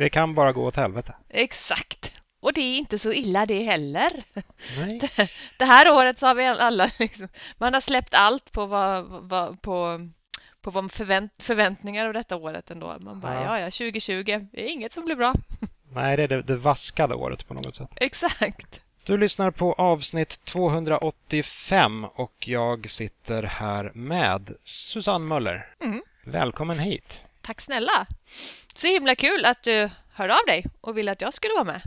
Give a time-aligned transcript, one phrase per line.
[0.00, 1.14] det kan bara gå åt helvete.
[1.28, 2.12] Exakt.
[2.40, 4.10] Och det är inte så illa det heller.
[4.78, 4.98] Nej.
[4.98, 7.28] Det, det här året så har vi alla liksom,
[7.58, 10.08] man har släppt allt på vad, vad på
[10.62, 12.96] på vad förvänt, förväntningar av detta året ändå.
[13.00, 13.44] Man bara, ja.
[13.44, 15.34] ja, ja, 2020, det är inget som blir bra.
[15.92, 17.90] Nej, det är det, det vaskade året på något sätt.
[17.96, 18.80] Exakt.
[19.04, 25.74] Du lyssnar på avsnitt 285 och jag sitter här med Susanne Möller.
[25.80, 26.02] Mm.
[26.24, 27.24] Välkommen hit.
[27.50, 28.06] Tack snälla.
[28.74, 31.82] Så himla kul att du hörde av dig och ville att jag skulle vara med.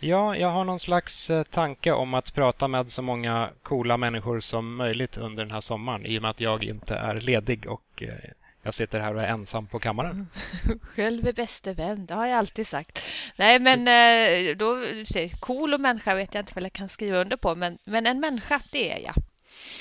[0.00, 4.40] Ja, jag har någon slags eh, tanke om att prata med så många coola människor
[4.40, 8.02] som möjligt under den här sommaren i och med att jag inte är ledig och
[8.02, 8.30] eh,
[8.62, 10.26] jag sitter här och är ensam på kammaren.
[10.82, 13.02] Själv är bäste vän, det har jag alltid sagt.
[13.36, 14.76] Nej, men eh, då,
[15.40, 18.20] cool och människa vet jag inte vad jag kan skriva under på, men, men en
[18.20, 19.14] människa, det är jag.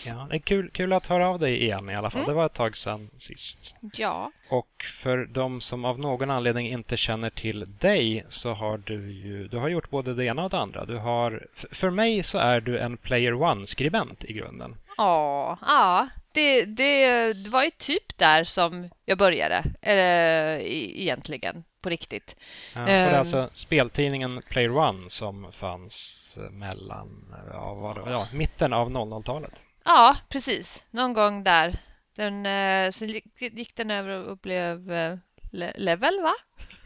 [0.05, 2.21] Ja, det är kul, kul att höra av dig igen i alla fall.
[2.21, 2.29] Mm.
[2.29, 3.75] Det var ett tag sedan sist.
[3.97, 4.31] Ja.
[4.49, 9.47] Och för de som av någon anledning inte känner till dig så har du ju
[9.47, 10.85] du har gjort både det ena och det andra.
[10.85, 14.75] Du har, för mig så är du en Player One-skribent i grunden.
[14.97, 16.07] Ja, ja.
[16.31, 20.61] Det, det, det var ju typ där som jag började, äh,
[21.01, 22.35] egentligen, på riktigt.
[22.75, 28.27] Ja, och det är um, alltså speltidningen Player One som fanns mellan, ja, var, ja,
[28.33, 29.63] mitten av 00-talet.
[29.85, 30.83] Ja, precis.
[30.91, 31.75] Någon gång där.
[32.15, 35.17] Den, eh, sen gick den över och blev eh,
[35.75, 36.33] Level, va?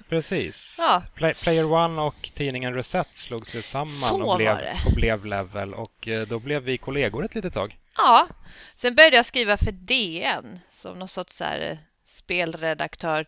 [0.09, 0.75] Precis.
[0.79, 1.03] Ja.
[1.15, 6.07] Play, Player One och tidningen Reset slog sig samman och blev, och blev, Level och
[6.07, 7.77] eh, då blev vi kollegor ett litet tag.
[7.97, 8.27] Ja,
[8.75, 13.25] sen började jag skriva för DN som någon sorts så här spelredaktör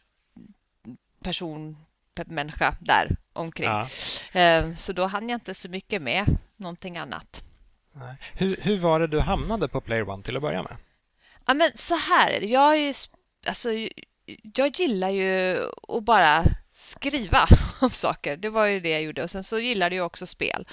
[1.24, 1.78] person,
[2.26, 3.70] människa där omkring.
[4.34, 4.76] Ja.
[4.78, 7.44] Så då hann jag inte så mycket med någonting annat.
[8.34, 10.78] Hur, hur var det du hamnade på Player One till att börja med?
[11.46, 12.42] Ja, men så här.
[12.42, 12.96] Jag, är,
[13.48, 13.70] alltså,
[14.56, 17.48] jag gillar ju att bara skriva
[17.82, 18.38] om saker.
[18.38, 19.24] Det var ju det jag gjorde.
[19.24, 20.68] Och sen så gillade jag också spel.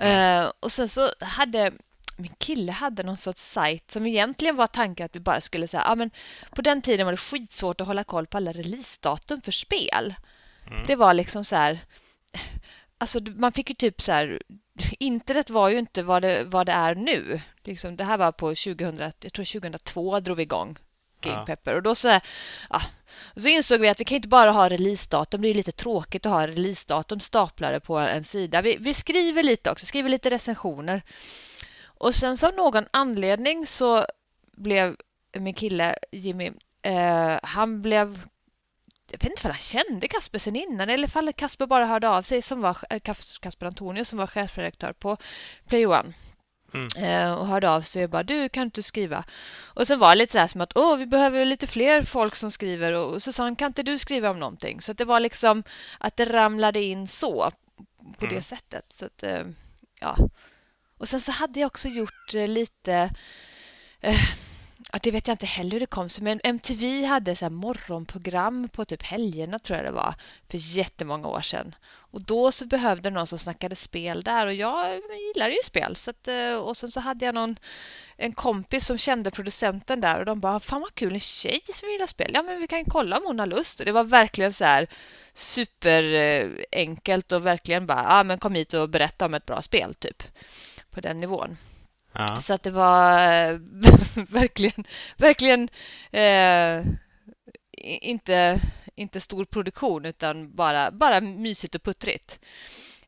[0.00, 0.44] Mm.
[0.44, 1.72] Uh, och sen så hade
[2.18, 5.82] min kille hade någon sorts sajt som egentligen var tanken att vi bara skulle säga,
[5.86, 6.10] ja men
[6.50, 10.14] på den tiden var det skitsvårt att hålla koll på alla releasedatum för spel.
[10.66, 10.84] Mm.
[10.86, 11.78] Det var liksom så här,
[12.98, 14.42] alltså man fick ju typ så här
[14.98, 17.40] internet var ju inte vad det, vad det är nu.
[17.64, 20.78] Liksom, det här var på 2000, jag tror 2002 drog vi igång
[21.20, 21.74] Game Pepper.
[21.74, 22.20] Och då så,
[22.70, 22.80] ja,
[23.36, 25.42] så insåg vi att vi kan inte bara ha releasedatum.
[25.42, 28.62] Det är lite tråkigt att ha releasedatum staplade på en sida.
[28.62, 31.02] Vi, vi skriver lite också, skriver lite recensioner.
[31.82, 34.06] Och sen så av någon anledning så
[34.52, 34.96] blev
[35.32, 38.22] min kille Jimmy, eh, han blev
[39.10, 42.22] jag vet inte om han kände Kasper sen innan eller om Kasper bara hörde av
[42.22, 43.00] sig som var eh,
[43.40, 45.16] Kasper Antonius som var chefredaktör på
[45.66, 46.12] Play One.
[46.74, 46.88] Mm.
[46.96, 49.24] Eh, och hörde av sig och bara du kan inte skriva.
[49.64, 52.34] Och sen var det lite så här som att åh vi behöver lite fler folk
[52.34, 54.80] som skriver och Susanne kan inte du skriva om någonting?
[54.80, 55.62] Så det var liksom
[55.98, 57.50] att det ramlade in så
[58.18, 58.34] på mm.
[58.34, 58.84] det sättet.
[58.92, 59.44] Så att, eh,
[60.00, 60.16] ja.
[60.98, 63.10] Och sen så hade jag också gjort lite
[64.92, 68.68] Ja, det vet jag inte heller hur det kom sig, men MTV hade så morgonprogram
[68.68, 70.14] på typ helgerna tror jag det var
[70.50, 71.74] för jättemånga år sedan.
[72.10, 75.00] Och då så behövde någon som snackade spel där och jag
[75.34, 75.96] gillar ju spel.
[75.96, 77.58] Så att, eh, och sen så hade jag någon,
[78.16, 81.88] en kompis som kände producenten där och de bara, fan vad kul, en tjej som
[81.88, 82.30] gillar spel.
[82.34, 83.80] Ja men vi kan kolla om hon har lust.
[83.80, 84.88] Och det var verkligen så här
[85.34, 89.94] superenkelt eh, och verkligen bara, ja men kom hit och berätta om ett bra spel
[89.94, 90.22] typ.
[90.90, 91.56] På den nivån.
[92.12, 92.36] Ja.
[92.36, 93.58] Så att det var eh,
[94.28, 94.84] verkligen,
[95.16, 95.68] verkligen
[96.10, 96.84] eh,
[98.00, 98.60] inte,
[98.94, 102.38] inte stor produktion utan bara, bara mysigt och puttrigt.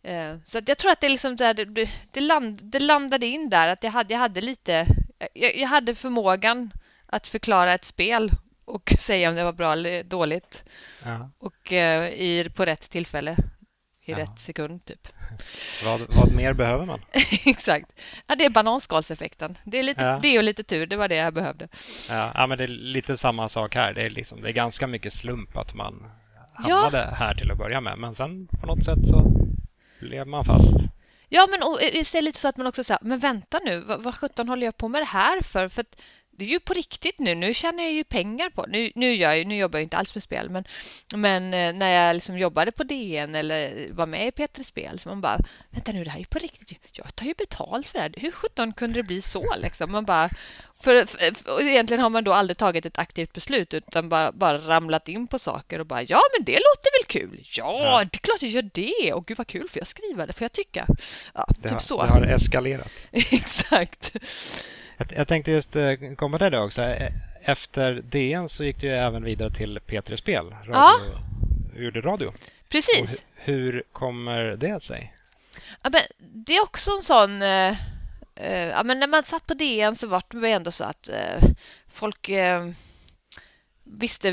[0.03, 3.51] Eh, så att jag tror att det, liksom där, det, det, land, det landade in
[3.51, 4.87] där att jag hade, jag hade lite,
[5.35, 6.71] jag, jag hade förmågan
[7.07, 8.31] att förklara ett spel
[8.65, 10.65] och säga om det var bra eller dåligt.
[11.05, 11.31] Ja.
[11.39, 13.37] Och eh, i, på rätt tillfälle
[14.11, 14.19] i ja.
[14.19, 15.09] rätt sekund typ.
[15.85, 17.01] vad, vad mer behöver man?
[17.45, 17.87] Exakt.
[18.27, 19.59] Ja, det är bananskalseffekten.
[19.65, 20.19] Det är lite, ja.
[20.23, 20.87] det och lite tur.
[20.87, 21.69] Det var det jag behövde.
[22.09, 23.93] Ja, ja, men det är lite samma sak här.
[23.93, 26.11] Det är, liksom, det är ganska mycket slump att man
[26.53, 27.17] hamnade ja.
[27.17, 27.99] här till att börja med.
[27.99, 29.33] Men sen på något sätt så
[30.01, 30.75] blev man fast.
[31.33, 34.03] Ja, men och, det är lite så att man också säger, men vänta nu, vad,
[34.03, 35.69] vad sjutton håller jag på med det här för?
[35.69, 36.03] För att
[36.41, 37.35] det är ju på riktigt nu.
[37.35, 40.23] Nu tjänar jag ju pengar på Nu, nu, jag, nu jobbar jag inte alls med
[40.23, 40.65] spel, men,
[41.15, 45.09] men eh, när jag liksom jobbade på DN eller var med i P3 Spel så
[45.09, 45.39] man bara,
[45.71, 46.81] vänta nu, det här är ju på riktigt.
[46.93, 48.15] Jag tar ju betalt för det här.
[48.17, 49.55] Hur sjutton kunde det bli så?
[49.57, 49.93] Liksom?
[49.93, 50.31] Man bara,
[50.81, 55.09] för, för, egentligen har man då aldrig tagit ett aktivt beslut utan bara, bara ramlat
[55.09, 57.41] in på saker och bara, ja men det låter väl kul?
[57.57, 58.05] Ja, ja.
[58.05, 59.13] det är klart jag gör det.
[59.13, 60.87] Och gud vad kul, för jag skriva det, får jag tycka.
[61.35, 62.03] Ja, det typ har, så.
[62.03, 62.93] Det har eskalerat.
[63.13, 64.17] Exakt.
[65.09, 66.83] Jag, tänkte just eh, komma till det också.
[66.83, 67.13] E,
[67.43, 71.23] efter DN så gick du även vidare till P3 Spel, radioutgivaren.
[71.77, 72.31] gjorde radio.
[72.69, 73.23] Precis.
[73.37, 75.15] Hur, hur kommer det sig?
[75.83, 77.43] Ja, men det är också en sån...
[77.43, 77.77] Eh,
[78.35, 81.49] eh, ja, men när man satt på DN så var det ändå så att eh,
[81.89, 82.71] folk eh,
[83.85, 84.29] visste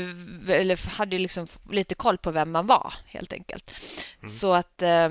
[0.48, 3.74] eller hade liksom lite koll på vem man var helt enkelt.
[4.22, 4.34] Mm.
[4.34, 5.08] Så att eh,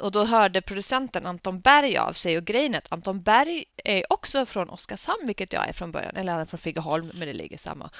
[0.00, 4.12] och då hörde producenten Anton Berg av sig och grejen är att Anton Berg är
[4.12, 7.34] också från Oskarshamn, vilket jag är från början, eller han är från Figeholm, men det
[7.34, 7.90] ligger samma.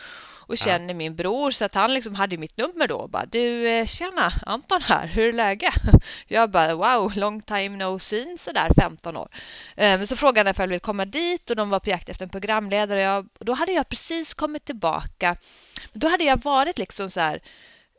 [0.49, 0.95] Och känner ja.
[0.95, 4.33] min bror så att han liksom hade mitt nummer då och bara du eh, tjena
[4.47, 5.75] Anton här, hur är läget?
[6.27, 9.29] Jag bara wow, long time no seen sådär 15 år.
[9.77, 12.25] Ehm, så frågade han ifall jag ville komma dit och de var på jakt efter
[12.25, 13.03] en programledare.
[13.03, 15.37] Jag, då hade jag precis kommit tillbaka.
[15.93, 17.41] Då hade jag varit liksom så här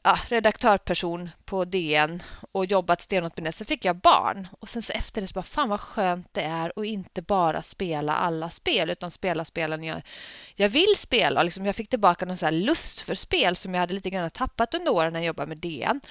[0.04, 3.52] ja, redaktörperson på DN och jobbat stenhårt med det.
[3.52, 6.42] Sen fick jag barn och sen så efter det så bara fan vad skönt det
[6.42, 10.02] är att inte bara spela alla spel utan spela spelen jag,
[10.56, 11.44] jag vill spela.
[11.44, 14.32] Liksom jag fick tillbaka någon så här lust för spel som jag hade lite grann
[14.32, 16.02] tappat under åren när jag jobbade med DN.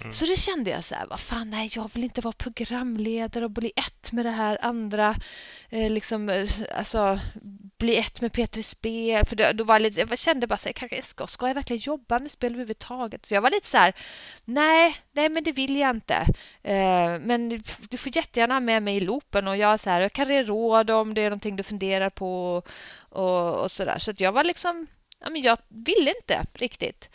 [0.00, 0.12] Mm.
[0.12, 3.50] Så det kände jag så här, vad fan, nej, jag vill inte vara programledare och
[3.50, 5.14] bli ett med det här andra,
[5.68, 7.20] eh, liksom, eh, alltså,
[7.78, 9.26] bli ett med Petri Spel.
[9.26, 11.54] För då, då var jag, lite, jag kände bara så här, kanske ska, ska jag
[11.54, 13.26] verkligen jobba med spel överhuvudtaget?
[13.26, 13.94] Så jag var lite så här,
[14.44, 16.14] nej, nej, men det vill jag inte.
[16.62, 17.48] Eh, men
[17.90, 20.42] du får jättegärna ha med mig i loopen och jag, så här, jag kan ge
[20.42, 22.62] råd om det är någonting du funderar på
[23.08, 23.98] och, och så där.
[23.98, 24.86] Så att jag var liksom,
[25.20, 27.08] ja, men jag ville inte riktigt.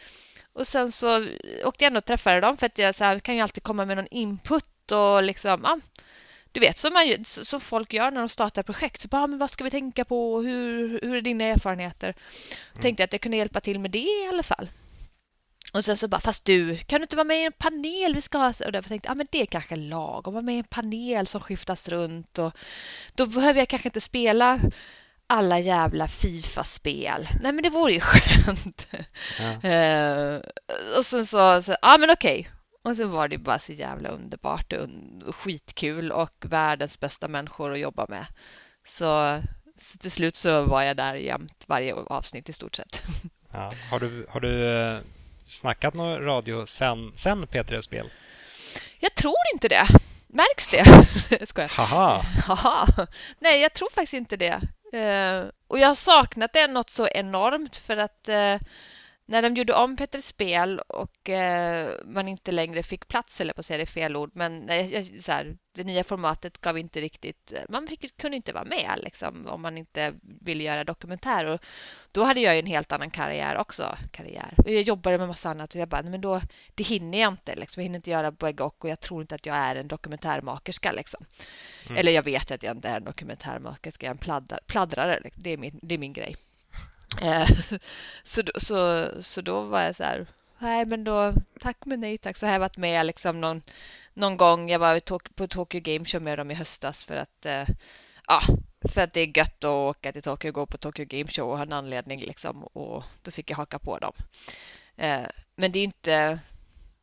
[0.55, 1.27] Och sen så
[1.63, 3.85] åkte jag ändå och träffade dem för att jag så här, kan ju alltid komma
[3.85, 5.79] med någon input och liksom, ja,
[6.51, 9.01] du vet som, man, som folk gör när de startar projekt.
[9.01, 10.41] Så bara, ah, men vad ska vi tänka på?
[10.41, 12.07] Hur, hur är dina erfarenheter?
[12.07, 12.81] Mm.
[12.81, 14.69] Tänkte att jag kunde hjälpa till med det i alla fall.
[15.73, 18.21] Och sen så bara, fast du, kan du inte vara med i en panel vi
[18.21, 18.53] ska ha?
[18.65, 21.27] Och därför tänkte jag, ah, men det är kanske lagom, vara med i en panel
[21.27, 22.53] som skiftas runt och
[23.15, 24.59] då behöver jag kanske inte spela
[25.27, 27.27] alla jävla Fifa-spel.
[27.41, 28.87] Nej men det vore ju skönt.
[29.39, 29.69] Ja.
[29.69, 30.41] Uh,
[30.97, 32.39] och sen så, ja ah, men okej.
[32.39, 32.51] Okay.
[32.85, 37.79] Och sen var det bara så jävla underbart och skitkul och världens bästa människor att
[37.79, 38.25] jobba med.
[38.87, 39.41] Så,
[39.79, 43.03] så till slut så var jag där jämt varje avsnitt i stort sett.
[43.51, 43.71] Ja.
[43.91, 45.01] Har du, har du eh,
[45.47, 48.09] snackat någon radio sen, sen P3 Spel?
[48.99, 49.87] Jag tror inte det.
[50.27, 51.45] Märks det?
[51.47, 51.71] Skojar.
[51.75, 52.21] Haha.
[52.47, 53.07] Haha.
[53.39, 54.61] Nej, jag tror faktiskt inte det.
[54.95, 58.67] Uh, och jag har saknat det något så enormt för att uh,
[59.27, 63.59] när de gjorde om Petter Spel och uh, man inte längre fick plats, eller på
[63.59, 64.67] att säga det fel ord, men
[65.21, 69.47] så här, det nya formatet gav inte riktigt, man fick, kunde inte vara med liksom,
[69.47, 71.45] om man inte ville göra dokumentär.
[71.45, 71.59] Och
[72.11, 73.97] då hade jag en helt annan karriär också.
[74.11, 74.53] Karriär.
[74.65, 76.41] Jag jobbade med massa annat och jag bara, men då,
[76.75, 77.55] det hinner jag inte.
[77.55, 77.81] Liksom.
[77.81, 80.91] Jag hinner inte göra bägge och och jag tror inte att jag är en dokumentärmakerska.
[80.91, 81.25] Liksom.
[81.85, 81.97] Mm.
[81.97, 85.19] Eller jag vet att jag inte är en dokumentärmakerska, jag är en pladdar, pladdrare.
[85.23, 85.43] Liksom.
[85.43, 86.35] Det, är min, det är min grej.
[87.21, 87.47] Eh,
[88.23, 90.25] så, så, så då var jag så här,
[90.59, 92.37] nej men då tack men nej tack.
[92.37, 93.61] Så har jag varit med liksom någon,
[94.13, 94.69] någon gång.
[94.69, 94.99] Jag var
[95.35, 97.67] på Tokyo Game Show med dem i höstas för att eh,
[98.27, 98.41] ja,
[98.89, 101.49] för att det är gött att åka till Tokyo och gå på Tokyo Game Show
[101.49, 104.13] och ha en anledning liksom och då fick jag haka på dem.
[104.95, 106.39] Eh, men det är inte,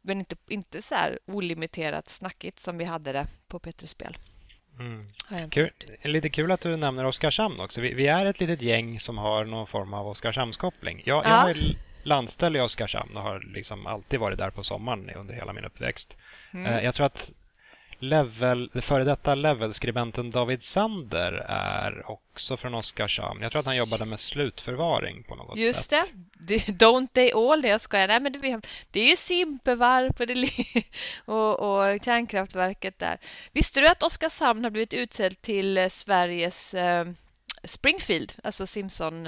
[0.00, 4.16] men inte, inte så här olimiterat snackigt som vi hade det på Petrus-spel.
[4.78, 5.06] Mm.
[5.50, 5.70] Kul.
[6.02, 7.80] Lite kul att du nämner Oskarshamn också.
[7.80, 11.02] Vi, vi, är ett litet gäng som har någon form av Oskarshamnskoppling.
[11.04, 11.48] Jag, ja.
[11.48, 15.52] jag är landställd i Oskarshamn och har liksom alltid varit där på sommaren under hela
[15.52, 16.16] min uppväxt.
[16.52, 16.66] Mm.
[16.66, 17.32] Eh, jag tror att
[18.02, 23.42] level, före detta levelskribenten David Sander är också från Oskarshamn.
[23.42, 26.12] Jag tror att han jobbade med slutförvaring på något Just sätt.
[26.38, 26.86] Just det.
[26.86, 27.68] Don't they all det?
[27.68, 28.08] Jag skojar.
[28.08, 30.34] Nej, men det, det är ju Simpevarp och, det,
[31.24, 33.18] och, och kärnkraftverket där.
[33.52, 37.06] Visste du att Oskarshamn har blivit utsedd till Sveriges eh,
[37.64, 39.26] Springfield, alltså Simpson,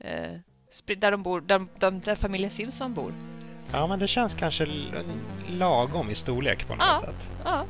[0.00, 0.32] eh,
[0.96, 3.14] där de bor, där, där familjen Simpson bor?
[3.72, 4.68] Ja, men det känns kanske
[5.48, 7.30] lagom i storlek på något ja, sätt.
[7.44, 7.66] Ja.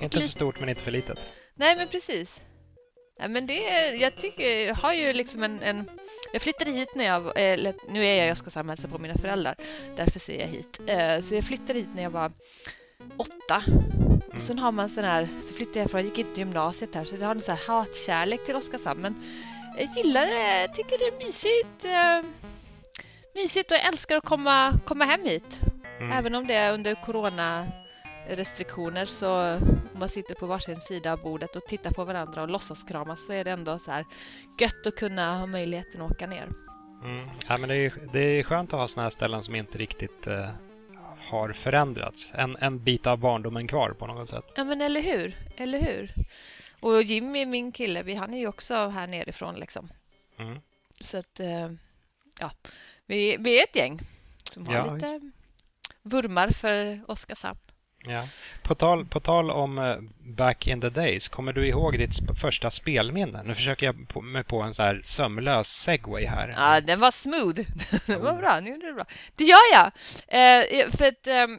[0.00, 1.18] Inte för stort men inte för litet.
[1.54, 2.40] Nej, men precis.
[3.28, 5.90] Men det, jag tycker, jag har ju liksom en, en
[6.32, 9.54] jag flyttade hit när jag, eller nu är jag i Oskarshamn hälsa på mina föräldrar,
[9.96, 10.80] därför ser jag hit.
[10.86, 12.32] Eh, så jag flyttade hit när jag var
[13.16, 13.62] åtta.
[13.66, 14.20] Mm.
[14.36, 17.04] Och sen har man sån här, så flyttade jag från, jag gick inte gymnasiet här,
[17.04, 19.00] så jag har en sån här hatkärlek till Oskarshamn.
[19.00, 19.22] Men
[19.78, 21.84] jag gillar det, tycker det är mysigt.
[21.84, 22.22] Eh,
[23.34, 25.60] mysigt och jag älskar att komma, komma hem hit.
[25.98, 26.12] Mm.
[26.12, 27.66] Även om det är under corona
[28.28, 29.54] restriktioner så
[29.94, 33.26] om man sitter på varsin sida av bordet och tittar på varandra och låtsas kramas
[33.26, 34.04] så är det ändå så här
[34.60, 36.48] gött att kunna ha möjligheten att åka ner.
[37.04, 37.28] Mm.
[37.48, 40.26] Ja, men det, är, det är skönt att ha sådana här ställen som inte riktigt
[40.26, 40.48] uh,
[41.18, 42.30] har förändrats.
[42.34, 44.44] En, en bit av barndomen kvar på något sätt.
[44.56, 45.36] Ja, men eller hur?
[45.56, 46.14] Eller hur?
[46.80, 49.88] Och Jimmy, min kille, vi, han är ju också här nerifrån liksom.
[50.38, 50.58] Mm.
[51.00, 51.72] Så att, uh,
[52.40, 52.50] ja,
[53.06, 54.00] vi, vi är ett gäng
[54.52, 55.20] som har ja, lite
[56.02, 57.58] vurmar för Oskarshamn.
[58.04, 58.24] Ja.
[58.62, 62.70] På, tal, på tal om uh, back in the days, kommer du ihåg ditt första
[62.70, 63.42] spelminne?
[63.42, 66.48] Nu försöker jag på, mig på en så här sömlös segway här.
[66.48, 67.60] Ja, den var smooth.
[68.06, 68.60] det var bra.
[68.60, 69.04] Nu är det bra.
[69.36, 69.86] Det gör jag.
[69.86, 71.54] Uh, för att, um,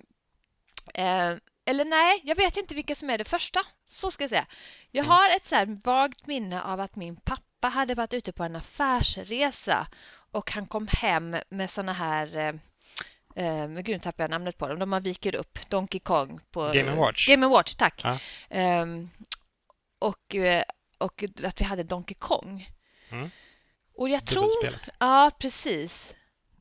[0.98, 3.60] uh, eller nej, jag vet inte vilka som är det första.
[3.88, 4.46] Så ska jag säga.
[4.92, 5.12] Jag mm.
[5.12, 8.56] har ett så här vagt minne av att min pappa hade varit ute på en
[8.56, 9.88] affärsresa
[10.32, 12.54] och han kom hem med såna här Eh,
[13.44, 14.80] men gud, tappade jag namnet på dem.
[14.80, 15.70] De man viker upp.
[15.70, 17.28] Donkey Kong på Game Watch.
[17.28, 18.02] Game Watch, tack.
[18.04, 18.20] Ja.
[18.58, 18.86] Eh,
[20.00, 20.36] och,
[20.98, 22.70] och att vi hade Donkey Kong.
[23.10, 23.30] Mm.
[23.96, 24.80] Och jag tror...
[25.00, 26.16] Ja, precis.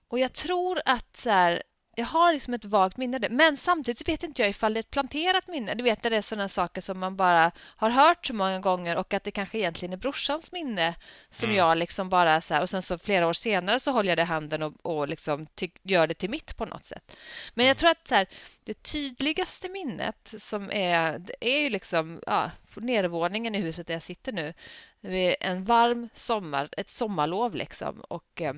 [0.08, 1.62] Och jag tror att så här,
[1.98, 3.28] jag har liksom ett vagt minne det.
[3.28, 5.74] Men samtidigt så vet inte jag ifall det är ett planterat minne.
[5.74, 9.14] Du vet, det är sådana saker som man bara har hört så många gånger och
[9.14, 10.94] att det kanske egentligen är brorsans minne
[11.30, 11.56] som mm.
[11.56, 14.22] jag liksom bara så här, och sen så flera år senare så håller jag det
[14.22, 15.46] i handen och, och liksom
[15.82, 17.16] gör det till mitt på något sätt.
[17.54, 17.68] Men mm.
[17.68, 18.26] jag tror att så här,
[18.64, 24.02] det tydligaste minnet som är, det är ju liksom ja, nedervåningen i huset där jag
[24.02, 24.54] sitter nu.
[25.00, 28.54] Det är en varm sommar, ett sommarlov liksom och eh,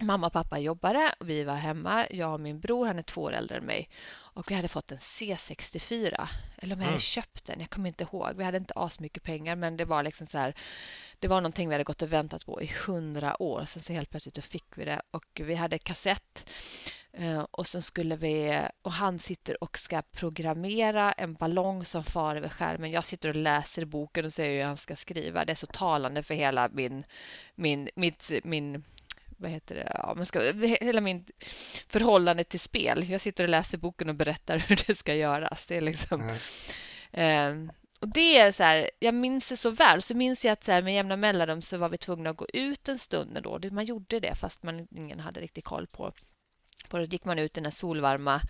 [0.00, 2.06] Mamma och pappa jobbade och vi var hemma.
[2.10, 3.88] Jag och min bror, han är två år äldre än mig.
[4.12, 6.28] Och vi hade fått en C64.
[6.58, 6.98] Eller om jag hade mm.
[6.98, 8.30] köpt den, jag kommer inte ihåg.
[8.36, 10.54] Vi hade inte asmycket pengar men det var liksom så här.
[11.18, 13.64] Det var någonting vi hade gått och väntat på i hundra år.
[13.64, 16.50] Sen så helt plötsligt fick vi det och vi hade kassett.
[17.12, 22.36] Eh, och sen skulle vi, och han sitter och ska programmera en ballong som far
[22.36, 22.90] över skärmen.
[22.90, 25.44] Jag sitter och läser boken och ser hur han ska skriva.
[25.44, 27.04] Det är så talande för hela min,
[27.54, 28.84] min, mitt, min
[29.36, 31.26] vad heter det, ja, man ska, hela min
[31.88, 33.10] förhållande till spel.
[33.10, 35.66] Jag sitter och läser boken och berättar hur det ska göras.
[35.66, 36.30] Det är liksom,
[37.12, 37.68] mm.
[37.68, 40.02] eh, och det är så här, jag minns det så väl.
[40.02, 42.46] Så minns jag att så här, med jämna mellanrum så var vi tvungna att gå
[42.52, 43.60] ut en stund då.
[43.70, 46.12] Man gjorde det fast man ingen hade riktigt koll på
[46.88, 48.40] på det gick man ut den här solvarma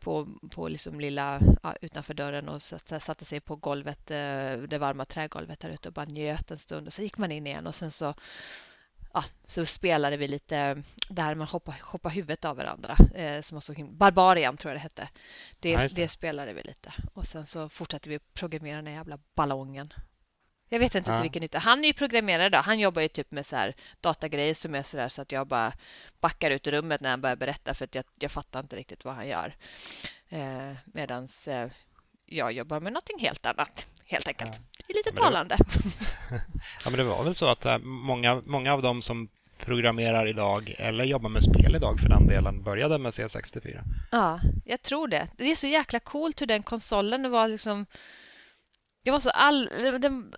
[0.00, 4.78] på, på liksom lilla, ja, utanför dörren och satt, satte sig på golvet, eh, det
[4.78, 7.66] varma trägolvet där ute och bara njöt en stund och så gick man in igen
[7.66, 8.14] och sen så
[9.14, 12.96] ja, så spelade vi lite där man hoppar, hoppar huvudet av varandra.
[13.14, 15.08] Eh, som var så himla, Barbarian tror jag det hette.
[15.60, 16.08] Det, ja, det.
[16.08, 16.92] spelade vi lite.
[17.12, 19.92] Och sen så fortsatte vi programmera den jävla ballongen.
[20.68, 21.22] Jag vet inte ja.
[21.22, 21.58] vilken nytta.
[21.58, 22.58] Han är ju programmerare då.
[22.58, 25.46] Han jobbar ju typ med så här datagrejer som är så där så att jag
[25.46, 25.72] bara
[26.20, 29.04] backar ut i rummet när han börjar berätta för att jag, jag fattar inte riktigt
[29.04, 29.54] vad han gör.
[30.28, 31.70] Eh, medans eh,
[32.26, 34.52] jag jobbar med någonting helt annat helt enkelt.
[34.54, 34.73] Ja.
[34.86, 35.56] Det är lite ja, talande.
[35.56, 35.64] Det...
[36.84, 40.74] ja, men det var väl så att äh, många, många av dem som programmerar idag
[40.78, 43.80] eller jobbar med spel idag för den delen började med C64.
[44.10, 45.28] Ja, jag tror det.
[45.36, 47.86] Det är så jäkla coolt hur den konsolen var liksom
[49.02, 49.70] det var så all,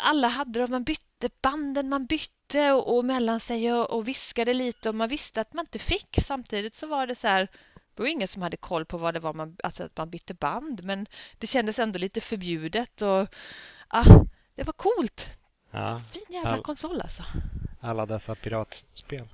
[0.01, 4.55] alla hade det, man bytte banden, man bytte och, och mellan sig och, och viskade
[4.55, 6.17] lite och man visste att man inte fick.
[6.27, 7.49] Samtidigt så var det så här
[7.95, 10.35] det var ingen som hade koll på vad det var man, alltså att man bytte
[10.35, 11.07] band men
[11.39, 13.29] det kändes ändå lite förbjudet och
[13.89, 14.05] ah,
[14.57, 15.29] det var coolt.
[15.71, 17.23] Ja, fin jävla all, konsol alltså.
[17.81, 19.29] Alla dessa piratspel.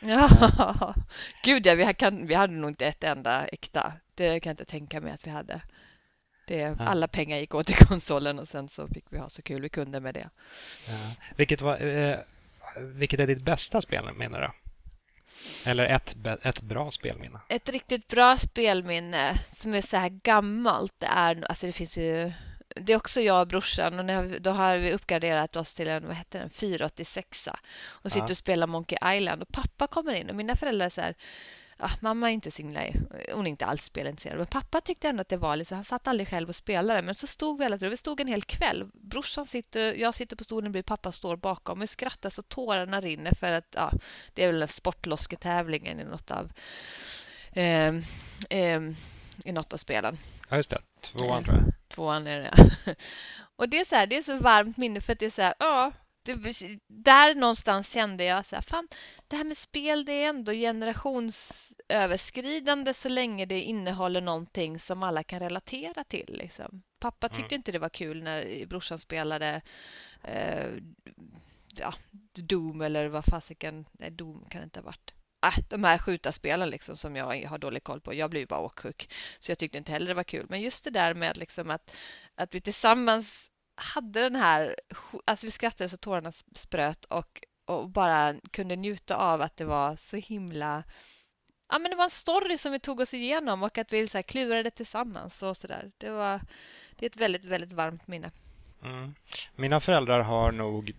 [0.00, 0.94] Ja,
[1.42, 3.92] gud ja, vi, kan, vi hade nog inte ett enda äkta.
[4.14, 5.60] Det kan jag inte tänka mig att vi hade.
[6.46, 6.76] Det, ja.
[6.78, 9.68] Alla pengar gick åt till konsolen och sen så fick vi ha så kul vi
[9.68, 10.30] kunde med det.
[10.88, 10.94] Ja.
[11.36, 12.18] Vilket, var, eh,
[12.76, 14.50] vilket är ditt bästa spel menar du?
[15.66, 17.40] Eller ett, ett bra spelminne?
[17.48, 22.32] Ett riktigt bra spelminne som är så här gammalt det är, alltså det finns ju
[22.76, 26.16] det är också jag och brorsan och då har vi uppgraderat oss till en vad
[26.16, 27.48] heter den, 486
[27.86, 28.30] och sitter ja.
[28.30, 31.14] och spelar Monkey Island och pappa kommer in och mina föräldrar är så här
[31.82, 34.38] ja, mamma är inte så hon är inte alls spelintresserad.
[34.38, 37.02] Men pappa tyckte ändå att det var lite, han satt aldrig själv och spelade.
[37.02, 38.90] Men så stod vi alla vi stod en hel kväll.
[38.94, 41.80] Brorsan sitter, jag sitter på stolen bredvid, pappa står bakom.
[41.80, 43.92] Vi skrattar så tårarna rinner för att, ja,
[44.34, 46.52] det är väl en sportlosketävlingen i något av
[47.52, 47.94] eh,
[48.50, 48.80] eh,
[49.44, 50.18] i något av spelen.
[50.48, 50.80] Ja, just det.
[51.00, 51.71] Tvåan tror jag.
[51.94, 52.96] Tvåan är det,
[53.56, 55.42] Och det är så här, det är så varmt minne för att det är så
[55.42, 56.36] här, ja, det,
[56.86, 58.88] där någonstans kände jag så här, fan,
[59.28, 65.22] det här med spel det är ändå generationsöverskridande så länge det innehåller någonting som alla
[65.22, 66.38] kan relatera till.
[66.38, 66.82] Liksom.
[66.98, 67.60] Pappa tyckte mm.
[67.60, 69.62] inte det var kul när brorsan spelade
[70.22, 70.70] eh,
[71.76, 71.94] ja,
[72.34, 75.14] Doom eller vad fasiken, nej Doom kan det inte ha varit.
[75.42, 78.14] Äh, de här skjutarspelen liksom som jag har dålig koll på.
[78.14, 79.12] Jag blev bara åksjuk.
[79.40, 80.46] Så jag tyckte inte heller det var kul.
[80.48, 81.96] Men just det där med liksom att,
[82.34, 84.76] att vi tillsammans hade den här,
[85.24, 89.96] alltså vi skrattade så tårarna spröt och, och bara kunde njuta av att det var
[89.96, 90.82] så himla
[91.68, 94.18] Ja, men det var en story som vi tog oss igenom och att vi så
[94.18, 95.90] här klurade tillsammans och sådär.
[95.98, 96.40] Det var
[96.96, 98.30] det är ett väldigt, väldigt varmt minne.
[98.82, 99.14] Mm.
[99.56, 100.94] Mina föräldrar har nog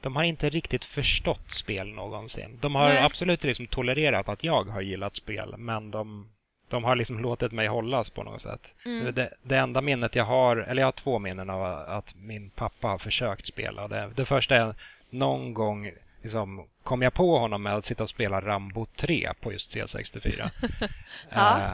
[0.00, 2.58] de har inte riktigt förstått spel någonsin.
[2.60, 2.98] De har Nej.
[2.98, 6.28] absolut liksom tolererat att jag har gillat spel, men de
[6.70, 8.74] de har liksom låtit mig hållas på något sätt.
[8.86, 9.14] Mm.
[9.14, 12.88] Det, det, enda minnet jag har, eller jag har två minnen av att min pappa
[12.88, 13.88] har försökt spela.
[13.88, 14.74] Det, det första är
[15.10, 15.92] någon gång
[16.22, 20.50] liksom, kom jag på honom med att sitta och spela Rambo 3 på just C64.
[21.30, 21.58] ja.
[21.58, 21.72] eh,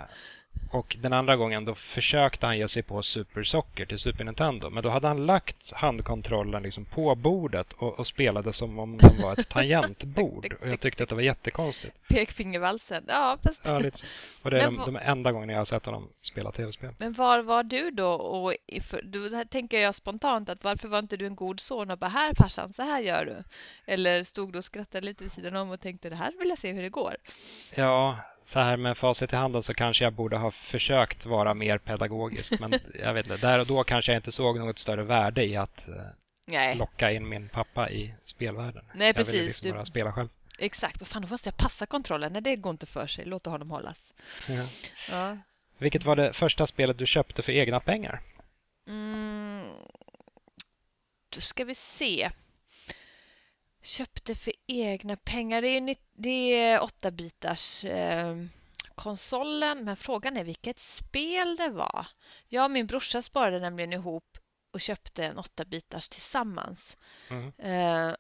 [0.71, 4.71] och den andra gången då försökte han ge sig på Super Soccer till Super Nintendo.
[4.71, 9.23] Men då hade han lagt handkontrollen liksom på bordet och, och spelade som om den
[9.23, 10.57] var ett tangentbord.
[10.61, 12.09] och jag tyckte att det var jättekonstigt.
[12.09, 13.05] Pekfingervalsen.
[13.09, 13.61] Ja, fast...
[13.65, 14.07] ja, lite så.
[14.43, 16.95] Och det är de, de enda gångerna jag har sett honom spela tv-spel.
[16.99, 18.11] Men var var du då?
[18.13, 18.55] Och
[19.03, 22.35] då tänker jag spontant att varför var inte du en god son och bara här
[22.35, 23.37] farsan, så här gör du?
[23.93, 26.59] Eller stod du och skrattade lite vid sidan om och tänkte det här vill jag
[26.59, 27.17] se hur det går?
[27.75, 31.79] Ja, så här med facit i handen så kanske jag borde ha försökt vara mer
[31.79, 32.61] pedagogisk.
[32.61, 32.73] Men
[33.03, 35.89] jag vet inte, där och då kanske jag inte såg något större värde i att
[35.89, 35.95] eh,
[36.47, 36.77] Nej.
[36.77, 38.85] locka in min pappa i spelvärlden.
[38.95, 39.33] Nej, precis.
[39.33, 40.29] Jag ville liksom bara spela själv.
[40.59, 41.01] Exakt.
[41.01, 42.33] Vad fan, då måste jag passa kontrollen.
[42.33, 43.25] Nej, det går inte för sig.
[43.25, 44.13] Låt honom hållas.
[44.49, 44.65] Ja.
[45.11, 45.39] ja.
[45.79, 48.21] Vilket var det första spelet du köpte för egna pengar?
[48.89, 49.67] Mm,
[51.35, 52.31] då ska vi se
[53.87, 55.63] köpte för egna pengar.
[55.63, 58.37] Det är, det är 8-bitars eh,
[58.95, 62.07] konsolen, men frågan är vilket spel det var.
[62.49, 64.39] Jag och min brorsa sparade nämligen ihop
[64.71, 66.97] och köpte en 8-bitars tillsammans.
[67.31, 67.53] Mm.
[67.59, 68.15] Eh,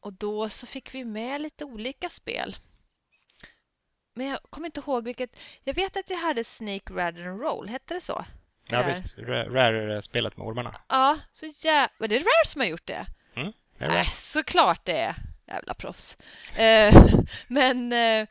[0.00, 2.56] och då så fick vi med lite olika spel.
[4.14, 5.38] Men jag kommer inte ihåg vilket.
[5.64, 8.24] Jag vet att jag hade Snake Rather and Roll, hette det så?
[8.64, 9.18] Ja, visst.
[9.18, 10.80] Rare-spelet med ormarna.
[10.88, 12.06] Ja, så jävla...
[12.08, 13.06] Det är Rare som har gjort det.
[13.88, 15.14] Nej, såklart det är.
[15.46, 16.16] Jävla proffs.
[16.56, 17.06] Eh,
[17.48, 18.26] men, eh,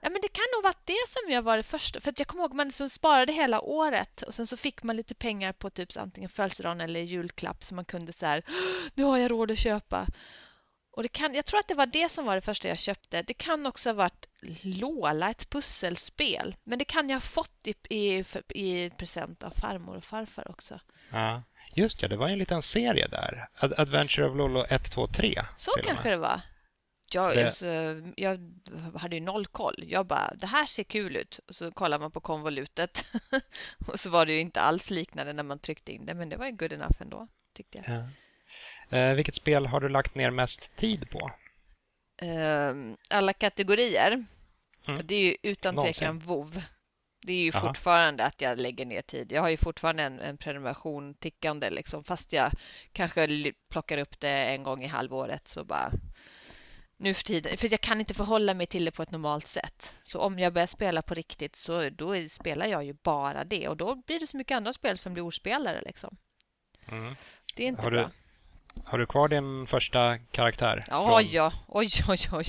[0.00, 2.00] ja, men det kan nog varit det som jag var det första.
[2.00, 5.14] För jag kommer ihåg man liksom sparade hela året och sen så fick man lite
[5.14, 8.44] pengar på typ antingen födelsedagen eller julklapp så man kunde så här,
[8.94, 10.06] nu har jag råd att köpa.
[10.96, 13.22] Och det kan, jag tror att det var det som var det första jag köpte.
[13.22, 14.26] Det kan också ha varit
[14.62, 16.56] Lola, ett pusselspel.
[16.64, 20.80] Men det kan jag ha fått i, i, i present av farmor och farfar också.
[21.10, 21.42] Ja.
[21.74, 23.48] Just ja, det var en liten serie där.
[23.60, 25.44] Adventure of Lolo 1, 2, 3.
[25.56, 26.40] Så kanske det var.
[27.12, 27.44] Jag, det...
[27.44, 27.66] alltså,
[28.16, 28.60] jag
[28.94, 29.84] hade ju noll koll.
[29.86, 31.40] Jag bara, det här ser kul ut.
[31.48, 33.04] Och så kollar man på konvolutet.
[33.86, 36.14] och så var det ju inte alls liknande när man tryckte in det.
[36.14, 37.96] Men det var ju good enough ändå, tyckte jag.
[37.96, 38.08] Ja.
[38.98, 41.30] Eh, vilket spel har du lagt ner mest tid på?
[42.22, 42.74] Eh,
[43.10, 44.24] alla kategorier.
[44.88, 45.06] Mm.
[45.06, 46.62] Det är ju utan tvekan WoW.
[47.26, 47.66] Det är ju Aha.
[47.68, 49.32] fortfarande att jag lägger ner tid.
[49.32, 52.50] Jag har ju fortfarande en, en prenumeration tickande liksom, fast jag
[52.92, 55.90] kanske plockar upp det en gång i halvåret så bara
[56.96, 59.94] nu för tiden, för jag kan inte förhålla mig till det på ett normalt sätt.
[60.02, 63.76] Så om jag börjar spela på riktigt så då spelar jag ju bara det och
[63.76, 66.16] då blir det så mycket andra spel som blir ordspelare liksom.
[66.88, 67.14] Mm.
[67.56, 68.10] Det är inte har bra.
[68.74, 70.84] Du, har du kvar din första karaktär?
[70.86, 71.30] Ja, från...
[71.30, 72.44] ja, oj, oj, oj.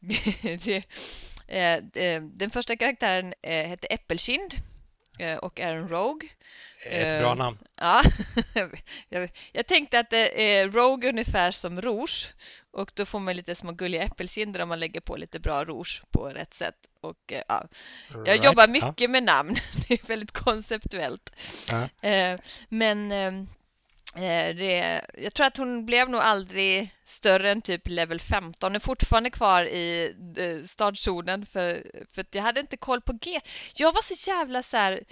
[0.64, 0.84] det,
[2.20, 4.54] den första karaktären eh, hette Äppelkind
[5.40, 6.28] och är en Rogue.
[6.84, 7.58] Ett bra namn.
[7.76, 8.02] Ja,
[9.08, 12.34] jag, jag tänkte att det är Rogue ungefär som rouge
[12.70, 16.02] och då får man lite små gulliga äppelkinder om man lägger på lite bra rouge
[16.10, 16.76] på rätt sätt.
[17.00, 17.68] Och, ja,
[18.10, 18.44] jag right.
[18.44, 19.08] jobbar mycket ja.
[19.08, 19.54] med namn,
[19.88, 21.30] det är väldigt konceptuellt.
[21.70, 21.88] Ja.
[22.68, 23.12] Men
[24.14, 28.74] Eh, det, jag tror att hon blev nog aldrig större än typ level 15.
[28.74, 33.40] är fortfarande kvar i eh, startzonen för, för att jag hade inte koll på G.
[33.74, 35.04] Jag var så jävla så här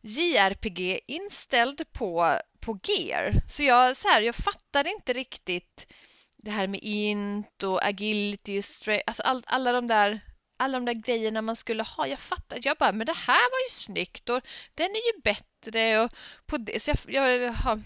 [0.00, 3.32] JRPG inställd på, på gear.
[3.48, 5.92] Så jag, så här, jag fattade inte riktigt
[6.36, 8.62] det här med int och agility,
[9.06, 10.20] alltså all, alla de där
[10.56, 12.06] alla de där grejerna man skulle ha.
[12.06, 14.40] Jag fattade, Jag bara, men det här var ju snyggt och
[14.74, 16.10] den är ju bättre och
[16.46, 16.82] på det.
[16.82, 17.82] Så jag, jag,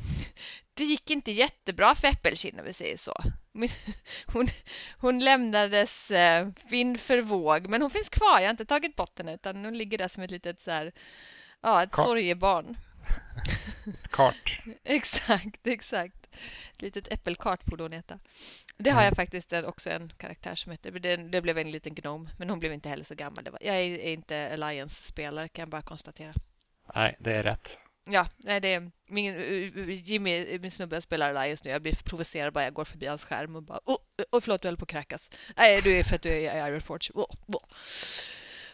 [0.75, 3.15] det gick inte jättebra för Äppelkinn om vi säger så.
[4.27, 4.47] Hon,
[4.99, 8.41] hon lämnades eh, vind för våg, men hon finns kvar.
[8.41, 10.93] Jag har inte tagit bort henne utan hon ligger där som ett litet så här,
[11.61, 12.05] ja, ett Kart.
[12.05, 12.77] sorgebarn.
[14.11, 14.61] Kart.
[14.85, 16.29] exakt, exakt.
[16.73, 18.19] Ett litet äppelkart borde hon heta.
[18.77, 20.91] Det har jag faktiskt också en karaktär som heter.
[20.91, 23.49] Det, det blev en liten gnom, men hon blev inte heller så gammal.
[23.51, 26.35] Var, jag är, är inte Alliance-spelare kan jag bara konstatera.
[26.95, 27.79] Nej, det är rätt.
[28.11, 29.35] Ja, nej, det är min,
[30.05, 31.71] Jimmy, min snubbe spelar Alliance nu.
[31.71, 33.97] Jag blir provocerad bara jag går förbi hans skärm och bara oh,
[34.33, 35.31] oh förlåt, du höll på att kräkas.
[35.57, 37.11] Nej, du är för att du är i Ironforge.
[37.15, 37.63] Oh, oh.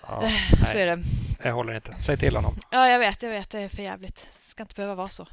[0.07, 0.31] Ja,
[0.72, 1.03] så är det.
[1.44, 1.94] Jag håller inte.
[1.94, 2.61] Säg till honom.
[2.70, 3.50] Ja, jag vet, jag vet.
[3.50, 4.16] Det är för jävligt.
[4.16, 5.27] Det ska inte behöva vara så.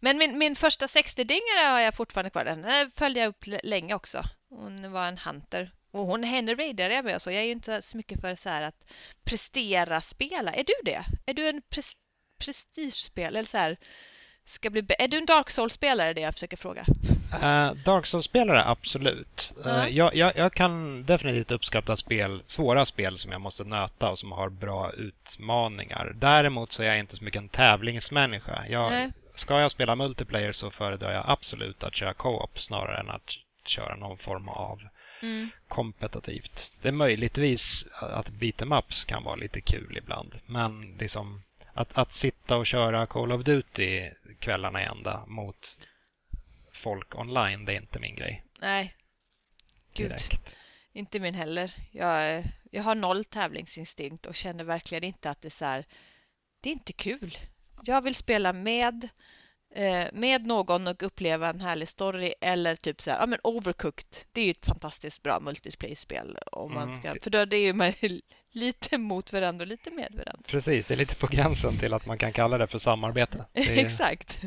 [0.00, 2.44] Men min, min första 60-dingare har jag fortfarande kvar.
[2.44, 4.24] Den följde jag upp länge också.
[4.48, 5.70] Hon var en hunter.
[5.90, 7.30] Och hon, henne raidade jag med och så.
[7.30, 8.84] Jag är ju inte så mycket för så här att
[9.24, 10.52] prestera spela.
[10.52, 11.04] Är du det?
[11.26, 11.62] Är du en
[12.38, 13.36] prestigespel?
[13.36, 13.76] Eller så här,
[14.46, 16.12] ska bli är du en Dark Souls-spelare?
[16.12, 16.84] Det jag försöker fråga.
[17.34, 19.54] Uh, Dark Souls-spelare, absolut.
[19.66, 24.18] Uh, jag, jag, jag, kan definitivt uppskatta spel, svåra spel som jag måste nöta och
[24.18, 26.12] som har bra utmaningar.
[26.16, 28.64] Däremot så är jag inte så mycket en tävlingsmänniska.
[28.68, 33.30] Jag, ska jag spela multiplayer så föredrar jag absolut att köra co-op snarare än att
[33.66, 34.80] köra någon form av
[35.22, 35.50] mm.
[35.68, 36.72] kompetitivt.
[36.82, 41.42] Det är möjligtvis att beat'em ups kan vara lite kul ibland, men liksom
[41.74, 45.78] att, att sitta och köra Call of Duty kvällarna i ända mot
[46.72, 48.44] folk online, det är inte min grej.
[48.60, 48.94] Nej.
[49.94, 50.08] Gud.
[50.08, 50.56] Direkt.
[50.92, 51.74] Inte min heller.
[51.90, 55.84] Jag, jag har noll tävlingsinstinkt och känner verkligen inte att det är så här,
[56.60, 57.38] det är inte kul.
[57.82, 59.08] Jag vill spela med
[60.12, 64.06] med någon och uppleva en härlig story eller typ så här, ja men Overcooked.
[64.32, 67.00] Det är ju ett fantastiskt bra multiplayer-spel om man mm.
[67.00, 67.92] ska, för då det är ju man
[68.50, 70.42] lite mot varandra och lite med varandra.
[70.46, 73.44] Precis, det är lite på gränsen till att man kan kalla det för samarbete.
[73.52, 74.40] Det Exakt.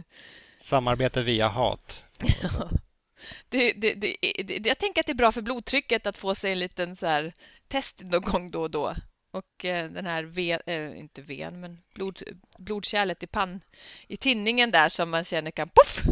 [0.59, 2.05] Samarbete via hat.
[3.49, 6.59] det, det, det, jag tänker att det är bra för blodtrycket att få sig en
[6.59, 7.33] liten så här
[7.67, 8.95] test någon gång då och då.
[9.31, 12.21] Och eh, den här, ven, eh, inte ven, men blod,
[12.57, 13.61] blodkärlet i pann
[14.07, 16.03] i tinningen där som man känner kan poff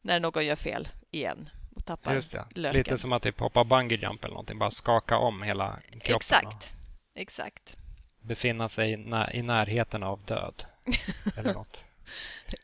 [0.00, 2.44] när någon gör fel igen och tappar Just det.
[2.54, 2.78] löken.
[2.78, 6.16] Lite som att typ hoppa bungee jump eller någonting, bara skaka om hela kroppen.
[6.16, 6.72] Exakt,
[7.14, 7.76] exakt.
[8.20, 8.92] Befinna sig
[9.32, 10.64] i närheten av död
[11.36, 11.84] eller något.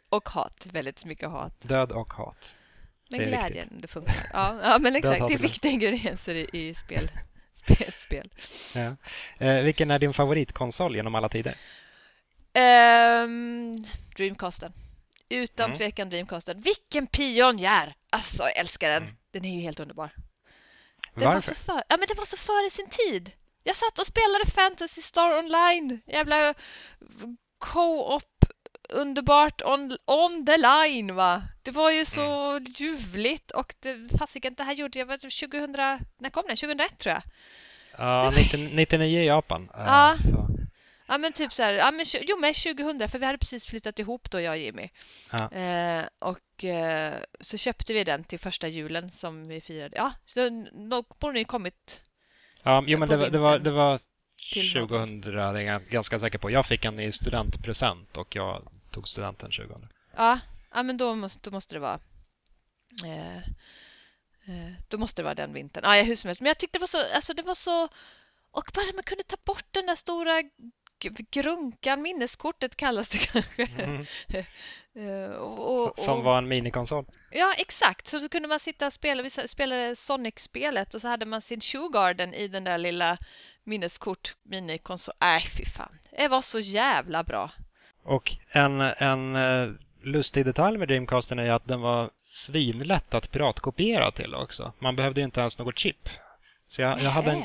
[0.08, 1.60] och hat, väldigt mycket hat.
[1.60, 2.54] Död och hat.
[3.10, 3.82] Men glädjen, viktigt.
[3.82, 4.30] det funkar.
[4.32, 7.10] Ja, ja men exakt, det är viktiga ingredienser i, i spel
[7.80, 8.30] ett spel.
[8.74, 8.96] Ja.
[9.46, 11.54] Eh, vilken är din favoritkonsol genom alla tider?
[12.54, 13.84] Um,
[14.16, 14.72] Dreamcasten.
[15.28, 15.78] Utan mm.
[15.78, 16.60] tvekan Dreamcasten.
[16.60, 17.94] Vilken pionjär!
[18.10, 19.02] Alltså, jag älskar den.
[19.02, 19.14] Mm.
[19.30, 20.10] Den är ju helt underbar.
[21.14, 21.34] Den Varför?
[21.34, 23.32] Var så för, ja, men den var så före sin tid.
[23.64, 26.00] Jag satt och spelade Fantasy Star Online.
[26.06, 26.54] Jävla
[27.58, 28.39] co-op
[28.92, 31.42] underbart on, on the line va.
[31.62, 32.74] Det var ju så mm.
[32.76, 35.72] ljuvligt och det, fasiken, det här gjorde jag 2000,
[36.18, 36.56] när kom den?
[36.56, 37.22] 2001 tror jag.
[37.98, 39.70] Ja, 99 i Japan.
[39.74, 40.16] Eh, ja.
[40.18, 40.48] Så.
[41.06, 43.98] Ja men typ så här, ja, men, jo men 2000 för vi hade precis flyttat
[43.98, 44.88] ihop då jag och Jimmy.
[45.32, 45.52] Ja.
[45.52, 49.96] Eh, och eh, så köpte vi den till första julen som vi firade.
[49.96, 52.00] Ja, så då borde ni kommit.
[52.62, 54.00] Ja, jo men det var, det var, det var
[54.72, 56.50] 2000, det är jag ganska säker på.
[56.50, 59.88] Jag fick en i studentpresent och jag tog studenten 2000.
[60.16, 62.00] Ja, ja men då måste, då måste det vara
[63.04, 65.84] eh, eh, då måste det vara den vintern.
[65.84, 66.40] Ja, hur som helst.
[66.40, 67.88] Men jag tyckte det var så, alltså det var så
[68.50, 70.42] och bara man kunde ta bort den där stora
[71.30, 73.62] grunkan, minneskortet kallas det kanske.
[73.62, 74.04] Mm.
[74.96, 77.04] uh, och, och, som var en minikonsol?
[77.30, 78.08] Ja, exakt.
[78.08, 81.60] Så, så kunde man sitta och spela, vi spelade Sonic-spelet och så hade man sin
[81.60, 83.18] Shoegarden i den där lilla
[83.64, 85.14] minneskort minikonsol.
[85.20, 85.98] Nej, fy fan.
[86.10, 87.50] Det var så jävla bra.
[88.02, 94.10] Och en, en uh, lustig detalj med Dreamcasten är att den var svinlätt att piratkopiera
[94.10, 94.72] till också.
[94.78, 96.08] Man behövde inte ens något chip.
[96.68, 97.42] Så jag, jag hade en,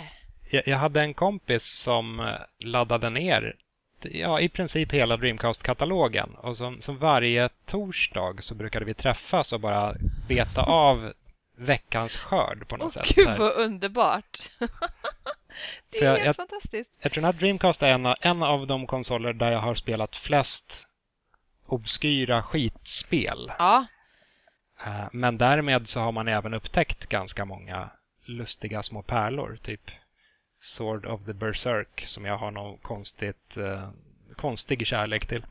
[0.49, 2.25] jag, jag, hade en kompis som eh,
[2.59, 3.55] laddade ner
[4.01, 6.35] ja, i princip hela Dreamcast-katalogen.
[6.35, 9.95] Och som, som varje torsdag så brukade vi träffas och bara
[10.27, 11.13] beta av
[11.57, 13.15] veckans skörd på något oh, sätt.
[13.15, 14.51] Gud vad underbart!
[15.89, 16.91] det är så helt jag, fantastiskt.
[16.99, 20.87] Jag tror att Dreamcast är en, en av de konsoler där jag har spelat flest
[21.65, 23.51] obskyra skitspel.
[23.57, 23.85] Ja.
[24.85, 27.89] Eh, men därmed så har man även upptäckt ganska många
[28.25, 29.57] lustiga små pärlor.
[29.63, 29.91] Typ
[30.59, 33.89] Sword of the Berserk som jag har någon konstigt, uh,
[34.35, 35.45] konstig kärlek till.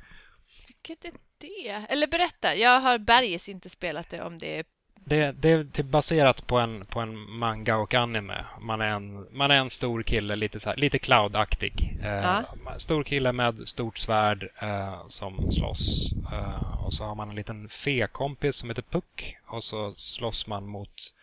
[0.67, 1.87] Vilket är det?
[1.89, 4.65] Eller berätta, jag har bergis inte spelat det om det är
[5.05, 8.45] det, det är typ baserat på en, på en manga och anime.
[8.61, 11.99] Man är en, man är en stor kille, lite, så här, lite cloud-aktig.
[12.03, 12.41] Eh,
[12.77, 16.13] Stor kille med stort svärd eh, som slåss.
[16.33, 19.37] Eh, och så har man en liten fe-kompis som heter Puck.
[19.47, 21.15] Och så slåss man mot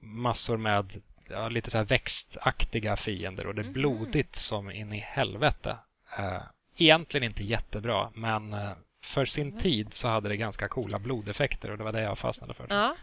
[0.00, 3.46] massor med ja, lite så växtaktiga fiender.
[3.46, 3.72] Och det är mhm.
[3.72, 5.76] blodigt som in i helvete.
[6.18, 6.42] Eh,
[6.76, 9.60] egentligen inte jättebra, men eh, för sin mm.
[9.60, 12.66] tid så hade det ganska coola blodeffekter och det var det jag fastnade för.
[12.68, 12.96] Ja.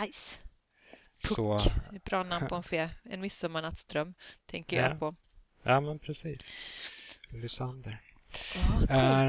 [0.00, 0.38] Nice.
[1.22, 1.36] Puck.
[1.36, 1.58] Så...
[2.04, 2.90] Bra namn på en fe.
[3.04, 4.14] En midsommarnattsdröm
[4.46, 4.88] tänker ja.
[4.88, 5.14] jag på.
[5.62, 6.50] Ja, men precis.
[7.28, 8.00] Lysander.
[8.88, 9.28] Ja,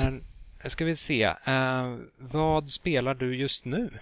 [0.63, 1.28] uh, ska vi se.
[1.28, 3.99] Uh, vad spelar du just nu?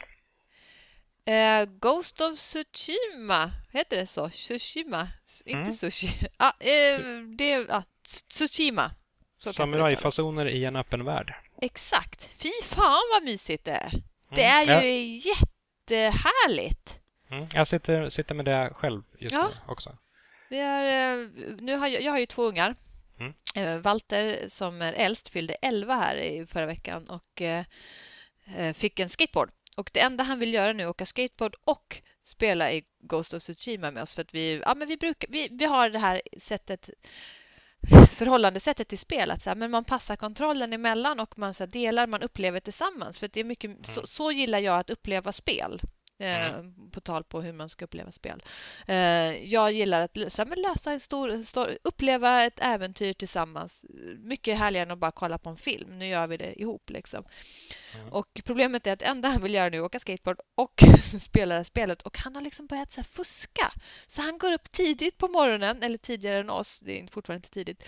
[1.30, 4.30] Uh, Ghost of Tsushima, heter det så?
[4.30, 5.08] Tsushima?
[5.46, 5.72] Inte mm.
[5.72, 6.28] sushi.
[6.38, 7.84] Ah, uh, det, ah,
[8.28, 8.92] Tsushima.
[9.38, 11.34] Samurajfasoner i en öppen värld.
[11.62, 12.30] Exakt.
[12.42, 13.92] Fy fan vad mysigt det är.
[14.30, 14.70] Det mm.
[14.70, 15.36] är ju ja.
[15.92, 17.00] Jättehärligt.
[17.32, 17.48] Mm.
[17.54, 19.48] Jag sitter, sitter med det själv just ja.
[19.48, 19.98] nu också.
[20.50, 21.28] Vi har, eh,
[21.60, 22.76] nu har jag, jag har ju två ungar.
[23.20, 23.34] Mm.
[23.56, 27.66] Eh, Walter som är äldst fyllde 11 här i förra veckan och eh,
[28.74, 29.52] fick en skateboard.
[29.78, 33.44] och det enda han vill göra nu är åka skateboard och spela i Ghost of
[33.44, 36.22] Tsushima med oss för att vi, ja, men vi, brukar, vi, vi har det här
[36.40, 36.90] sättet
[38.10, 39.32] förhållandesättet till spel.
[39.32, 42.60] Att så här, men man passar kontrollen emellan och man så här, delar, man upplever
[42.60, 43.20] tillsammans.
[43.20, 43.84] För det är mycket, mm.
[43.84, 45.82] så, så, gillar jag att uppleva spel.
[46.28, 46.92] Mm.
[46.92, 48.44] På tal på hur man ska uppleva spel.
[48.88, 48.96] Eh,
[49.54, 53.86] jag gillar att lösa, men lösa en stor, stor, uppleva ett äventyr tillsammans.
[54.20, 56.00] Mycket härligare än att bara kolla på en film.
[56.00, 56.90] Nu gör vi det ihop.
[56.90, 57.24] Liksom.
[57.96, 58.14] Mm.
[58.14, 60.84] Och Problemet är att enda han vill göra nu är åka skateboard och
[61.22, 62.02] spela det här spelet.
[62.02, 63.72] Och han har liksom börjat så fuska.
[64.08, 66.80] Så han går upp tidigt på morgonen, eller tidigare än oss.
[66.80, 67.84] Det är fortfarande inte tidigt.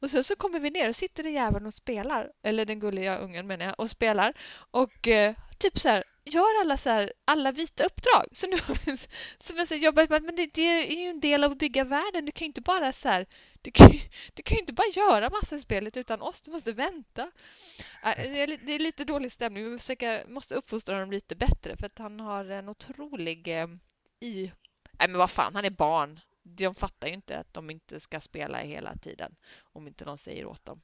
[0.00, 2.30] Och sen så kommer vi ner och sitter den jäveln och spelar.
[2.42, 3.74] Eller den gulliga ungen menar jag.
[3.80, 4.34] Och spelar.
[4.70, 8.26] Och eh, typ så här gör alla så här, alla vita uppdrag.
[8.32, 8.56] Så nu
[9.38, 11.84] som jag säger, jobbat med, men det, det, är ju en del av att bygga
[11.84, 12.24] världen.
[12.24, 13.26] Du kan ju inte bara så här,
[13.62, 13.90] du kan,
[14.34, 16.42] du kan ju inte bara göra massa spelet utan oss.
[16.42, 17.30] Du måste vänta.
[18.02, 19.70] Det är, lite dålig stämning.
[19.70, 23.68] Vi försöker, måste uppfostra honom lite bättre för att han har en otrolig eh,
[24.20, 24.52] i...
[24.92, 26.20] Nej men vad fan, han är barn.
[26.42, 29.34] De fattar ju inte att de inte ska spela hela tiden
[29.72, 30.80] om inte någon säger åt dem.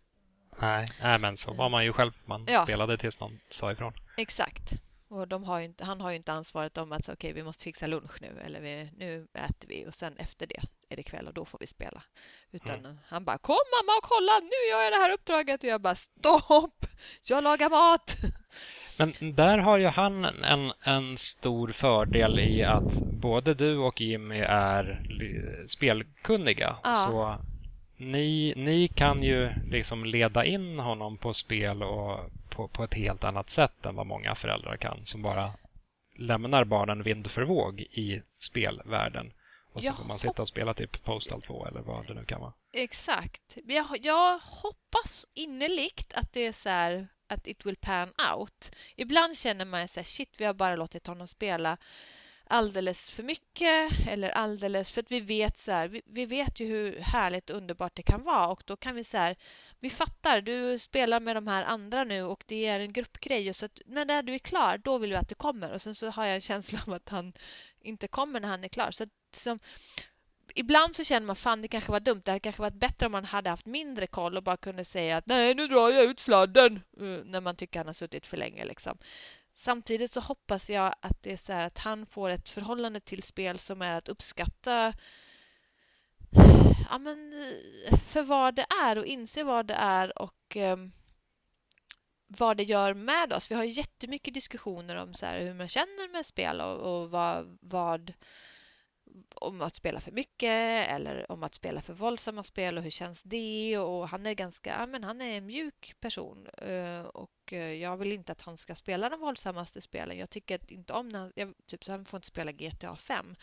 [0.60, 2.12] Nej, nej men så var man ju själv.
[2.24, 2.62] Man ja.
[2.62, 3.92] spelade tills någon sa ifrån.
[4.16, 4.72] Exakt.
[5.08, 7.86] Och har inte, han har ju inte ansvaret om att okej, okay, vi måste fixa
[7.86, 11.34] lunch nu eller vi, nu äter vi och sen efter det är det kväll och
[11.34, 12.02] då får vi spela.
[12.50, 12.98] Utan mm.
[13.06, 15.94] han bara kom mamma och kolla, nu gör jag det här uppdraget och jag bara
[15.94, 16.86] stopp,
[17.28, 18.16] jag lagar mat.
[18.98, 24.38] Men där har ju han en, en stor fördel i att både du och Jimmy
[24.38, 25.02] är
[25.66, 26.76] spelkunniga.
[26.82, 26.94] Ja.
[26.94, 27.38] Så
[27.96, 33.24] ni, ni kan ju liksom leda in honom på spel och på, på ett helt
[33.24, 35.52] annat sätt än vad många föräldrar kan som bara
[36.18, 39.32] lämnar barnen vind för våg i spelvärlden.
[39.72, 42.24] Och så jag får man sitta och spela typ Postal 2 eller vad det nu
[42.24, 42.52] kan vara.
[42.72, 43.58] Exakt.
[43.64, 48.76] Jag, jag hoppas innerligt att det är så här att it will pan out.
[48.96, 51.76] Ibland känner man så här, shit, vi har bara låtit honom spela
[52.46, 56.66] alldeles för mycket eller alldeles för att vi vet så här, vi, vi, vet ju
[56.66, 59.36] hur härligt och underbart det kan vara och då kan vi så här,
[59.80, 63.56] vi fattar, du spelar med de här andra nu och det är en gruppgrej och
[63.56, 66.10] så att när du är klar, då vill vi att du kommer och sen så
[66.10, 67.32] har jag en känsla av att han
[67.80, 68.90] inte kommer när han är klar.
[68.90, 69.58] Så att, som,
[70.54, 72.22] ibland så känner man fan det kanske var dumt.
[72.24, 75.16] Det hade kanske varit bättre om man hade haft mindre koll och bara kunde säga
[75.16, 78.36] att nej nu drar jag ut sladden eh, när man tycker han har suttit för
[78.36, 78.98] länge liksom.
[79.64, 83.58] Samtidigt så hoppas jag att det är så att han får ett förhållande till spel
[83.58, 84.92] som är att uppskatta
[86.90, 87.32] ja, men,
[88.08, 90.92] för vad det är och inse vad det är och um,
[92.26, 93.50] vad det gör med oss.
[93.50, 97.58] Vi har jättemycket diskussioner om så här, hur man känner med spel och, och vad,
[97.60, 98.12] vad
[99.34, 103.22] om att spela för mycket eller om att spela för våldsamma spel och hur känns
[103.22, 103.78] det?
[103.78, 107.96] Och han är ganska, ja, men han är en mjuk person eh, och eh, jag
[107.96, 110.18] vill inte att han ska spela de våldsammaste spelen.
[110.18, 113.34] Jag tycker inte om när jag, typ så han får inte spela GTA 5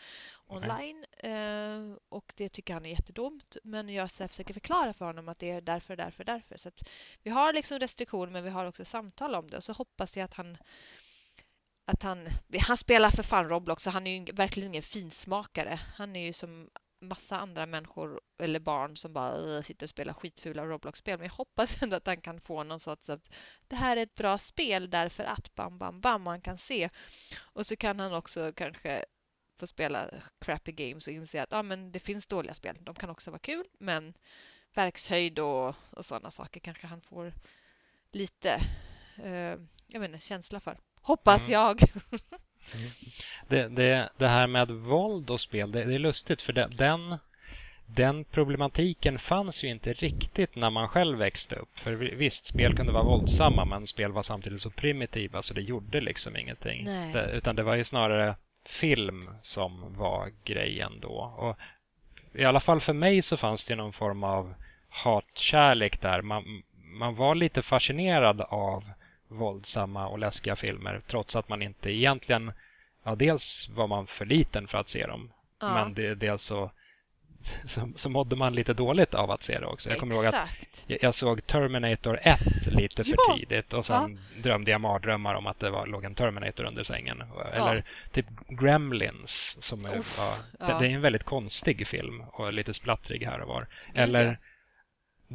[0.48, 1.98] online mm.
[2.10, 3.58] och det tycker han är jättedumt.
[3.64, 6.58] Men jag försöker förklara för honom att det är därför, därför, därför.
[6.58, 6.90] Så att
[7.24, 10.26] vi har liksom restriktioner men vi har också samtal om det och så hoppas jag
[10.26, 10.58] att han
[11.92, 15.80] att han, han spelar för fan Roblox så han är ju verkligen ingen finsmakare.
[15.96, 16.70] Han är ju som
[17.02, 21.18] massa andra människor eller barn som bara sitter och spelar skitfula Roblox-spel.
[21.18, 23.30] Men jag hoppas ändå att han kan få någon sorts att
[23.68, 26.90] det här är ett bra spel därför att bam, bam, bam, man kan se.
[27.40, 29.06] Och så kan han också kanske
[29.60, 32.78] få spela crappy games och inse att ah, men det finns dåliga spel.
[32.82, 34.14] De kan också vara kul, men
[34.74, 37.34] verkshöjd och, och sådana saker kanske han får
[38.12, 38.62] lite
[39.24, 39.56] eh,
[39.88, 40.78] jag menar, känsla för.
[41.02, 41.52] Hoppas mm.
[41.52, 41.82] jag.
[43.48, 47.18] Det, det, det, här med våld och spel, det, det är lustigt för den,
[47.86, 51.80] den problematiken fanns ju inte riktigt när man själv växte upp.
[51.80, 56.02] För visst, spel kunde vara våldsamma men spel var samtidigt så primitiva så det gjorde
[56.02, 56.86] liksom ingenting.
[56.86, 58.36] Det, utan det var ju snarare
[58.66, 61.34] film som var grejen då.
[61.38, 61.58] Och
[62.40, 64.54] I alla fall för mig så fanns det någon form av
[64.90, 66.22] hatkärlek där.
[66.22, 68.84] Man, man var lite fascinerad av
[69.32, 72.52] våldsamma och läskiga filmer trots att man inte egentligen...
[73.04, 75.74] Ja, dels var man för liten för att se dem, ja.
[75.74, 76.72] men det, dels så,
[77.66, 79.90] så, så mådde man lite dåligt av att se det också.
[79.90, 80.36] Jag kommer ihåg att
[80.88, 82.40] jag, jag, såg Terminator 1
[82.72, 83.36] lite för ja.
[83.38, 84.42] tidigt och sen ja.
[84.42, 87.24] drömde jag mardrömmar om att det var, låg en Terminator under sängen.
[87.54, 92.54] Eller typ Gremlins, som är, Uff, var, det, det, är en väldigt konstig film och
[92.54, 93.68] lite splattrig här och var.
[93.94, 94.38] Eller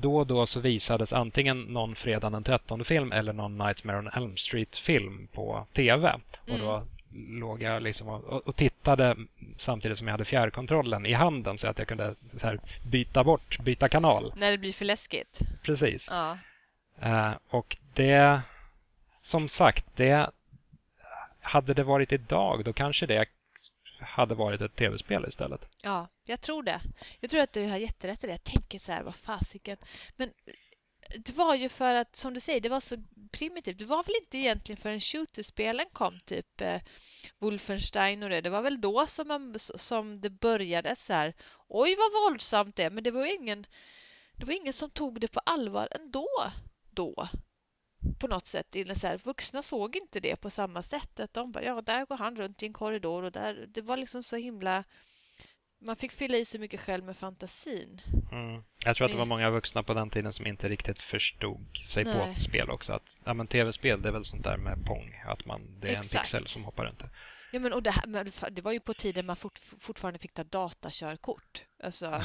[0.01, 4.09] då och då så visades antingen någon Fredag den 13 film eller någon Nightmare on
[4.09, 6.21] Elm Street-film på tv.
[6.53, 7.41] Och då mm.
[7.41, 9.17] låg jag liksom och, och, tittade
[9.57, 13.89] samtidigt som jag hade fjärrkontrollen i handen så att jag kunde här, byta bort, byta
[13.89, 14.33] kanal.
[14.37, 15.39] När det blir för läskigt.
[15.63, 16.09] Precis.
[16.11, 16.39] Ja.
[17.03, 18.41] Uh, och det,
[19.21, 20.31] som sagt, det
[21.41, 23.27] hade det varit idag, då kanske det
[24.07, 25.69] hade varit ett tv-spel istället.
[25.83, 26.81] Ja, jag tror det.
[27.21, 28.33] Jag tror att du har jätterätt i det.
[28.33, 29.77] Jag tänker så här, vad fasiken.
[30.16, 30.31] Men
[31.19, 32.97] det var ju för att, som du säger, det var så
[33.33, 33.79] primitivt.
[33.79, 36.81] Det var väl inte egentligen förrän shooterspelen kom, typ eh,
[37.38, 38.40] Wolfenstein och det.
[38.40, 41.35] Det var väl då som, man, som det började så här.
[41.69, 42.90] Oj, vad våldsamt det.
[42.90, 43.66] Men det var ingen,
[44.37, 46.29] det var ingen som tog det på allvar ändå.
[46.90, 47.29] Då
[48.19, 48.66] på något sätt.
[48.73, 51.21] Så här, vuxna såg inte det på samma sätt.
[51.21, 53.66] Att de bara, ja, där går han runt i en korridor och där.
[53.69, 54.85] Det var liksom så himla...
[55.87, 58.01] Man fick fylla i sig mycket själv med fantasin.
[58.33, 58.62] Mm.
[58.85, 62.05] Jag tror att det var många vuxna på den tiden som inte riktigt förstod sig
[62.05, 62.35] Nej.
[62.35, 62.92] på spel också.
[62.92, 65.23] Att ja, men tv-spel, det är väl sånt där med pong.
[65.27, 66.14] Att man, det är Exakt.
[66.14, 67.03] en pixel som hoppar runt.
[67.53, 70.45] Ja, men, och det, här, det var ju på tiden man fort, fortfarande fick ta
[70.45, 71.67] datakörkort.
[71.83, 72.23] Alltså,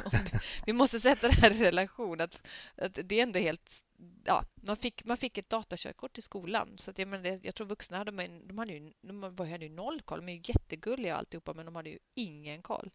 [0.66, 2.20] vi måste sätta det här i relation.
[2.20, 3.84] Att, att det är ändå helt...
[4.24, 6.78] Ja, man, fick, man fick ett datakörkort i skolan.
[6.78, 10.00] Så att, jag, men jag tror vuxna hade, de hade, ju, de hade ju noll
[10.00, 10.20] koll.
[10.20, 12.90] De är ju jättegulliga och alltihopa, men de hade ju ingen koll.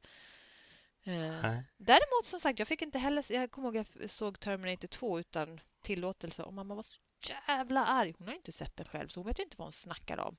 [1.04, 3.32] Eh, däremot som sagt, jag fick inte heller...
[3.32, 7.00] Jag kommer ihåg att jag såg Terminator 2 utan tillåtelse och mamma var så
[7.48, 8.14] jävla arg.
[8.18, 10.38] Hon har inte sett den själv, så hon vet inte vad hon snackar om.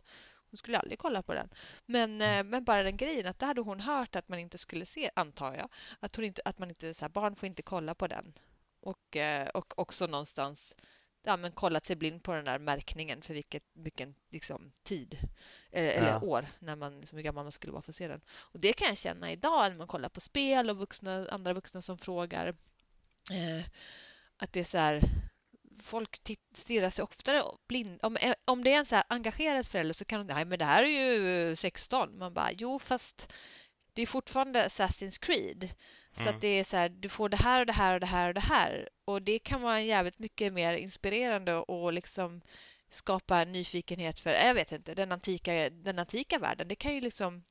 [0.51, 1.49] Hon skulle aldrig kolla på den.
[1.87, 2.49] Men, mm.
[2.49, 5.55] men bara den grejen att det hade hon hört att man inte skulle se, antar
[5.55, 5.69] jag.
[6.01, 8.33] Att, hon inte, att man inte, så här, barn får inte kolla på den.
[8.81, 10.75] Och, eh, och också någonstans
[11.23, 15.19] ja, men kollat sig blind på den där märkningen för vilket, vilken liksom, tid
[15.71, 16.21] eh, eller ja.
[16.21, 18.21] år när man, liksom, hur gammal man skulle vara för att se den.
[18.31, 21.83] Och det kan jag känna idag när man kollar på spel och vuxna, andra vuxna
[21.83, 22.47] som frågar
[23.31, 23.65] eh,
[24.37, 25.01] att det är så här
[25.83, 26.21] folk
[26.55, 27.99] stirrar sig oftare blind.
[28.03, 30.59] Om, eh, om det är en så här engagerad förälder så kan de nej men
[30.59, 32.19] det här är ju 16.
[32.19, 33.33] Man bara, jo fast
[33.93, 35.71] det är fortfarande Assassin's Creed.
[36.13, 36.35] Så mm.
[36.35, 38.29] att det är så här, du får det här och det här och det här
[38.29, 38.89] och det här.
[39.05, 42.41] Och det kan vara jävligt mycket mer inspirerande och liksom
[42.91, 46.69] skapa nyfikenhet för, jag vet inte, den antika, den antika världen.
[46.69, 47.43] Det kan ju liksom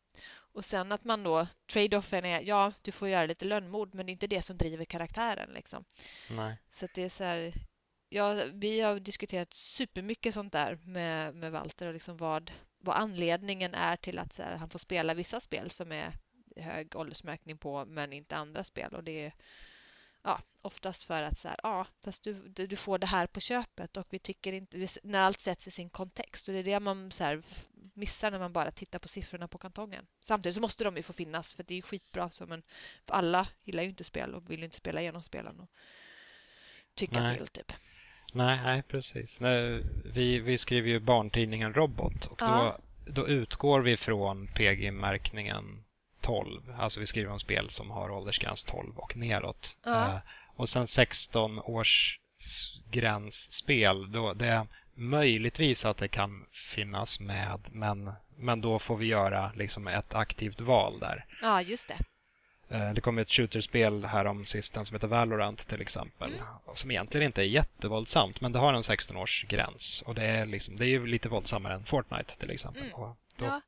[0.51, 4.09] och sen att man då, trade-offen är, ja, du får göra lite lönnmord, men det
[4.09, 5.85] är inte det som driver karaktären liksom.
[6.29, 6.57] Nej.
[6.71, 7.53] Så att det är så här,
[8.09, 13.73] ja, vi har diskuterat supermycket sånt där med, med Walter och liksom vad, vad anledningen
[13.73, 16.13] är till att här, han får spela vissa spel som är
[16.55, 18.95] hög åldersmärkning på men inte andra spel.
[18.95, 19.33] Och det är
[20.23, 23.97] ja, oftast för att så här, ja, fast du, du får det här på köpet
[23.97, 26.47] och vi tycker inte, när allt sätts i sin kontext.
[26.47, 27.43] Och det är det man så här,
[27.93, 30.07] missar när man bara tittar på siffrorna på kantongen.
[30.21, 32.29] Samtidigt så måste de ju få finnas för det är skitbra.
[32.29, 32.63] Så, men,
[33.05, 35.69] alla gillar ju inte spel och vill inte spela igenom spelen och
[36.93, 37.37] tycka Nej.
[37.37, 37.73] till typ.
[38.33, 39.41] Nej, nej precis.
[39.41, 42.77] Nej, vi, vi skriver ju barntidningen Robot och ja.
[43.05, 45.83] då, då utgår vi från PG-märkningen
[46.21, 46.73] 12.
[46.79, 49.77] Alltså vi skriver om spel som har åldersgräns 12 och neråt.
[49.83, 50.05] Ja.
[50.05, 50.17] Uh,
[50.55, 52.19] och sen 16 års
[52.91, 59.05] gränsspel, då det är möjligtvis att det kan finnas med men, men då får vi
[59.05, 61.25] göra liksom ett aktivt val där.
[61.41, 61.97] Ja, just det.
[62.69, 66.33] Eh, det kom ett shooterspel här om sisten som heter Valorant till exempel.
[66.33, 66.45] Mm.
[66.75, 70.03] Som egentligen inte är jättevåldsamt men det har en 16-årsgräns.
[70.03, 72.83] Och det är, liksom, det är ju lite våldsammare än Fortnite till exempel.
[72.83, 72.93] Mm.
[72.93, 73.61] Och då ja.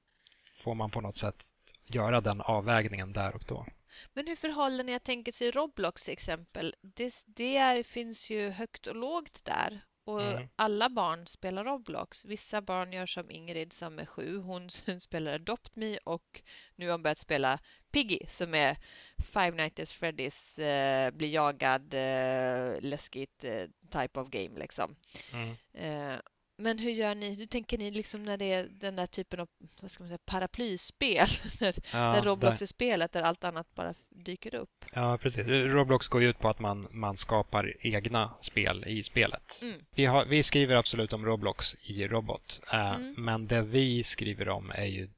[0.56, 1.46] får man på något sätt
[1.86, 3.66] göra den avvägningen där och då.
[4.14, 6.76] Men hur förhåller ni, jag tänker till Roblox till exempel.
[6.82, 9.82] Det, det är, finns ju högt och lågt där.
[10.04, 10.50] Och mm.
[10.56, 12.26] alla barn spelar Roblox.
[12.26, 14.38] Vissa barn gör som Ingrid som är sju.
[14.38, 16.42] Hon, hon spelar Adopt Me och
[16.76, 17.60] nu har hon börjat spela
[17.92, 18.78] Piggy som är
[19.18, 24.96] Five Nights at Freddy's eh, blir jagad eh, läskigt eh, type of game liksom.
[25.34, 25.56] Mm.
[25.74, 26.20] Eh,
[26.62, 27.34] men hur gör ni?
[27.34, 29.48] Hur tänker ni liksom när det är den där typen av
[29.82, 31.28] vad ska man säga, paraplyspel?
[31.60, 32.66] där, ja, Roblox där...
[32.66, 34.86] är spelet där allt annat bara dyker upp.
[34.94, 35.48] Ja, precis.
[35.48, 39.60] Roblox går ju ut på att man, man skapar egna spel i spelet.
[39.64, 39.80] Mm.
[39.96, 42.62] Vi, har, vi skriver absolut om Roblox i Robot.
[42.74, 43.16] Uh, mm.
[43.18, 45.10] Men det vi skriver om är ju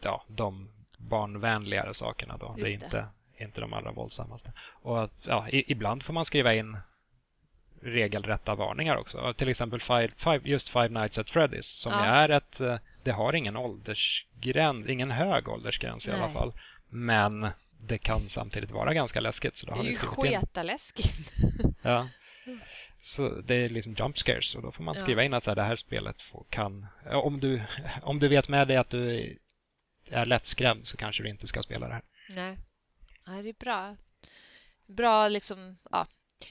[0.00, 0.68] ja, de
[1.08, 2.36] barnvänligare sakerna.
[2.36, 2.54] Då.
[2.58, 3.06] det är inte,
[3.38, 4.52] inte de allra våldsammaste.
[4.82, 6.78] Och ja, i, ibland får man skriva in
[7.82, 9.34] regelrätta varningar också.
[9.36, 12.04] Till exempel five, five, just Five Nights at Freddy's som ja.
[12.04, 12.60] är ett...
[12.60, 16.16] Eh, det har ingen åldersgräns, ingen hög åldersgräns Nej.
[16.16, 16.52] i alla fall.
[16.88, 17.48] Men
[17.80, 19.56] det kan samtidigt vara ganska läskigt.
[19.56, 21.32] Så då har det är ju sketaläskigt.
[21.82, 22.08] ja.
[23.00, 25.26] Så det är liksom jump scares och då får man skriva ja.
[25.26, 26.86] in att så här, det här spelet får, kan...
[27.12, 27.62] Om du,
[28.02, 29.36] om du vet med dig att du
[30.10, 32.02] är lättskrämd så kanske du inte ska spela det här.
[32.28, 32.58] Nej,
[33.26, 33.96] ja, det är bra.
[34.86, 36.06] Bra liksom, ja,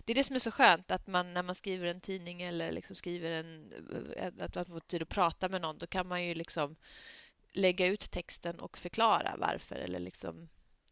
[0.06, 2.72] det är det som är så skönt att man när man skriver en tidning eller
[2.72, 3.74] liksom skriver en
[4.40, 6.76] att man får tid att prata med någon då kan man ju liksom
[7.54, 10.50] lägga ut texten och förklara varför eller liksom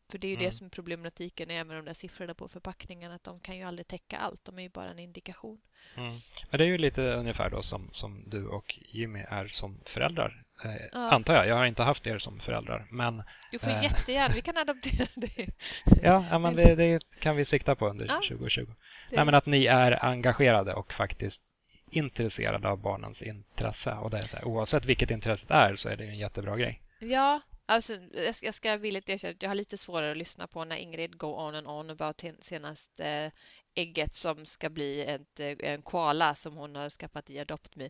[0.10, 0.46] för det är ju mm.
[0.46, 3.88] det som problematiken är med de där siffrorna på förpackningen att de kan ju aldrig
[3.88, 5.62] täcka allt, de är ju bara en indikation.
[5.96, 6.14] Mm.
[6.50, 10.44] Men det är ju lite ungefär då som, som du och Jimmy är som föräldrar.
[10.66, 11.12] Eh, ja.
[11.12, 11.48] Antar jag.
[11.48, 12.88] Jag har inte haft er som föräldrar.
[12.92, 15.50] Men, du får eh, jättegärna, vi kan adoptera dig.
[15.86, 18.22] ja, ja men det, det, kan vi sikta på under ja.
[18.30, 18.66] 2020.
[19.10, 19.16] Det...
[19.16, 21.44] Nej, men att ni är engagerade och faktiskt
[21.92, 23.92] intresserade av barnens intresse.
[23.92, 26.82] Och det är så här, oavsett vilket intresset är så är det en jättebra grej.
[27.00, 27.94] Ja, Alltså,
[28.42, 31.28] jag ska villigt erkänna att jag har lite svårare att lyssna på när Ingrid go
[31.28, 33.32] on and on about senaste
[33.78, 37.90] ägget som ska bli ett, en koala som hon har skaffat i AdoptMe.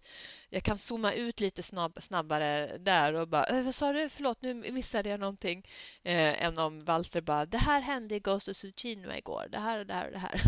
[0.49, 4.09] Jag kan zooma ut lite snabb, snabbare där och bara äh, vad sa du?
[4.09, 5.67] Förlåt, nu missade jag någonting.
[6.03, 9.47] Eh, än om Walter bara det här hände i Ghost of Tsushima igår.
[9.51, 10.41] Det här och det här och det här.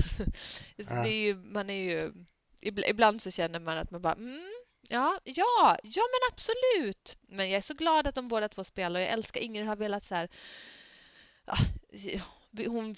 [0.76, 0.84] Ja.
[1.04, 2.14] det är ju, man är ju
[2.62, 4.50] ibland så känner man att man bara mm,
[4.92, 7.18] Ja, ja, ja men absolut.
[7.22, 9.76] Men jag är så glad att de båda två spelar och jag älskar Ingrid har
[9.76, 10.30] velat så här.
[11.46, 11.56] Ja,
[12.68, 12.96] hon,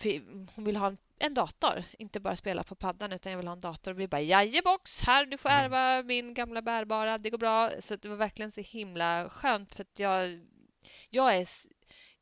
[0.55, 3.53] hon vill ha en, en, dator, inte bara spela på paddan utan jag vill ha
[3.53, 3.91] en dator.
[3.91, 5.63] Och vi bara jajebox, här du får mm.
[5.63, 7.71] ärva min gamla bärbara, det går bra.
[7.79, 10.47] Så det var verkligen så himla skönt för att jag,
[11.09, 11.47] jag är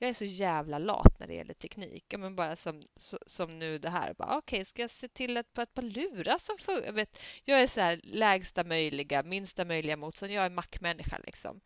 [0.02, 2.14] jag är så jävla lat när det gäller teknik.
[2.18, 2.82] Men bara som,
[3.26, 4.16] som nu det här.
[4.18, 7.68] Okej, okay, ska jag se till att på ett par lurar som vet, Jag är
[7.68, 10.32] så här lägsta möjliga, minsta möjliga motstånd.
[10.32, 11.62] Jag är Mac-människa liksom.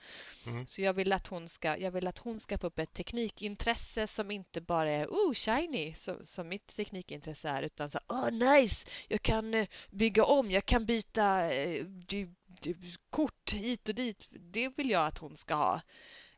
[0.47, 0.67] Mm.
[0.67, 4.07] Så jag vill, att hon ska, jag vill att hon ska få upp ett teknikintresse
[4.07, 8.87] som inte bara är oh shiny som, som mitt teknikintresse är utan så oh nice,
[9.07, 12.75] jag kan uh, bygga om, jag kan byta uh, du, du,
[13.09, 14.27] kort hit och dit.
[14.29, 15.81] Det vill jag att hon ska ha.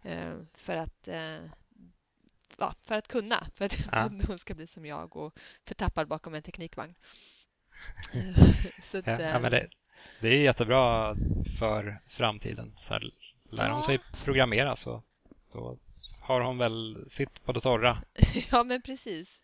[0.06, 1.08] Uh, för att
[2.58, 3.48] ja, för att kunna.
[3.54, 4.12] För att ja.
[4.28, 6.96] hon ska bli som jag och förtappad bakom en teknikvagn.
[8.82, 9.70] Så att, ja, ja, men det,
[10.22, 11.16] det är jättebra
[11.60, 12.76] för framtiden.
[12.82, 13.12] Så här,
[13.52, 15.04] lär hon sig programmera så
[15.52, 15.78] då
[16.22, 18.04] har hon väl sitt på det torra.
[18.52, 19.40] ja, men precis.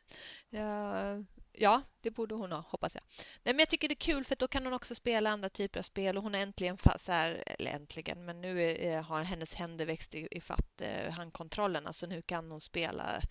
[0.50, 1.24] Ja,
[1.54, 3.04] Ja, det borde hon ha, hoppas jag.
[3.44, 5.80] Nej, men jag tycker det är kul för då kan hon också spela andra typer
[5.80, 9.54] av spel och hon har äntligen, så här, eller äntligen, men nu är, har hennes
[9.54, 13.22] händer växt i, i fatt eh, handkontrollerna så nu kan hon spela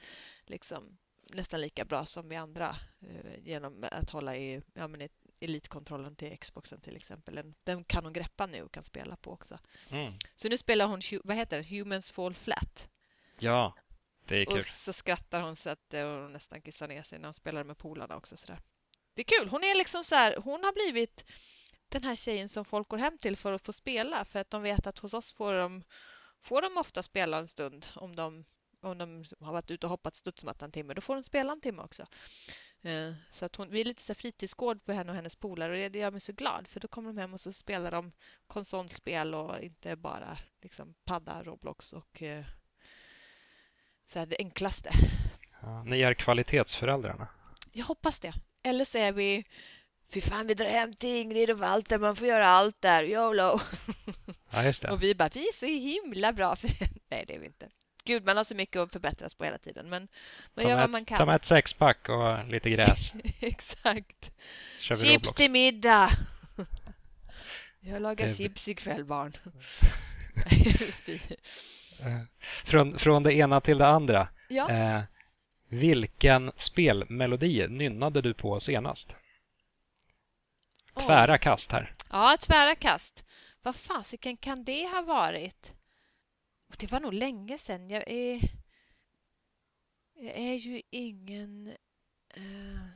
[0.46, 0.98] liksom
[1.32, 5.08] nästan lika bra som vi andra eh, genom att hålla i, ja, men
[5.40, 7.34] elitkontrollen till Xboxen till exempel.
[7.34, 9.58] Den, den, kan hon greppa nu och kan spela på också.
[9.90, 10.12] Mm.
[10.34, 12.88] Så nu spelar hon, vad heter det, Humans Fall Flat.
[13.38, 13.74] Ja,
[14.30, 14.56] det är kul.
[14.56, 17.78] Och så skrattar hon så att hon nästan kissar ner sig när hon spelar med
[17.78, 18.36] polarna också.
[18.36, 18.60] Så där.
[19.14, 19.48] Det är kul.
[19.48, 21.24] Hon är liksom så här, hon har blivit
[21.88, 24.62] den här tjejen som folk går hem till för att få spela för att de
[24.62, 25.82] vet att hos oss får de,
[26.42, 28.44] får de ofta spela en stund om de,
[28.80, 30.94] om de har varit ute och hoppat studsmatta en timme.
[30.94, 32.06] Då får de spela en timme också.
[32.82, 35.90] Eh, så att hon, vi är lite så fritidsgård för henne och hennes polare och
[35.90, 38.12] det gör mig så glad för då kommer de hem och så spelar de
[38.46, 42.44] konsolspel och inte bara liksom padda, Roblox och eh,
[44.12, 44.90] så här, det enklaste.
[45.62, 47.28] Ja, ni är kvalitetsföräldrarna?
[47.72, 48.32] Jag hoppas det.
[48.62, 49.44] Eller så är vi
[50.12, 53.60] Fy fan, vi drar hem till Ingrid och Walter, man får göra allt där, YOLO.
[54.50, 54.90] Ja, just det.
[54.90, 56.90] Och vi bara, vi är så himla bra för det.
[57.10, 57.68] Nej, det är vi inte.
[58.04, 60.08] Gud, man har så mycket att förbättras på hela tiden, men
[60.54, 61.18] man gör vad man kan.
[61.18, 63.12] Ta med ett sexpack och lite gräs.
[63.40, 64.30] Exakt.
[64.80, 66.10] Chips till middag.
[67.80, 68.34] Jag lagar det...
[68.34, 69.32] chips ikväll, barn.
[72.06, 72.22] Eh,
[72.64, 74.28] från, från det ena till det andra.
[74.48, 74.70] Ja.
[74.70, 75.00] Eh,
[75.68, 79.16] vilken spelmelodi nynnade du på senast?
[80.94, 81.94] Tvära kast här.
[82.10, 83.26] Ja, tvära kast.
[83.62, 85.74] Vad fasiken kan det ha varit?
[86.78, 87.90] Det var nog länge sedan.
[87.90, 88.40] Jag är,
[90.14, 91.66] jag är ju ingen...
[92.36, 92.86] Uh...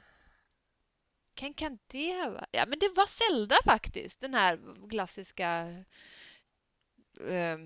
[1.34, 2.48] Kan, kan det ha varit?
[2.52, 4.20] Ja, men det var Zelda faktiskt.
[4.20, 5.84] Den här klassiska...
[7.20, 7.58] Uh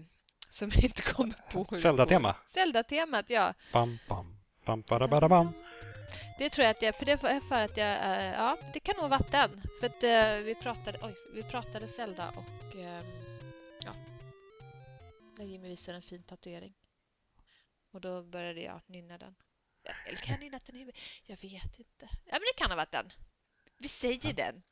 [0.48, 1.76] som jag inte kommer på.
[1.76, 2.36] Zelda-tema?
[2.46, 3.54] Zelda-temat, ja.
[3.72, 5.52] Bam, bam, bam, bam.
[6.38, 8.96] Det tror jag att jag, för det är för att jag, äh, ja, det kan
[8.96, 9.62] nog vara den.
[9.80, 13.02] För att äh, vi pratade, oj, vi pratade Zelda och äh,
[13.84, 13.92] ja,
[15.38, 16.74] när Jimmy visade en fin tatuering.
[17.92, 19.34] Och då började jag nynna den.
[20.06, 21.00] Eller kan jag nynna den i huvudet?
[21.26, 22.08] Jag vet inte.
[22.10, 23.12] Ja, men det kan ha varit den.
[23.78, 24.32] Vi säger ja.
[24.32, 24.62] den.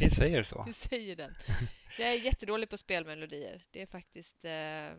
[0.00, 0.64] Vi säger så.
[0.66, 1.34] Vi säger den.
[1.98, 3.66] Jag är jättedålig på spelmelodier.
[3.70, 4.44] Det är faktiskt...
[4.44, 4.92] Eh,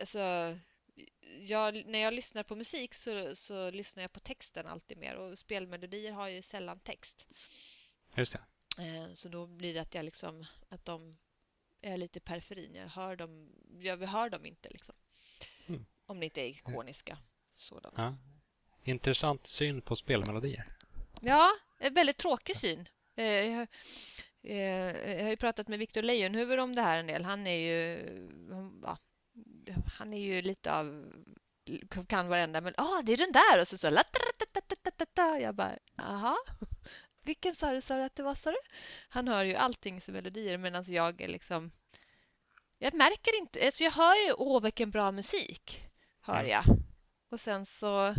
[0.00, 0.58] alltså,
[1.40, 5.38] jag, när jag lyssnar på musik så, så lyssnar jag på texten alltid mer och
[5.38, 7.26] spelmelodier har ju sällan text.
[8.16, 8.40] Just det.
[8.78, 11.12] Eh, så då blir det att jag liksom att de
[11.80, 12.74] är lite periferin.
[12.74, 14.94] Jag hör dem, jag hör dem inte liksom.
[15.66, 15.86] Mm.
[16.06, 17.18] Om det inte är ikoniska
[17.54, 17.94] sådana.
[17.96, 18.16] Ja.
[18.90, 20.76] Intressant syn på spelmelodier.
[21.20, 22.88] Ja, en väldigt tråkig syn.
[23.16, 23.68] Eh, jag,
[24.42, 27.24] eh, jag har ju pratat med Viktor Leijonhufvud om det här en del.
[27.24, 28.06] Han är ju,
[28.82, 28.98] ja,
[29.98, 31.12] han är ju lite av
[32.08, 33.86] kan varenda men ah, det är den där och så så
[35.38, 36.36] jag bara aha
[37.22, 38.58] vilken sa du sa du att det var sa du?
[39.08, 41.70] Han hör ju allting som melodier medan jag är liksom
[42.78, 45.82] jag märker inte, alltså jag hör ju åh vilken bra musik,
[46.20, 46.64] hör jag.
[47.30, 48.14] Och sen så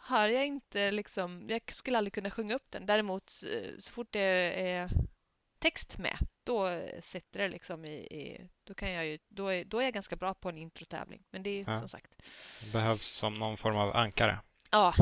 [0.00, 2.86] hör jag inte liksom, jag skulle aldrig kunna sjunga upp den.
[2.86, 3.30] Däremot
[3.78, 4.20] så fort det
[4.70, 4.90] är
[5.58, 9.78] text med, då sitter det liksom i, i då kan jag ju, då är, då
[9.78, 11.22] är jag ganska bra på en introtävling.
[11.30, 11.76] Men det är ja.
[11.76, 12.12] som sagt.
[12.64, 14.38] Det behövs som någon form av ankare.
[14.70, 14.94] Ja,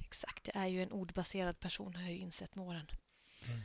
[0.00, 0.48] exakt.
[0.54, 2.86] Jag är ju en ordbaserad person har jag ju insett med åren.
[3.48, 3.60] Mm.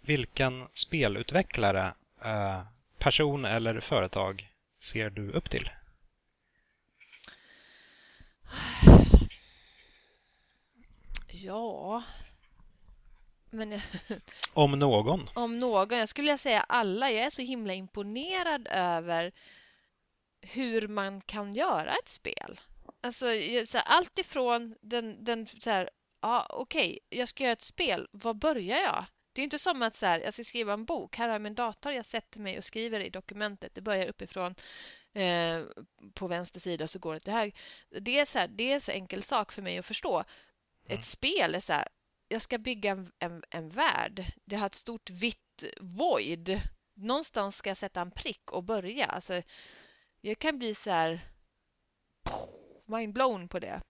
[0.00, 2.62] Vilken spelutvecklare, eh,
[2.98, 4.48] person eller företag
[4.82, 5.70] ser du upp till?
[11.42, 12.02] Ja,
[13.50, 13.80] men,
[14.52, 15.30] om någon?
[15.34, 15.98] Om någon.
[15.98, 17.10] Jag skulle säga alla.
[17.10, 19.32] Jag är så himla imponerad över
[20.40, 22.60] hur man kan göra ett spel.
[23.00, 23.26] Alltså,
[23.66, 27.62] så här, allt ifrån den, den så här, ja okej, okay, jag ska göra ett
[27.62, 28.08] spel.
[28.12, 29.04] Var börjar jag?
[29.32, 31.16] Det är inte som att så här, jag ska skriva en bok.
[31.16, 33.74] Här har jag min dator, jag sätter mig och skriver i dokumentet.
[33.74, 34.54] Det börjar uppifrån
[35.12, 35.62] eh,
[36.14, 37.58] på vänster sida så går det till höger.
[38.00, 40.24] Det är så här, det är så enkel sak för mig att förstå.
[40.88, 41.00] Mm.
[41.00, 41.88] Ett spel är så här,
[42.28, 44.24] jag ska bygga en, en, en värld.
[44.44, 46.60] Det har ett stort vitt void.
[46.94, 49.06] Någonstans ska jag sätta en prick och börja.
[49.06, 49.42] Alltså,
[50.20, 51.20] jag kan bli så här
[52.86, 53.82] mindblown på det.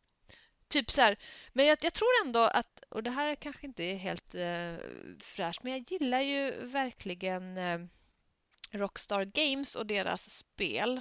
[0.68, 1.18] Typ så här,
[1.52, 4.76] men jag, jag, tror ändå att, och det här kanske inte är helt eh,
[5.20, 7.80] fräscht, men jag gillar ju verkligen eh,
[8.70, 11.00] Rockstar Games och deras spel.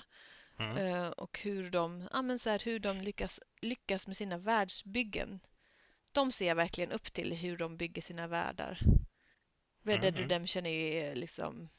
[0.59, 0.77] Mm.
[0.77, 5.39] Eh, och hur de, ja, men så här, hur de lyckas, lyckas med sina världsbyggen
[6.17, 8.79] de ser jag verkligen upp till hur de bygger sina världar.
[9.83, 10.21] Red Dead mm.
[10.21, 11.69] Redemption är liksom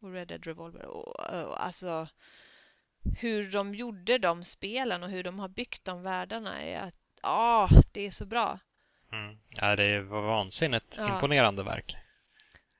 [0.00, 2.08] och Red Dead Revolver och, och, alltså
[3.18, 7.68] hur de gjorde de spelen och hur de har byggt de världarna är att ja,
[7.92, 8.58] det är så bra.
[9.12, 9.38] Mm.
[9.48, 11.14] Ja, det var vansinnigt ja.
[11.14, 11.96] imponerande verk.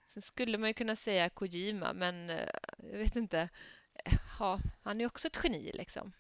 [0.05, 3.49] Sen skulle man ju kunna säga Kojima, men eh, jag vet inte.
[4.39, 6.13] Ja, han är också ett geni liksom.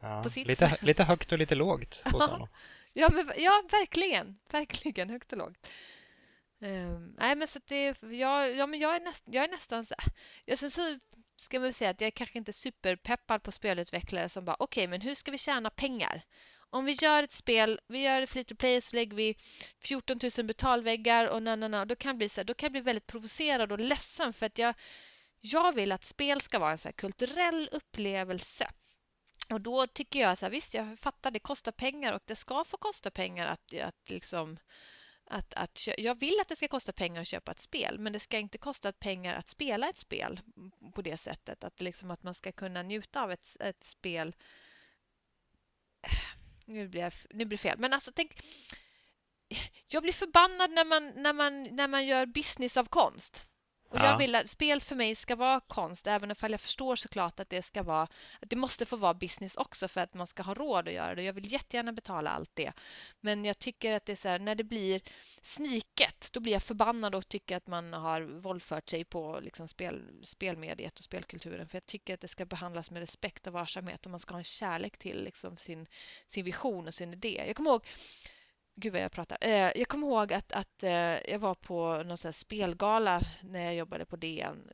[0.00, 2.48] Ja, lite, lite högt och lite lågt hos honom.
[2.92, 4.38] Ja, men, ja verkligen.
[4.50, 5.68] Verkligen högt och lågt.
[6.62, 9.94] Um, nej, men så det, ja, ja, men jag är, näst, jag är nästan så...
[10.44, 10.98] jag, sen så
[11.36, 14.82] ska man säga att jag är kanske inte är superpeppad på spelutvecklare som bara okej,
[14.82, 16.22] okay, men hur ska vi tjäna pengar?
[16.70, 19.36] Om vi gör ett spel, vi gör det free to play så lägger vi
[19.78, 22.66] 14 000 betalväggar och na, na, na, då kan jag bli så här, då kan
[22.66, 24.74] jag bli väldigt provocerad och ledsen för att jag
[25.40, 28.70] jag vill att spel ska vara en så kulturell upplevelse.
[29.50, 32.64] Och då tycker jag så här, visst jag fattar det kostar pengar och det ska
[32.64, 34.58] få kosta pengar att, att liksom
[35.30, 38.20] att, att, jag vill att det ska kosta pengar att köpa ett spel men det
[38.20, 40.40] ska inte kosta pengar att spela ett spel
[40.94, 41.64] på det sättet.
[41.64, 44.36] Att, liksom att man ska kunna njuta av ett, ett spel.
[46.64, 47.78] Nu blir, jag, nu blir det fel.
[47.78, 48.40] Men alltså tänk.
[49.88, 53.46] Jag blir förbannad när man, när man, när man gör business av konst.
[53.90, 57.40] Och jag vill att spel för mig ska vara konst, även om jag förstår såklart
[57.40, 58.02] att det ska vara,
[58.40, 61.14] att det måste få vara business också för att man ska ha råd att göra
[61.14, 61.22] det.
[61.22, 62.72] Jag vill jättegärna betala allt det.
[63.20, 65.00] Men jag tycker att det är så här, när det blir
[65.42, 70.02] sniket, då blir jag förbannad och tycker att man har våldfört sig på liksom spel,
[70.22, 71.68] spelmediet och spelkulturen.
[71.68, 74.38] För jag tycker att det ska behandlas med respekt och varsamhet och man ska ha
[74.38, 75.86] en kärlek till liksom sin,
[76.28, 77.44] sin vision och sin idé.
[77.46, 77.86] Jag kommer ihåg
[78.74, 79.38] Gud vad jag pratar.
[79.40, 83.74] Eh, jag kommer ihåg att, att eh, jag var på någon sån spelgala när jag
[83.74, 84.70] jobbade på DN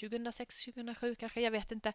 [0.00, 1.92] 2006, 2007 kanske, jag vet inte.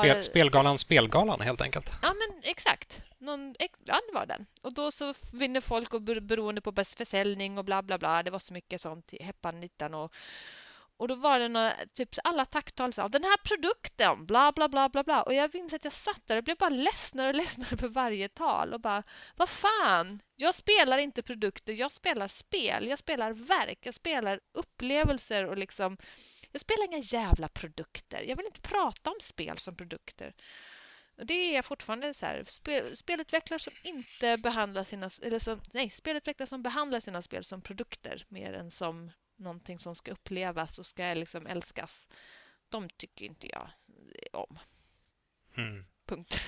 [0.00, 1.90] Spel, spelgalan Spelgalan helt enkelt.
[2.02, 3.02] Ja men exakt.
[3.18, 4.46] Någon, ja det var den.
[4.62, 8.22] Och då så vinner folk och beroende på bäst försäljning och bla bla bla.
[8.22, 10.14] Det var så mycket sånt, heppan nittan och
[10.96, 14.88] och då var det några, typ alla tacktal sa den här produkten, bla bla bla
[14.88, 15.22] bla bla.
[15.22, 18.28] Och jag minns att jag satt där och blev bara ledsnare och ledsnare för varje
[18.28, 19.02] tal och bara,
[19.36, 25.46] vad fan, jag spelar inte produkter, jag spelar spel, jag spelar verk, jag spelar upplevelser
[25.46, 25.96] och liksom,
[26.52, 28.22] jag spelar inga jävla produkter.
[28.22, 30.34] Jag vill inte prata om spel som produkter.
[31.16, 35.60] Och det är jag fortfarande så här, spel, spelutvecklare som inte behandlar sina, eller som,
[35.72, 40.78] nej, spelutvecklare som behandlar sina spel som produkter mer än som någonting som ska upplevas
[40.78, 42.08] och ska liksom älskas.
[42.68, 43.70] De tycker inte jag
[44.32, 44.58] om.
[45.56, 45.84] Mm.
[46.06, 46.40] Punkt.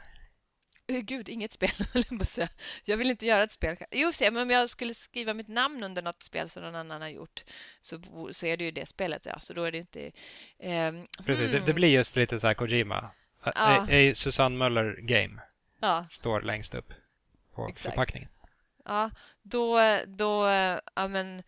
[0.91, 1.69] Uh, gud, inget spel,
[2.36, 2.49] jag
[2.83, 3.77] Jag vill inte göra ett spel.
[3.91, 7.01] Jo, se, men om jag skulle skriva mitt namn under något spel som någon annan
[7.01, 7.43] har gjort
[7.81, 7.99] så,
[8.31, 9.39] så är det ju det spelet, ja.
[9.39, 10.05] Så då är det inte...
[10.05, 11.51] Um, Precis, hmm.
[11.51, 13.09] det, det, blir just lite så här Kojima.
[13.43, 13.89] Ja.
[13.89, 15.41] Är, Susanne Möller Game.
[15.79, 16.05] Ja.
[16.09, 16.93] Står längst upp
[17.53, 17.81] på Exakt.
[17.81, 18.29] förpackningen.
[18.86, 19.11] Ja,
[19.41, 20.47] då, då,
[20.95, 21.43] ja men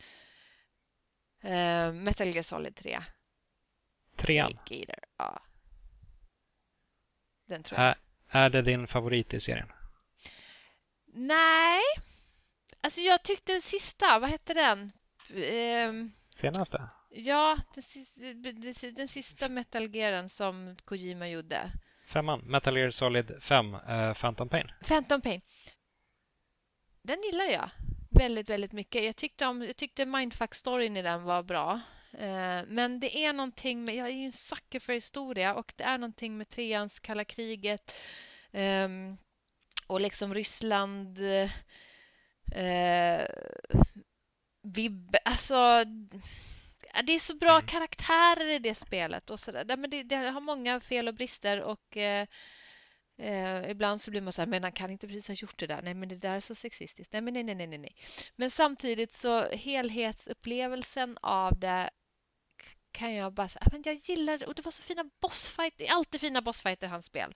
[1.43, 2.99] uh, Metal Gear Solid 3.
[4.15, 4.59] Trean?
[5.17, 5.41] Ja.
[7.47, 7.95] Den tror jag.
[8.29, 9.71] Är det din favorit i serien?
[11.13, 11.81] Nej.
[12.81, 14.91] Alltså jag tyckte den sista, vad hette den?
[15.35, 16.89] Ehm, Senaste?
[17.09, 21.71] Ja, den sista, den sista Metal Gearen som Kojima gjorde.
[22.07, 24.71] Femman, Metal Gear Solid 5, uh, eh, Phantom Pain.
[24.87, 25.41] Phantom Pain.
[27.01, 27.69] Den gillar jag
[28.09, 29.03] väldigt, väldigt mycket.
[29.03, 31.81] Jag tyckte, om, jag tyckte Mindfuck-storyn i den var bra.
[32.13, 35.83] Uh, men det är någonting med, jag är ju en sucker för historia och det
[35.83, 37.93] är någonting med treans kalla kriget
[38.51, 39.17] um,
[39.87, 41.49] och liksom Ryssland uh,
[44.61, 45.83] vibb, alltså
[47.03, 47.67] det är så bra mm.
[47.67, 49.77] karaktärer i det spelet och sådär.
[49.77, 51.97] Men det, det, har många fel och brister och
[53.17, 55.67] eh, ibland så blir man så här, men han kan inte precis ha gjort det
[55.67, 55.81] där.
[55.81, 57.13] Nej, men det där är så sexistiskt.
[57.13, 57.95] Nej, men nej, nej, nej, nej.
[58.35, 61.89] Men samtidigt så helhetsupplevelsen av det
[62.91, 65.77] kan jag bara säga, ah, men jag gillar och det var så fina bossfighter.
[65.77, 67.35] Det är alltid fina bossfighter i hans spel.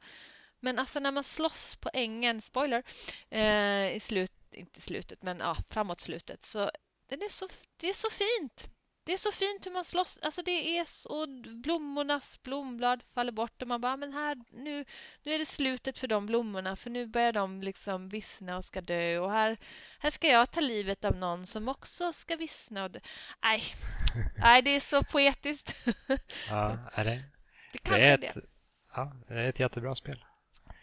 [0.60, 2.84] Men alltså när man slåss på ängen, spoiler,
[3.30, 6.72] eh, i slut, inte slutet, men ja, framåt slutet så
[7.08, 8.70] den är så, det är så fint.
[9.04, 10.20] Det är så fint hur man slåss.
[10.22, 11.28] Alltså det är så...
[11.56, 14.86] Blommornas blomblad faller bort och man bara, men här, nu,
[15.24, 18.82] nu är det slutet för de blommorna för nu börjar de liksom vissna och ska
[18.82, 19.58] dö och här,
[20.00, 23.00] här ska jag ta livet av någon som också ska vissna och dö.
[23.44, 23.62] Nej,
[24.38, 25.76] Nej det är så poetiskt.
[26.50, 27.24] Ja, är det?
[27.84, 28.42] Det, det är ett, det.
[28.96, 30.26] Ja, det är ett jättebra spel.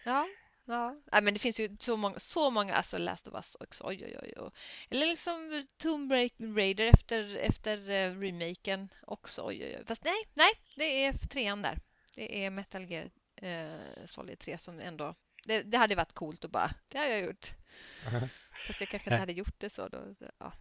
[0.04, 0.28] Ja.
[0.68, 3.84] Ja, Nej, men det finns ju så många, så många, alltså Last of Us också,
[3.86, 4.50] oj, oj, oj, oj.
[4.90, 6.12] Eller liksom Tomb
[6.56, 9.84] Raider efter, efter uh, remaken också, oj, oj, oj.
[9.86, 11.78] Fast nej, nej, det är trean där.
[12.14, 13.10] Det är Metal Gear
[13.42, 15.14] uh, Solid 3 som ändå,
[15.44, 17.46] det, det, hade varit coolt att bara, det har jag gjort.
[18.66, 20.52] Fast jag kanske inte hade gjort det så då, ja.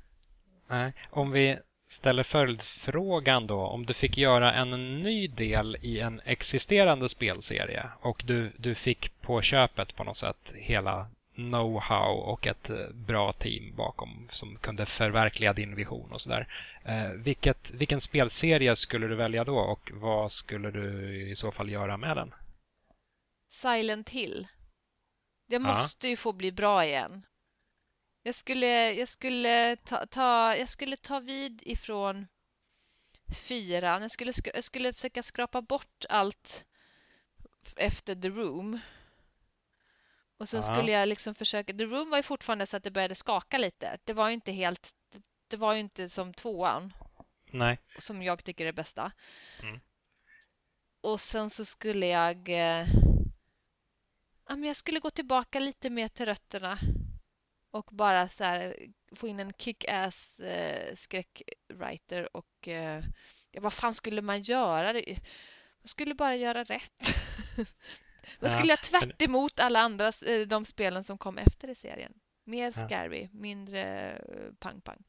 [0.68, 3.60] Nej, om vi ställer följdfrågan då.
[3.60, 9.22] Om du fick göra en ny del i en existerande spelserie och du, du fick
[9.22, 14.86] på köpet på något sätt hela know-how och ett eh, bra team bakom som kunde
[14.86, 16.48] förverkliga din vision och sådär.
[16.84, 21.70] Eh, vilket, vilken spelserie skulle du välja då och vad skulle du i så fall
[21.70, 22.34] göra med den?
[23.50, 24.48] Silent Hill.
[25.48, 26.10] Det måste ja.
[26.10, 27.26] ju få bli bra igen.
[28.28, 32.28] Jag skulle, jag skulle ta, ta, jag skulle ta vid ifrån
[33.36, 34.02] fyran.
[34.02, 36.66] Jag skulle, jag skulle försöka skrapa bort allt
[37.76, 38.80] efter The Room.
[40.38, 41.74] Och så skulle jag liksom försöka...
[41.74, 43.98] The Room var ju fortfarande så att det började skaka lite.
[44.04, 44.94] Det var ju inte helt...
[45.48, 46.94] Det var ju inte som tvåan.
[47.52, 47.80] Nej.
[48.00, 49.12] Som jag tycker är bästa.
[49.62, 49.80] Mm.
[51.02, 52.50] Och sen så skulle jag...
[52.50, 52.88] Eh,
[54.48, 56.80] ja, men jag skulle gå tillbaka lite mer till rötterna
[57.78, 58.78] och bara så här,
[59.16, 63.04] få in en kick-ass eh, skräckwriter och eh,
[63.58, 64.94] vad fan skulle man göra?
[64.94, 65.04] Man
[65.84, 67.16] skulle bara göra rätt.
[68.40, 71.76] man skulle ja, göra tvärt emot alla andra eh, de spelen som kom efter i
[71.76, 72.14] serien.
[72.44, 72.88] Mer ja.
[72.88, 75.04] scary, mindre eh, pang-pang.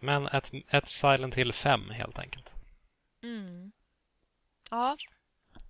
[0.00, 2.50] Men ett, ett Silent Hill 5 helt enkelt.
[3.22, 3.72] Mm.
[4.70, 4.96] Ja,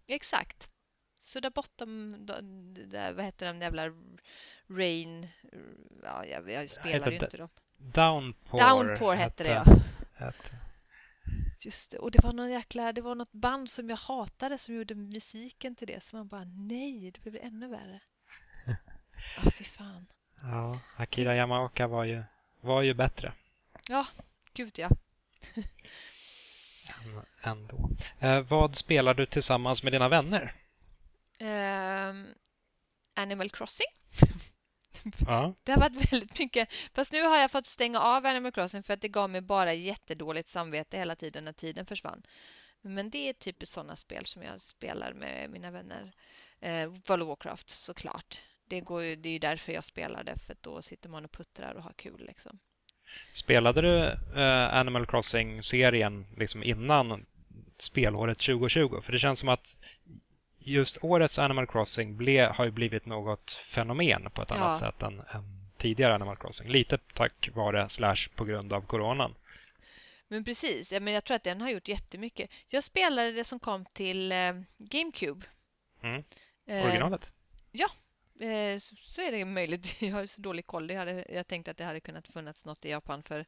[0.06, 0.70] exakt.
[1.34, 2.16] Så där bortom,
[2.86, 3.92] där, vad heter den jävla
[4.68, 5.28] Rain,
[6.02, 7.48] ja, jag, jag spelar ju inte dem.
[7.76, 9.64] Downpour, Downpour hette det,
[10.18, 10.32] ja.
[11.60, 11.98] Just det.
[11.98, 15.76] Och det var någon jäkla, det var något band som jag hatade som gjorde musiken
[15.76, 16.04] till det.
[16.04, 18.00] Så man bara, nej, det blev ännu värre.
[19.36, 20.06] Ja, ah, fy fan.
[20.42, 22.22] Ja, Akira Yamaoka var ju,
[22.60, 23.32] var ju bättre.
[23.88, 24.06] Ja,
[24.52, 24.88] gud ja.
[27.42, 27.90] Ändå.
[28.18, 30.54] Eh, vad spelar du tillsammans med dina vänner?
[31.40, 32.34] Um,
[33.14, 33.86] Animal Crossing.
[35.26, 35.54] Ja.
[35.62, 36.68] Det har varit väldigt mycket.
[36.94, 39.74] Fast nu har jag fått stänga av Animal Crossing för att det gav mig bara
[39.74, 42.22] jättedåligt samvete hela tiden när tiden försvann.
[42.80, 46.12] Men det är typiskt sådana spel som jag spelar med mina vänner.
[46.60, 48.40] Eh, World of Warcraft såklart.
[48.68, 51.74] Det, går ju, det är därför jag spelar det, för då sitter man och puttrar
[51.74, 52.24] och har kul.
[52.26, 52.58] Liksom.
[53.32, 54.04] Spelade du
[54.40, 57.26] eh, Animal Crossing-serien liksom innan
[57.78, 59.00] spelåret 2020?
[59.02, 59.76] För det känns som att
[60.64, 64.86] just årets Animal Crossing ble, har ju blivit något fenomen på ett annat ja.
[64.88, 66.68] sätt än, än, tidigare Animal Crossing.
[66.68, 69.34] Lite tack vare slash på grund av coronan.
[70.28, 72.50] Men precis, ja, men jag tror att den har gjort jättemycket.
[72.68, 75.46] Jag spelade det som kom till eh, GameCube.
[76.02, 76.24] Mm.
[76.66, 77.24] Eh, Originalet?
[77.24, 77.88] Eh, ja,
[78.46, 79.96] eh, så, så, är det möjligt.
[80.02, 80.86] Jag har så dålig koll.
[80.86, 83.44] Det hade, jag tänkte att det hade kunnat funnits något i Japan för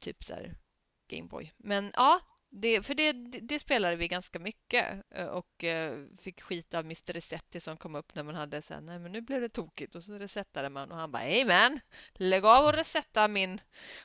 [0.00, 0.54] typ så här
[1.08, 1.52] Gameboy.
[1.56, 2.20] Men ja,
[2.50, 7.12] det, för det, det, spelade vi ganska mycket eh, och eh, fick skit av Mr.
[7.12, 9.94] Resetti som kom upp när man hade så här, nej men nu blev det tokigt
[9.94, 11.80] och så resettade man och han bara, hej man,
[12.12, 13.60] lägg av och resetta min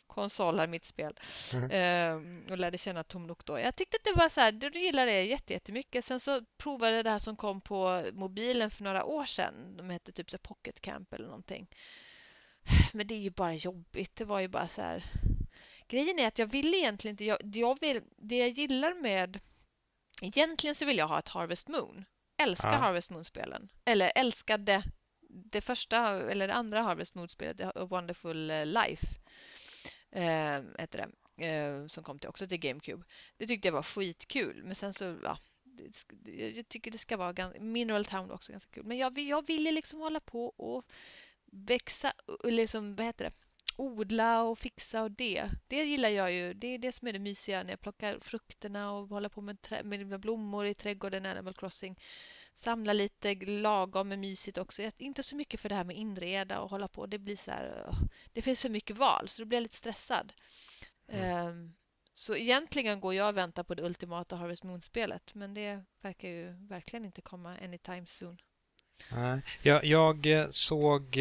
[0.08, 1.20] konsol här, mitt spel.
[1.54, 1.70] Mm.
[1.72, 3.60] Ehm, och lärde känna Tom Nook då.
[3.60, 6.06] Jag tyckte att det var så här, du gillade det jättemycket.
[6.06, 9.78] Sen så provade jag det här som kom på mobilen för några år sedan.
[9.78, 11.68] De hette typ så Pocket Camp eller någonting.
[12.94, 14.16] Men det är ju bara jobbigt.
[14.16, 15.04] Det var ju bara så här
[15.94, 17.26] Grejen är att jag vill egentligen inte...
[17.26, 19.40] Jag, jag vill, det jag gillar med...
[20.22, 22.06] Egentligen så vill jag ha ett Harvest Moon.
[22.38, 22.78] Älskar ja.
[22.78, 23.70] Harvest Moon-spelen.
[23.86, 24.84] Eller älskade
[25.30, 25.98] det första
[26.32, 29.08] eller det andra Harvest Moon-spelet, A Wonderful eh, Life,
[30.12, 33.04] eh, heter det, eh, som kom till också till GameCube.
[33.38, 37.34] Det tyckte jag var skitkul, men sen så, ja, det, jag tycker det ska vara
[37.34, 38.86] ganska, Mineral Town också ganska kul.
[38.86, 40.86] Men jag, jag vill liksom hålla på och
[41.52, 42.14] växa,
[42.44, 43.43] liksom, vad heter det,
[43.76, 45.50] odla och fixa och det.
[45.68, 46.54] Det gillar jag ju.
[46.54, 49.58] Det är det som är det mysiga när jag plockar frukterna och håller på med,
[49.84, 52.00] med blommor i trädgården Animal Crossing.
[52.58, 54.82] Samla lite lagom med mysigt också.
[54.84, 57.06] Jag inte så mycket för det här med inreda och hålla på.
[57.06, 57.96] Det blir så här,
[58.34, 60.34] Det finns för mycket val så då blir jag lite stressad.
[61.08, 61.48] Mm.
[61.48, 61.74] Um,
[62.14, 66.52] så egentligen går jag och väntar på det ultimata Harvest Moon-spelet men det verkar ju
[66.52, 68.38] verkligen inte komma anytime soon.
[69.62, 71.18] Jag, jag såg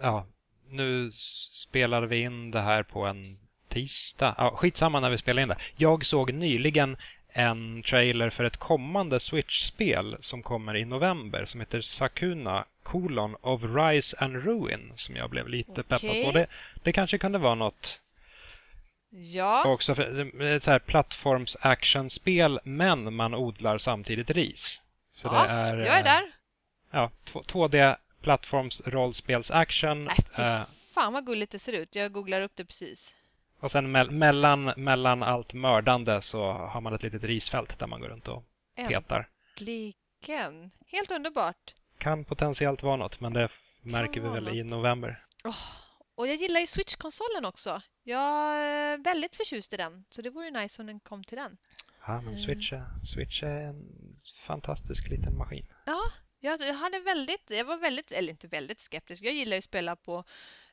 [0.00, 0.26] ja,
[0.70, 1.10] nu
[1.52, 3.38] spelade vi in det här på en
[3.68, 4.34] tisdag.
[4.38, 5.58] Ja, skitsamma när vi spelade in det.
[5.76, 6.96] Jag såg nyligen
[7.28, 13.62] en trailer för ett kommande Switch-spel som kommer i november som heter Sakuna colon of
[13.64, 15.82] Rise and Ruin som jag blev lite okay.
[15.82, 16.32] peppad på.
[16.32, 16.46] Det,
[16.82, 18.02] det kanske kunde vara något
[19.10, 19.64] Ja.
[19.66, 24.80] Också för, ett så här plattforms actionspel men man odlar samtidigt ris.
[25.10, 26.22] Så ja, det är, jag är där.
[26.22, 26.28] Eh,
[26.90, 27.96] ja, 2D
[28.26, 30.08] plattformsrollspels-action.
[30.38, 30.62] Eh,
[30.94, 31.94] fan vad gulligt det ser ut.
[31.94, 33.14] Jag googlar upp det precis.
[33.60, 38.00] Och sen me mellan, mellan allt mördande så har man ett litet risfält där man
[38.00, 38.44] går runt och
[38.88, 39.28] petar.
[39.50, 40.70] Äntligen!
[40.86, 41.74] Helt underbart.
[41.98, 43.48] Kan potentiellt vara något, men det
[43.82, 44.54] märker vi väl något.
[44.54, 45.24] i november.
[45.44, 45.56] Oh,
[46.14, 47.82] och jag gillar ju Switch-konsolen också.
[48.02, 51.38] Jag är väldigt förtjust i den, så det vore ju nice om den kom till
[51.38, 51.56] den.
[52.06, 53.86] Ja, men Switch är, Switch är en
[54.46, 55.66] fantastisk liten maskin.
[55.84, 56.02] Ja,
[56.40, 59.22] jag alltså, hade väldigt, jag var väldigt, eller inte väldigt skeptisk.
[59.22, 60.24] Jag gillar ju att spela på,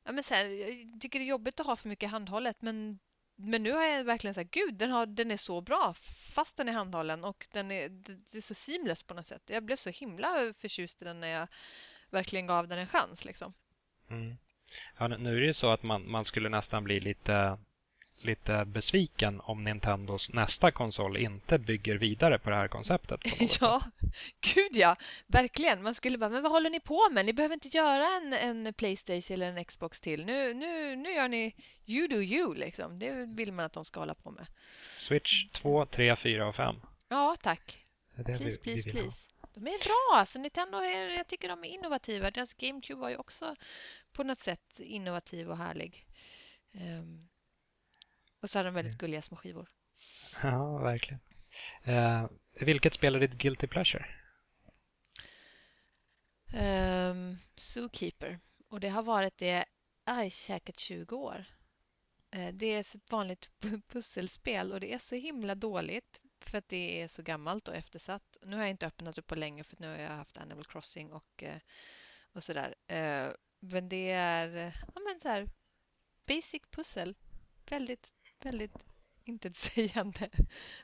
[0.04, 3.00] ja men så här, jag tycker det är jobbigt att ha för mycket handhållet men
[3.36, 5.94] men nu har jag verkligen sagt gud den, har, den är så bra
[6.34, 9.42] fast den är handhållen och den är, det är så seamless på något sätt.
[9.46, 11.48] Jag blev så himla förtjust i den när jag
[12.10, 13.26] verkligen gav den en chans.
[13.26, 13.54] Liksom.
[14.10, 14.38] Mm.
[14.98, 17.58] Ja, nu är det ju så att man, man skulle nästan bli lite
[18.26, 23.20] lite besviken om Nintendos nästa konsol inte bygger vidare på det här konceptet.
[23.62, 23.82] ja,
[24.54, 24.96] gud ja,
[25.28, 25.84] verkligen.
[25.84, 27.26] Man skulle bara, men vad håller ni på med?
[27.26, 30.26] Ni behöver inte göra en, en Playstation eller en Xbox till.
[30.26, 31.56] Nu, nu, nu gör ni
[31.86, 33.00] you do you, liksom.
[33.00, 34.48] Det vill man att de ska hålla på med.
[34.98, 36.76] Switch 2, 3, 4 och 5.
[37.10, 37.86] Ja, tack.
[38.16, 39.18] please, vi, please, vi please.
[39.54, 40.20] De är bra.
[40.20, 42.32] Alltså, Nintendo är, jag tycker de är innovativa.
[42.32, 43.56] Deras GameCube var ju också
[44.12, 46.06] på något sätt innovativ och härlig.
[46.72, 47.30] Um,
[48.44, 49.70] och så har de väldigt gulliga små skivor.
[50.44, 51.20] Ja, verkligen.
[51.88, 54.06] Uh, vilket spel är ditt Guilty Pleasure?
[56.54, 58.40] Um, Zookeeper.
[58.70, 59.66] Och det har varit det
[60.26, 61.46] i säkert 20 år.
[62.36, 63.50] Uh, det är ett vanligt
[63.88, 68.38] pusselspel och det är så himla dåligt för att det är så gammalt och eftersatt.
[68.42, 71.12] Nu har jag inte öppnat upp på länge för nu har jag haft Animal Crossing
[71.12, 71.58] och, uh,
[72.32, 72.76] och sådär.
[73.60, 75.50] Men det är ja, men så här,
[76.28, 77.16] basic pussel.
[77.70, 78.14] Väldigt
[78.46, 78.78] väldigt
[79.26, 80.30] intetsägande.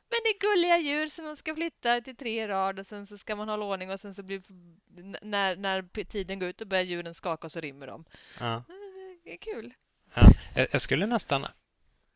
[0.10, 3.18] Men det är gulliga djur som man ska flytta till tre rad och sen så
[3.18, 4.41] ska man hålla ordning och sen så blir
[5.22, 8.05] när, när tiden går ut och börjar djuren skaka och så rymmer de.
[8.39, 8.64] Ja.
[9.24, 9.74] Det är kul.
[10.14, 10.34] Ja,
[10.72, 11.45] jag skulle nästan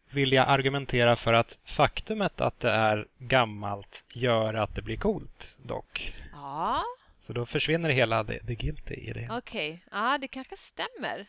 [0.09, 6.15] vilja argumentera för att faktumet att det är gammalt gör att det blir coolt dock.
[6.31, 6.83] Ja.
[7.19, 9.27] Så då försvinner hela the, the guilty i det.
[9.31, 9.79] Okej, okay.
[9.91, 11.27] ja det kanske stämmer.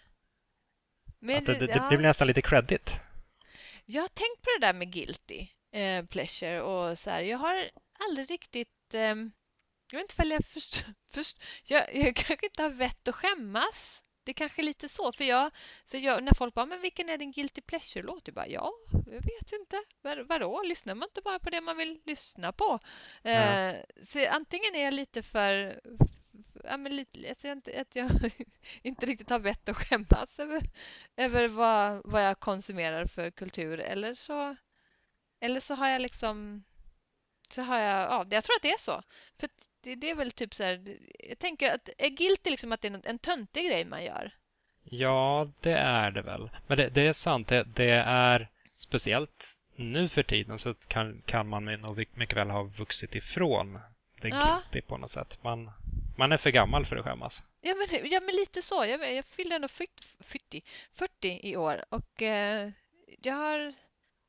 [1.18, 1.88] Men, det, det, ja.
[1.90, 3.00] det blir nästan lite credit.
[3.84, 7.22] Jag har tänkt på det där med guilty eh, pleasure och så här.
[7.22, 8.94] Jag har aldrig riktigt...
[8.94, 9.00] Eh,
[9.90, 14.00] jag vet inte ifall jag först, först jag, jag kanske inte har vett att skämmas
[14.24, 15.12] det är kanske lite så.
[15.12, 15.50] För jag,
[15.86, 18.22] för jag, när folk bara, men vilken är din guilty pleasure-låt?
[18.26, 19.76] Jag bara, ja, jag vet inte.
[20.02, 20.62] Var, vadå?
[20.62, 22.78] Lyssnar man inte bara på det man vill lyssna på?
[23.22, 23.74] Mm.
[23.74, 25.80] Eh, så antingen är jag lite för...
[26.66, 28.10] Ja, men lite, att, jag inte, att jag
[28.82, 30.62] inte riktigt har vett att skämmas över,
[31.16, 33.80] över vad, vad jag konsumerar för kultur.
[33.80, 34.56] Eller så,
[35.40, 36.64] eller så har jag liksom...
[37.48, 39.02] Så har jag, ja, jag tror att det är så.
[39.38, 39.48] För
[39.80, 40.96] det, det, är väl typ så här,
[41.28, 44.32] jag tänker att är guilty liksom att det är en töntig grej man gör?
[44.84, 46.50] Ja, det är det väl.
[46.66, 51.48] Men det, det är sant, det, det, är speciellt nu för tiden så kan, kan
[51.48, 53.78] man nog mycket väl ha vuxit ifrån
[54.24, 54.62] det ja.
[54.62, 55.38] guilty på något sätt.
[55.42, 55.70] Man,
[56.16, 57.42] man är för gammal för att skämmas.
[57.60, 58.84] Ja, men, ja, men lite så.
[58.84, 60.62] Jag, jag fyller ändå 40,
[60.92, 62.70] 40 i år och eh,
[63.22, 63.74] jag har...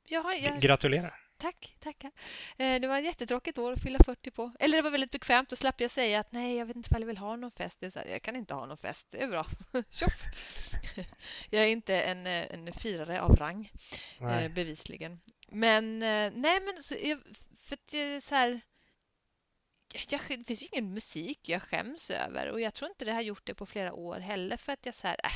[0.07, 0.59] Jag har jag...
[0.59, 1.19] Gratulerar.
[1.37, 2.11] Tack, tackar.
[2.57, 4.51] Eh, det var ett jättetråkigt år att fylla 40 på.
[4.59, 5.49] Eller det var väldigt bekvämt.
[5.49, 7.79] Då slapp jag säga att nej, jag vet inte om jag vill ha någon fest.
[7.79, 9.07] Det är så här, jag kan inte ha någon fest.
[9.09, 9.45] Det är bra.
[9.91, 10.23] Tjoff!
[11.49, 13.71] jag är inte en, eh, en firare av rang,
[14.19, 15.19] eh, bevisligen.
[15.47, 17.19] Men nej, men så, jag,
[17.63, 18.61] för det är så här...
[20.09, 23.45] Jag, det finns ingen musik jag skäms över och jag tror inte det har gjort
[23.45, 25.31] det på flera år heller för att jag så här, äh,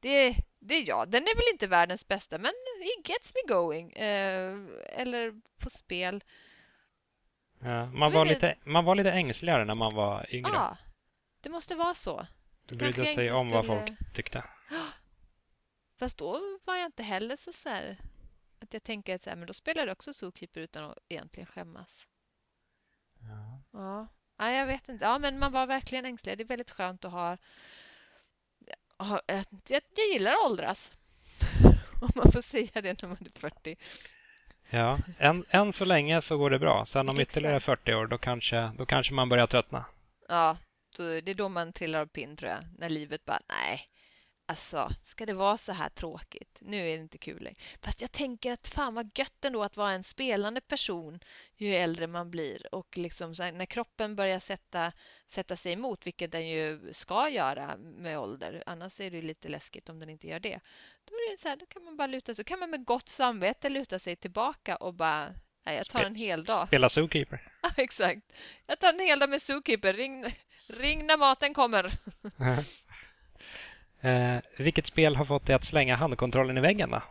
[0.00, 1.10] det, det är jag.
[1.10, 2.52] Den är väl inte världens bästa men
[2.98, 3.92] it gets me going.
[3.92, 4.56] Eh,
[4.88, 6.24] eller på spel.
[7.62, 10.50] Ja, man, var lite, man var lite ängsligare när man var yngre.
[10.54, 10.76] Ja,
[11.40, 12.26] det måste vara så.
[12.66, 13.54] Du brydde sig om skulle...
[13.54, 14.44] vad folk tyckte.
[15.98, 17.96] Fast då var jag inte heller så, så här,
[18.58, 21.46] att jag tänker att så här, men då spelar du också Zookeeper utan att egentligen
[21.46, 22.06] skämmas.
[23.28, 23.62] Ja.
[23.72, 24.06] ja.
[24.38, 25.04] Ja, jag vet inte.
[25.04, 26.38] Ja, men man var verkligen ängslig.
[26.38, 27.36] Det är väldigt skönt att ha
[29.28, 30.98] jag, jag gillar att åldras.
[32.00, 33.76] Om man får säga det när man är 40.
[34.70, 36.84] Ja, än, än så länge så går det bra.
[36.84, 39.84] Sen om ytterligare 40 år då kanske, då kanske man börjar tröttna.
[40.28, 40.56] Ja,
[40.96, 42.64] det är då man trillar av pinn tror jag.
[42.78, 43.80] När livet bara, nej,
[44.50, 46.58] Alltså, ska det vara så här tråkigt?
[46.60, 47.58] Nu är det inte kul längre.
[47.82, 51.20] Fast jag tänker att fan vad gött ändå att vara en spelande person
[51.56, 54.92] ju äldre man blir och liksom när kroppen börjar sätta,
[55.28, 59.88] sätta sig emot, vilket den ju ska göra med ålder, annars är det lite läskigt
[59.88, 60.60] om den inte gör det.
[61.04, 62.84] Då är det så här, då kan man bara luta sig, då kan man med
[62.84, 65.34] gott samvete luta sig tillbaka och bara
[65.64, 66.66] Nej, jag tar en hel dag.
[66.66, 67.52] Spela Zookeeper.
[67.62, 68.22] Ja, exakt.
[68.66, 69.92] Jag tar en hel dag med Zookeeper.
[69.92, 70.24] Ring,
[70.66, 71.92] ring när maten kommer.
[74.00, 77.02] Eh, vilket spel har fått dig att slänga handkontrollen i väggen då?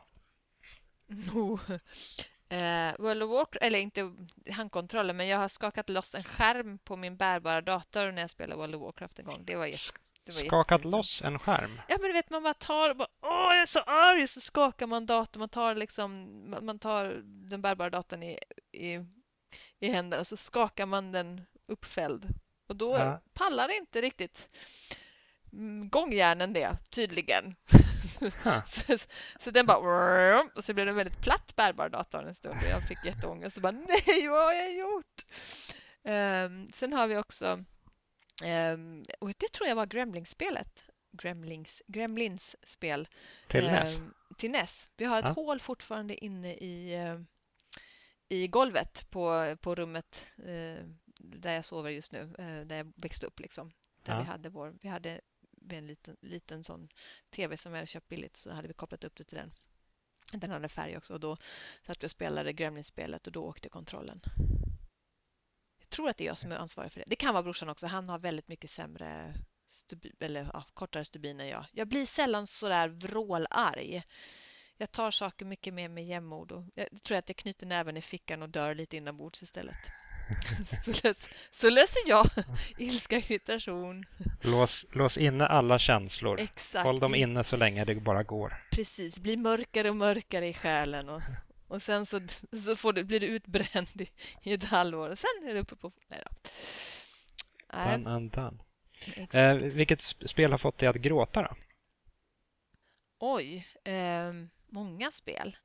[1.34, 1.72] Oh.
[2.52, 4.14] Eh, World of Warcraft, eller inte
[4.52, 8.62] handkontrollen, men jag har skakat loss en skärm på min bärbara dator när jag spelade
[8.62, 9.44] World of Warcraft en gång.
[9.44, 11.82] Det var, jätte, det var Skakat loss en skärm?
[11.88, 14.28] Ja, men du vet, man bara tar och bara, åh, jag är så arg!
[14.28, 18.40] Så skakar man datorn, man tar liksom, man tar den bärbara datorn i,
[18.72, 19.06] i,
[19.80, 22.28] i händerna och så skakar man den uppfälld.
[22.68, 23.22] Och då ja.
[23.34, 24.48] pallar det inte riktigt
[25.90, 27.56] gångjärnen det, tydligen.
[28.20, 28.66] Huh.
[28.68, 28.98] så,
[29.40, 30.44] så, den bara...
[30.56, 33.64] Och så blev den väldigt platt bärbar datorn en stund och jag fick jätteångest och
[33.64, 35.26] bara nej, vad har jag gjort?
[36.04, 37.64] Um, sen har vi också...
[38.44, 40.90] Um, och det tror jag var Gremlings-spelet.
[41.12, 43.08] Gremlings, Gremlins-spel.
[43.48, 44.02] Till um, NES?
[44.38, 44.90] Till NES.
[44.98, 45.32] Vi har ett ja.
[45.32, 47.22] hål fortfarande inne i, uh,
[48.30, 50.84] i golvet på, på rummet uh,
[51.20, 53.40] där jag sover just nu, uh, där jag växte upp.
[53.40, 53.72] Liksom.
[54.04, 54.20] Där ja.
[54.20, 55.22] vi hade vår, vi hade
[55.70, 56.90] med en liten, liten sån
[57.30, 59.52] tv som vi hade köpt billigt så hade vi kopplat upp det till den.
[60.32, 61.38] Den hade färg också och då
[61.86, 64.22] satt vi och spelade Gremlins-spelet och då åkte kontrollen.
[65.80, 67.06] Jag tror att det är jag som är ansvarig för det.
[67.08, 67.88] Det kan vara brorsan också.
[67.88, 69.36] Han har väldigt mycket sämre
[69.68, 71.66] stubin, eller ja, kortare stubin än jag.
[71.72, 74.04] Jag blir sällan så där vrålarg.
[74.78, 78.02] Jag tar saker mycket mer med jämnmod och jag tror att jag knyter näven i
[78.02, 79.92] fickan och dör lite inombords istället.
[80.86, 82.26] så, lös, så löser jag
[82.78, 84.06] ilska, irritation.
[84.42, 86.40] Lås, lås inne alla känslor.
[86.40, 86.86] Exakt.
[86.86, 88.64] Håll dem inne så länge det bara går.
[88.72, 91.22] Precis, bli mörkare och mörkare i själen och,
[91.68, 92.22] och sen så,
[92.66, 94.10] så får du, blir du utbränd i,
[94.44, 95.92] i ett halvår och sen är du uppe på...
[96.08, 96.50] Nej då.
[97.92, 98.58] Done and done.
[99.32, 101.56] Eh, vilket spel har fått dig att gråta då?
[103.20, 104.34] Oj, eh,
[104.70, 105.58] många spel.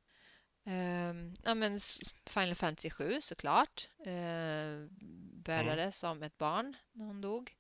[0.66, 1.80] Uh, ja, men
[2.26, 3.88] Final Fantasy 7 såklart.
[4.06, 4.86] Uh,
[5.32, 5.92] bölade mm.
[5.92, 7.56] som ett barn när hon dog.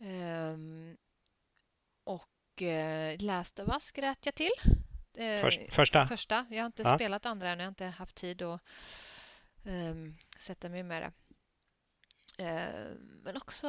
[0.00, 0.56] Uh,
[2.04, 4.52] och uh, Last of Us grät jag till.
[5.18, 6.06] Uh, Först, första?
[6.06, 6.46] Första.
[6.50, 6.96] Jag har inte ja.
[6.96, 7.58] spelat andra än.
[7.58, 8.60] Jag har inte haft tid att
[9.64, 11.12] um, sätta mig med det.
[13.22, 13.66] Men också...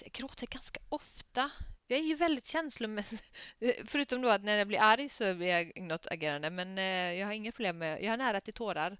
[0.00, 1.50] Jag gråter ganska ofta.
[1.90, 3.20] Jag är ju väldigt känslomässig.
[3.84, 6.50] Förutom då att när jag blir arg så blir jag inåt agerande.
[6.50, 8.02] Men eh, jag har inga problem med...
[8.02, 8.96] Jag har nära till tårar.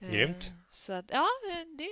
[0.00, 0.44] Eh, Grymt.
[0.70, 1.28] Så att, ja,
[1.78, 1.88] det...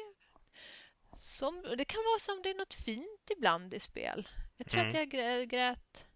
[1.17, 4.29] Som, det kan vara som det är något fint ibland i spel.
[4.57, 4.89] Jag tror mm.
[4.89, 6.07] att jag grät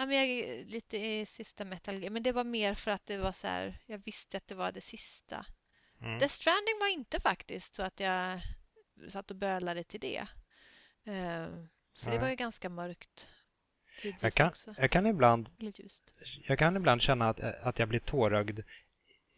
[0.00, 3.32] Ja, men jag, lite i sista Metal men det var mer för att det var
[3.32, 5.46] så här, jag visste att det var det sista.
[6.00, 6.18] Mm.
[6.18, 8.40] The Stranding var inte faktiskt så att jag
[9.08, 10.26] satt och bölade till det.
[11.08, 11.64] Uh,
[11.98, 13.28] för det var ju ganska mörkt.
[14.20, 14.74] Jag kan, också.
[14.78, 15.50] jag kan ibland
[16.42, 18.60] jag kan ibland känna att, att jag blir tårögd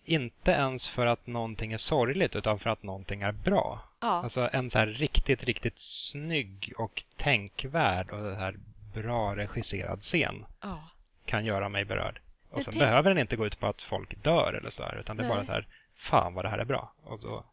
[0.05, 3.81] inte ens för att någonting är sorgligt utan för att någonting är bra.
[4.01, 4.09] Ja.
[4.09, 8.57] Alltså en så här riktigt, riktigt snygg och tänkvärd och så här
[8.95, 10.91] bra regisserad scen ja.
[11.25, 12.21] kan göra mig berörd.
[12.51, 15.17] Och sen behöver den inte gå ut på att folk dör eller så här, utan
[15.17, 15.37] det är Nej.
[15.37, 16.93] bara så här, fan vad det här är bra.
[17.03, 17.45] Och så...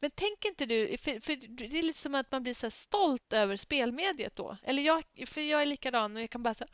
[0.00, 1.36] Men tänk inte du, för, för
[1.70, 4.56] det är lite som att man blir så stolt över spelmediet då.
[4.62, 6.70] Eller jag, för jag är likadan och jag kan bara säga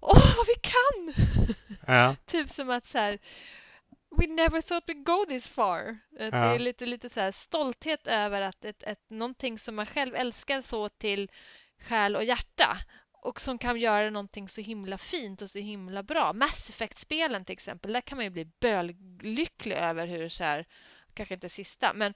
[0.00, 1.26] åh vad vi kan!
[1.86, 2.16] Ja.
[2.26, 3.18] typ som att så här,
[4.10, 5.98] We never thought we'd go this far.
[6.10, 6.30] Ja.
[6.30, 10.14] Det är lite, lite så här stolthet över att ett, ett, någonting som man själv
[10.14, 11.30] älskar så till
[11.78, 12.78] själ och hjärta
[13.12, 16.32] och som kan göra någonting så himla fint och så himla bra.
[16.32, 20.66] Mass Effect-spelen till exempel, där kan man ju bli böllycklig över hur så här,
[21.14, 22.14] kanske inte sista, men,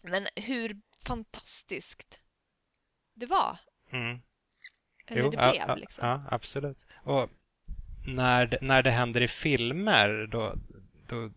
[0.00, 0.76] men hur
[1.06, 2.20] fantastiskt
[3.14, 3.58] det var.
[3.90, 4.20] Mm.
[5.06, 6.08] Eller jo, det blev ja, liksom.
[6.08, 6.86] Ja, absolut.
[6.94, 7.30] Och
[8.06, 10.54] när det, när det händer i filmer då,
[11.06, 11.30] då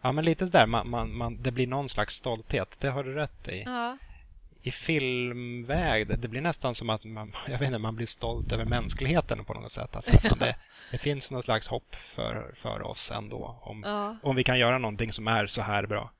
[0.00, 2.76] Ja, men lite sådär, man, man, man, det blir någon slags stolthet.
[2.80, 3.62] Det har du rätt i.
[3.66, 3.98] Ja
[4.66, 6.18] i filmväg.
[6.18, 9.54] Det blir nästan som att man, jag vet inte, man blir stolt över mänskligheten på
[9.54, 9.96] något sätt.
[9.96, 10.56] Alltså, det,
[10.90, 14.16] det, finns något slags hopp för, för oss ändå om, ja.
[14.22, 16.10] om vi kan göra någonting som är så här bra.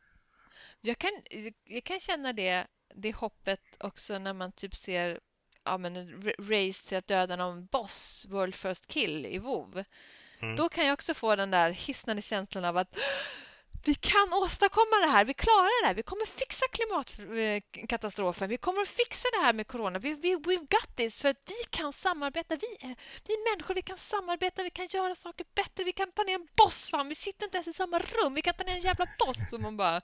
[0.86, 1.22] Jag kan,
[1.64, 5.20] jag kan känna det, det hoppet också när man typ ser
[5.64, 9.84] ja, men, race till att döda någon boss, World First Kill i WoW.
[10.40, 10.56] Mm.
[10.56, 12.98] Då kan jag också få den där hisnande känslan av att
[13.86, 18.58] vi kan åstadkomma det här, vi klarar det här, vi kommer fixa klimatkatastrofen, eh, vi
[18.58, 21.92] kommer fixa det här med corona, vi, we, we've got this, för att vi kan
[21.92, 25.92] samarbeta, vi är, vi är människor, vi kan samarbeta, vi kan göra saker bättre, vi
[25.92, 28.54] kan ta ner en boss, fan, vi sitter inte ens i samma rum, vi kan
[28.54, 29.52] ta ner en jävla boss.
[29.52, 30.00] Och man bara,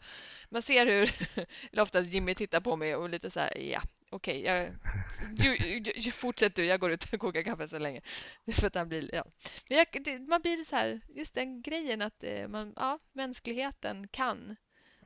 [0.50, 1.14] man ser hur,
[1.72, 3.80] eller oftast Jimmy tittar på mig och lite så här, ja,
[4.12, 8.00] okej, okay, du, fortsätt du, jag går ut och kokar kaffe så länge.
[8.52, 9.24] För att han blir, ja.
[9.68, 14.56] Jag, det, man blir så här, just den grejen att eh, man, ja, mänskligheten kan.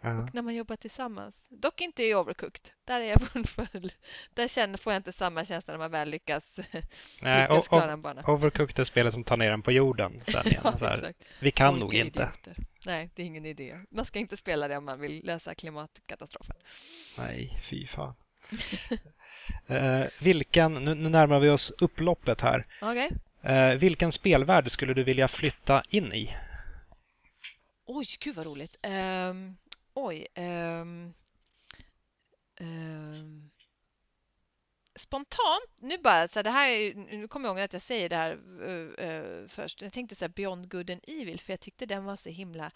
[0.01, 0.23] Uh-huh.
[0.23, 1.45] Och när man jobbar tillsammans.
[1.49, 2.71] Dock inte i Overcooked.
[2.85, 3.69] Där, är jag för,
[4.35, 6.57] där känner, får jag inte samma känsla när man väl lyckas,
[7.23, 8.23] Nej, lyckas klara en bana.
[8.27, 10.61] Overcooked är spelet som tar ner den på jorden sen igen.
[10.65, 12.23] ja, här, vi kan Folk nog inte.
[12.23, 12.57] Idioter.
[12.87, 13.81] Nej, det är ingen idé.
[13.91, 16.57] Man ska inte spela det om man vill lösa klimatkatastrofen.
[17.19, 18.15] Nej, fy fan.
[19.67, 22.67] eh, vilken, nu, nu, närmar vi oss upploppet här.
[22.81, 23.11] Okay.
[23.43, 26.37] Eh, vilken spelvärld skulle du vilja flytta in i?
[27.87, 28.77] Oj, gud vad roligt.
[28.83, 29.57] Um,
[29.95, 30.27] oj.
[30.37, 31.15] Um,
[32.61, 33.51] um,
[34.97, 38.09] spontant, nu bara så här, det här är, nu kommer jag ihåg att jag säger
[38.09, 39.83] det här uh, uh, först.
[39.83, 42.71] Jag tänkte så här Beyond Good and Evil för jag tyckte den var så himla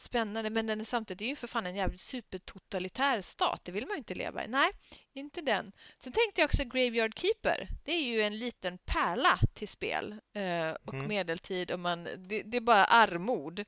[0.00, 3.60] spännande men den är samtidigt det är ju för fan en jävligt supertotalitär stat.
[3.64, 4.48] Det vill man ju inte leva i.
[4.48, 4.70] Nej,
[5.12, 5.72] inte den.
[5.98, 7.68] Sen tänkte jag också Graveyard Keeper.
[7.84, 11.08] Det är ju en liten pärla till spel eh, och mm.
[11.08, 13.64] medeltid och man, det, det är bara armod.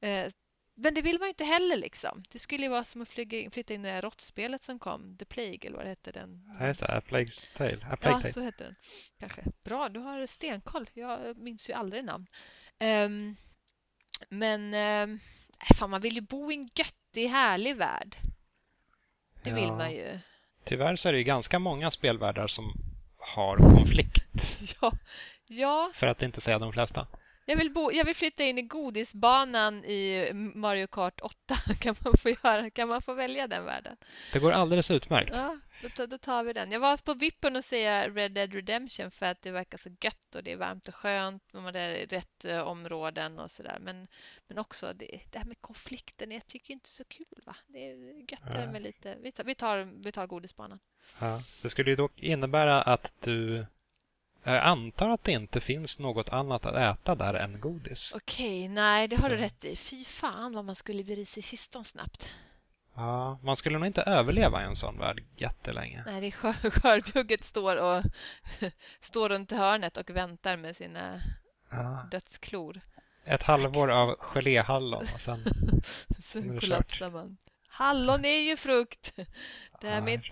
[0.00, 0.32] Eh,
[0.78, 2.22] men det vill man ju inte heller liksom.
[2.28, 5.16] Det skulle ju vara som att flyga, flytta in i det här råttspelet som kom,
[5.16, 6.56] The Plague eller vad hette den.
[6.60, 7.86] Ja, just det, A Plague's Tale.
[7.90, 8.32] A Plague ja, Tale.
[8.32, 8.74] så hette den.
[9.18, 9.42] Kanske.
[9.64, 10.90] Bra, du har stenkoll.
[10.92, 12.26] Jag minns ju aldrig namn.
[12.80, 13.36] Um,
[14.28, 15.20] men um,
[15.74, 18.16] Fan, man vill ju bo i en göttig, härlig värld.
[19.42, 19.56] Det ja.
[19.56, 20.18] vill man ju.
[20.64, 22.72] Tyvärr så är det ju ganska många spelvärldar som
[23.18, 24.22] har konflikt.
[24.80, 24.92] Ja.
[25.46, 25.90] ja.
[25.94, 27.06] För att inte säga de flesta.
[27.48, 31.54] Jag vill, bo, jag vill flytta in i godisbanan i Mario Kart 8.
[31.80, 33.96] Kan man få, göra, kan man få välja den världen?
[34.32, 35.30] Det går alldeles utmärkt.
[35.34, 35.58] Ja,
[35.96, 36.72] då, då tar vi den.
[36.72, 40.34] Jag var på vippen att se Red Dead Redemption för att det verkar så gött
[40.34, 41.52] och det är varmt och skönt.
[41.52, 43.78] Man är i rätt uh, områden och sådär.
[43.80, 44.08] Men,
[44.46, 46.30] men också det, det här med konflikten.
[46.30, 47.42] Jag tycker inte så kul.
[47.46, 47.56] va?
[47.66, 49.16] Det är göttare med lite...
[49.22, 50.78] Vi tar, vi tar, vi tar godisbanan.
[51.20, 53.66] Ja, det skulle ju dock innebära att du
[54.54, 58.12] jag antar att det inte finns något annat att äta där än godis.
[58.16, 59.76] Okej, nej, det har du rätt i.
[59.76, 62.30] Fy fan vad man skulle bli i kistan snabbt.
[62.94, 66.02] Ja, man skulle nog inte överleva i en sån värld jättelänge.
[66.06, 68.02] Nej, det är skör, skörbjugget står och
[69.00, 71.20] står runt hörnet och väntar med sina
[71.70, 72.08] ja.
[72.10, 72.80] dödsklor.
[73.24, 75.44] Ett halvår av geléhallon och sen,
[76.22, 77.36] sen kollapsar man.
[77.68, 79.12] Hallon är ju frukt!
[79.80, 80.24] Det är ja, mitt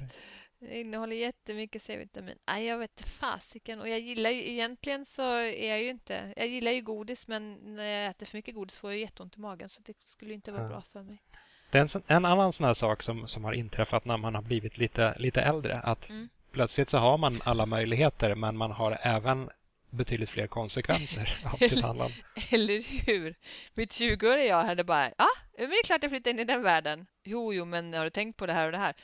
[0.65, 2.39] det innehåller jättemycket C-vitamin.
[2.47, 3.81] Nej, jag vet fasiken.
[3.81, 6.33] Och jag gillar ju egentligen så är jag ju inte...
[6.37, 9.41] Jag gillar ju godis men när jag äter för mycket godis får jag jätteont i
[9.41, 10.69] magen så det skulle inte vara ja.
[10.69, 11.23] bra för mig.
[11.71, 14.43] Det är en, en annan sån här sak som, som har inträffat när man har
[14.43, 15.77] blivit lite, lite äldre.
[15.77, 16.29] Att mm.
[16.53, 19.51] plötsligt så har man alla möjligheter men man har även
[19.91, 22.15] betydligt fler konsekvenser av sitt handlande.
[22.51, 23.35] Eller hur?
[23.75, 26.63] Mitt 20-åriga jag hade bara, ja, men det är klart jag flyttar in i den
[26.63, 27.07] världen.
[27.25, 28.95] Jo, jo, men har du tänkt på det här och det här?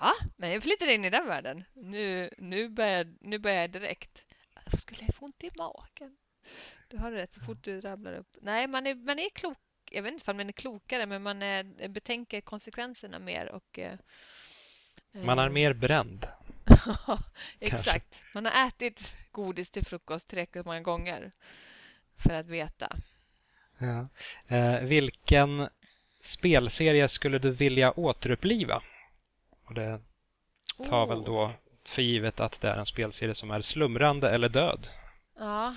[0.00, 1.64] Ja, men jag flyttar in i den världen.
[1.74, 4.24] Nu, nu, börjar, nu börjar jag direkt.
[4.64, 6.16] Jag skulle jag få ont i magen?
[6.88, 8.36] Du har rätt, så fort du rabblar upp.
[8.40, 9.58] Nej, man är, man är klok.
[9.90, 13.98] Jag vet inte om man är klokare, men man är, betänker konsekvenserna mer och eh,
[15.12, 16.26] man är mer bränd.
[17.60, 18.20] Exakt.
[18.34, 21.32] Man har ätit godis till frukost tillräckligt många gånger
[22.16, 22.96] för att veta.
[23.78, 24.08] Ja.
[24.56, 25.68] Eh, vilken
[26.20, 28.82] spelserie skulle du vilja återuppliva?
[29.68, 30.00] Och det
[30.84, 31.08] tar oh.
[31.08, 31.52] väl då
[31.88, 34.88] för givet att det är en spelserie som är slumrande eller död.
[35.38, 35.76] Ja,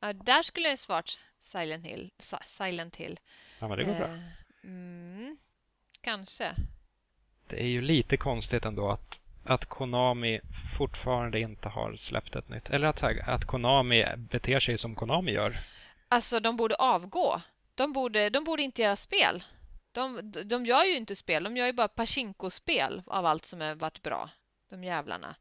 [0.00, 2.10] ja där skulle jag svarat Silent Hill.
[2.46, 3.20] Silent Hill.
[3.58, 4.08] Ja, men det går eh, bra.
[4.64, 5.38] Mm,
[6.00, 6.54] kanske.
[7.48, 10.40] Det är ju lite konstigt ändå att, att Konami
[10.78, 12.70] fortfarande inte har släppt ett nytt.
[12.70, 15.56] Eller att, att Konami beter sig som Konami gör.
[16.08, 17.40] Alltså, de borde avgå.
[17.74, 19.44] De borde, de borde inte göra spel.
[19.92, 23.74] De, de gör ju inte spel, de gör ju bara Pachinko-spel av allt som har
[23.74, 24.30] varit bra.
[24.68, 25.36] De jävlarna.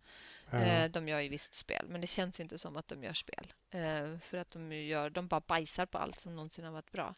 [0.52, 0.92] Mm.
[0.92, 3.54] De gör ju visst spel, men det känns inte som att de gör spel.
[3.72, 7.16] Eh, för att de gör, de bara bajsar på allt som någonsin har varit bra.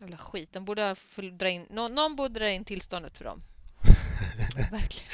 [0.00, 0.96] Eller skit, de borde
[1.32, 3.42] dra in, någon, någon borde dra in tillståndet för dem.
[4.70, 5.08] Verkligen.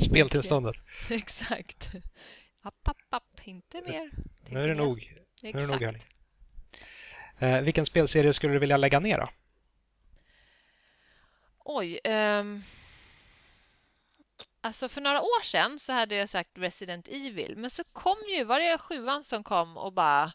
[0.00, 0.76] Speltillståndet.
[1.10, 1.88] Exakt.
[2.62, 3.40] App, app, app.
[3.44, 4.10] Inte mer.
[4.48, 5.14] Nu är det nog.
[5.42, 6.02] Nu är det nog, hörni.
[7.38, 9.26] Eh, vilken spelserie skulle du vilja lägga ner då?
[11.70, 12.00] Oj.
[12.04, 12.62] Um...
[14.60, 17.54] Alltså för några år sedan så hade jag sagt Resident Evil.
[17.56, 20.32] Men så kom ju, var det sjuan som kom och bara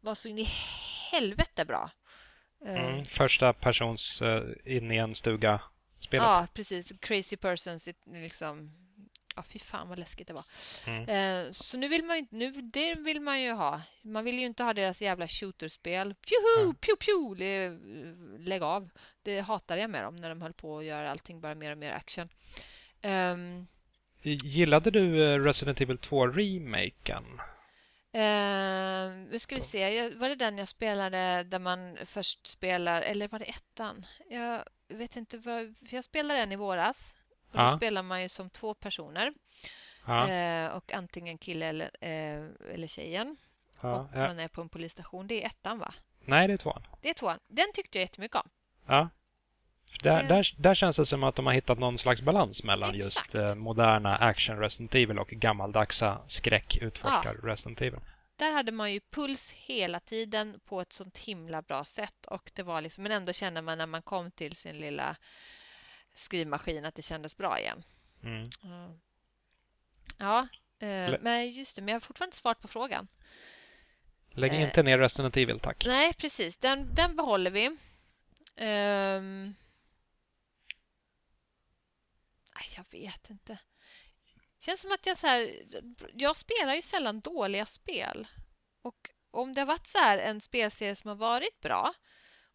[0.00, 0.48] var så in i
[1.10, 1.90] helvete bra.
[2.64, 5.60] Mm, ehm, första persons uh, in i en stuga
[5.98, 6.24] spelet.
[6.24, 6.92] Ja, precis.
[7.00, 8.70] Crazy persons, liksom.
[9.40, 10.44] Ja, fy fan vad läskigt det var.
[10.86, 11.08] Mm.
[11.08, 13.80] Eh, så nu vill man ju nu, det vill man ju ha.
[14.02, 16.14] Man vill ju inte ha deras jävla shooterspel.
[16.14, 16.74] Pjuhu, mm.
[16.74, 17.78] pju, pju, det,
[18.48, 18.90] lägg av.
[19.22, 21.78] Det hatade jag med dem när de höll på att göra allting bara mer och
[21.78, 22.28] mer action.
[23.02, 23.66] Um,
[24.22, 27.24] Gillade du eh, Resident Evil 2-remaken?
[28.14, 33.28] Uh, nu ska vi se, var det den jag spelade där man först spelar, eller
[33.28, 34.06] var det ettan?
[34.30, 37.14] Jag vet inte, vad, för jag spelade den i våras.
[37.50, 37.70] Och ja.
[37.70, 39.32] Då spelar man ju som två personer.
[40.06, 40.66] Ja.
[40.68, 43.36] Uh, och antingen kille eller, uh, eller tjejen.
[43.80, 45.26] Ja, och man är på en polisstation.
[45.26, 45.94] Det är ettan va?
[46.20, 46.86] Nej, det är tvåan.
[47.00, 47.38] Det är tvåan.
[47.48, 48.50] Den tyckte jag jättemycket om.
[48.86, 49.08] Ja.
[50.02, 53.34] Där, där, där, känns det som att de har hittat någon slags balans mellan Exakt.
[53.34, 57.48] just eh, moderna action Resident Evil och gammaldagsa skräck utforskar ja.
[57.48, 58.00] Resident Evil.
[58.36, 62.62] Där hade man ju puls hela tiden på ett sånt himla bra sätt och det
[62.62, 65.16] var liksom, men ändå kände man när man kom till sin lilla
[66.20, 67.82] skrivmaskin att det kändes bra igen.
[68.22, 68.44] Mm.
[70.18, 70.48] Ja,
[70.78, 73.08] eh, men just det, men jag har fortfarande inte svarat på frågan.
[74.30, 75.86] Lägg eh, inte ner Resident Evil, tack.
[75.86, 76.56] Nej, precis.
[76.56, 77.66] Den, den behåller vi.
[78.56, 79.54] Um,
[82.76, 83.58] jag vet inte.
[84.60, 85.50] Känns som att jag så här,
[86.14, 88.26] jag spelar ju sällan dåliga spel.
[88.82, 91.94] Och om det har varit så här en spelserie som har varit bra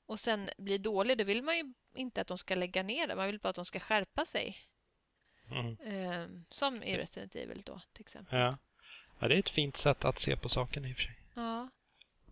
[0.06, 3.16] och sen blir dålig, då vill man ju inte att de ska lägga ner det.
[3.16, 4.58] Man vill bara att de ska skärpa sig.
[5.52, 5.78] Mm.
[6.22, 8.40] Um, som i Resident Evil då, till exempel.
[8.40, 8.58] Ja.
[9.20, 11.20] ja, det är ett fint sätt att se på saken i och för sig.
[11.34, 11.70] Ja.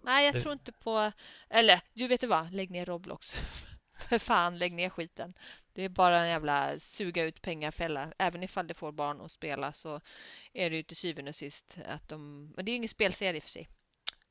[0.02, 0.42] Nej, jag det...
[0.42, 1.12] tror inte på...
[1.50, 2.54] Eller, du vet du vad?
[2.54, 3.34] Lägg ner Roblox.
[4.10, 5.34] För fan, lägg ner skiten.
[5.74, 8.14] Det är bara en jävla suga ut pengar-fälla.
[8.18, 10.02] Även ifall det får barn att spela så
[10.54, 12.48] är det ju till syvende och sist att de...
[12.56, 13.70] Men det är ju ingen spelserie för sig.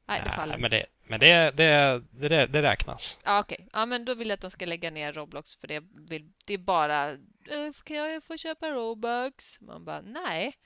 [0.07, 0.59] Nej, det faller.
[0.59, 3.19] Men, det, men det, det, det, det räknas.
[3.25, 3.55] Ja, okej.
[3.55, 3.69] Okay.
[3.73, 6.55] Ja, men då vill jag att de ska lägga ner Roblox för det, vill, det
[6.55, 7.11] är bara...
[7.11, 9.61] Äh, kan jag få köpa Robux?
[9.61, 10.57] Man bara, nej.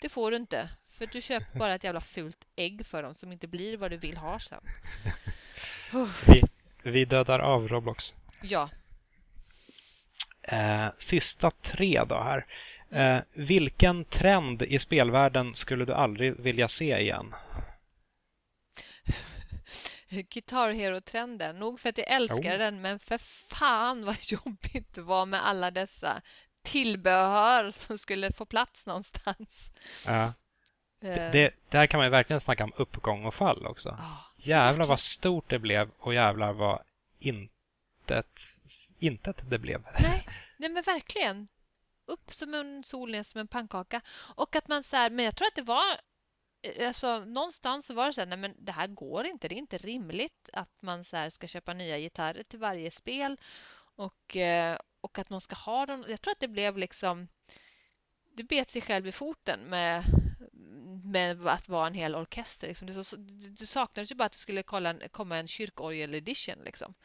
[0.00, 0.68] Det får du inte.
[0.90, 3.96] För du köper bara ett jävla fult ägg för dem som inte blir vad du
[3.96, 4.60] vill ha sen.
[6.26, 6.42] vi,
[6.82, 8.14] vi dödar av Roblox.
[8.42, 8.68] Ja.
[10.42, 12.46] Eh, sista tre då här.
[12.90, 17.34] Eh, vilken trend i spelvärlden skulle du aldrig vilja se igen?
[20.12, 21.58] Guitar Hero-trenden.
[21.58, 22.58] Nog för att jag älskar oh.
[22.58, 23.18] den, men för
[23.54, 26.22] fan vad jobbigt det var med alla dessa
[26.62, 29.72] tillbehör som skulle få plats någonstans.
[30.06, 30.32] Ja.
[31.00, 33.88] Det, det, där kan man verkligen snacka om uppgång och fall också.
[33.88, 36.82] Oh, jävlar vad stort det blev och jävlar vad
[37.18, 38.40] intet,
[38.98, 39.82] intet det blev.
[39.98, 41.48] Nej, nej men verkligen.
[42.06, 44.00] Upp som en sol, ner som en pannkaka.
[44.36, 45.96] Och att man så här, men jag tror att det var
[46.80, 49.48] Alltså, någonstans så var det så här, nej men det här går inte.
[49.48, 53.40] Det är inte rimligt att man så ska köpa nya gitarrer till varje spel
[53.96, 56.04] och, eh, och att någon ska ha dem.
[56.08, 57.28] Jag tror att det blev liksom
[58.34, 60.04] det bet sig själv i foten med,
[61.04, 62.68] med att vara en hel orkester.
[62.68, 62.86] Liksom.
[62.86, 63.16] Det, så,
[63.58, 66.64] det saknades ju bara att det skulle kolla, komma en kyrkorgel-edition.
[66.64, 66.94] Liksom.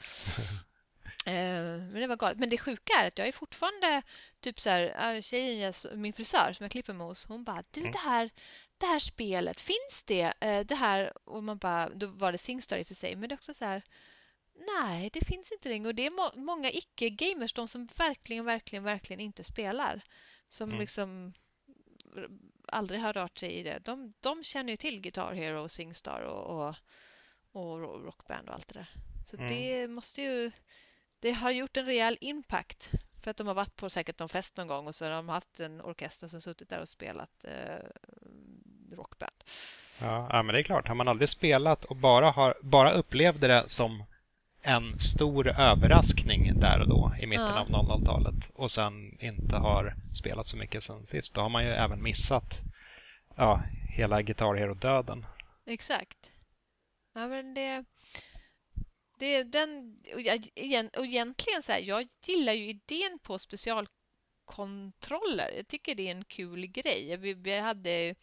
[1.26, 2.40] Eh, men det var galet.
[2.40, 4.02] Men det sjuka är att jag är fortfarande
[4.40, 7.92] typ så här, tjejen, min frisör som jag klipper med hos, hon bara du mm.
[7.92, 8.30] det här,
[8.78, 10.34] det här spelet, finns det?
[10.40, 13.30] Eh, det här, och man bara, då var det Singstar i och för sig, men
[13.30, 13.84] det är också så här
[14.60, 18.84] Nej, det finns inte längre och det är må många icke-gamers, de som verkligen, verkligen,
[18.84, 20.02] verkligen inte spelar.
[20.48, 20.80] Som mm.
[20.80, 21.34] liksom
[22.68, 23.80] aldrig har rört sig i det.
[23.86, 26.76] De, de känner ju till Guitar Hero, Singstar och, och,
[27.52, 28.90] och Rockband och allt det där.
[29.26, 29.49] Så mm.
[29.49, 30.52] det måste ju
[31.20, 32.90] det har gjort en rejäl impact.
[33.24, 35.30] För att de har varit på säkert någon fest någon gång och så har de
[35.30, 37.86] haft en orkester som suttit där och spelat eh,
[38.98, 39.34] rockband.
[40.02, 40.88] Ja, ja, men det är klart.
[40.88, 44.03] Har man aldrig spelat och bara, har, bara upplevde det som
[44.61, 47.80] en stor överraskning där och då i mitten ja.
[47.80, 51.69] av 00-talet och sen inte har spelat så mycket sen sist, då har man ju
[51.69, 52.60] även missat
[53.36, 55.26] ja, hela Guitar Hero-döden.
[55.65, 56.32] Exakt.
[57.14, 57.86] Ja, men det,
[59.19, 60.48] det, den, och, jag,
[60.98, 65.52] och egentligen så här, jag gillar ju idén på specialkontroller.
[65.57, 67.18] Jag tycker det är en kul grej.
[67.18, 68.15] Vi, vi hade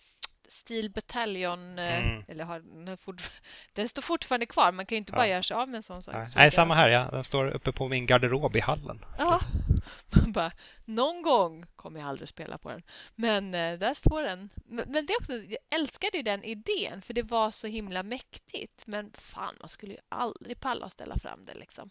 [0.48, 2.24] Steel Battalion, eh, mm.
[2.28, 2.62] eller har,
[3.72, 4.72] den står fortfarande kvar.
[4.72, 6.14] Man kan ju inte bara göra sig av med en sån sak.
[6.34, 6.88] Nej, samma här.
[6.88, 7.08] Ja.
[7.10, 9.04] Den står uppe på min garderob i hallen.
[9.18, 9.40] Ja,
[10.16, 10.52] man bara,
[10.84, 12.82] någon gång kommer jag aldrig spela på den.
[13.14, 14.50] Men eh, där står den.
[14.64, 18.86] Men, men, det också, jag älskade ju den idén för det var så himla mäktigt.
[18.86, 21.90] Men fan, man skulle ju aldrig palla att ställa fram det liksom.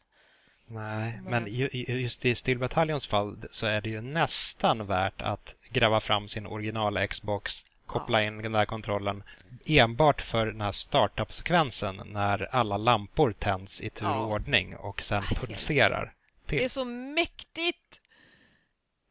[0.65, 1.45] Nej, men
[1.88, 6.45] just i Steel Battalions fall så är det ju nästan värt att gräva fram sin
[6.45, 9.24] original Xbox koppla in den där kontrollen
[9.65, 15.24] enbart för den här startup-sekvensen när alla lampor tänds i tur och ordning och sen
[15.24, 16.14] pulserar.
[16.45, 16.57] Till.
[16.57, 17.99] Det är så mäktigt!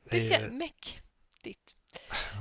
[0.04, 1.74] Det, det känns mäktigt.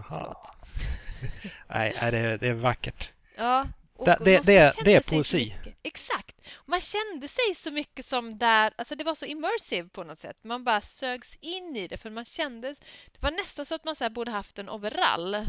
[1.67, 3.11] Nej, det, det är vackert.
[3.35, 3.67] Ja,
[4.05, 5.55] det, det, det, det är poesi.
[5.83, 6.41] Exakt.
[6.65, 10.43] Man kände sig så mycket som där, alltså det var så immersive på något sätt.
[10.43, 12.75] Man bara sögs in i det för man kände,
[13.11, 15.45] det var nästan så att man så borde haft en overall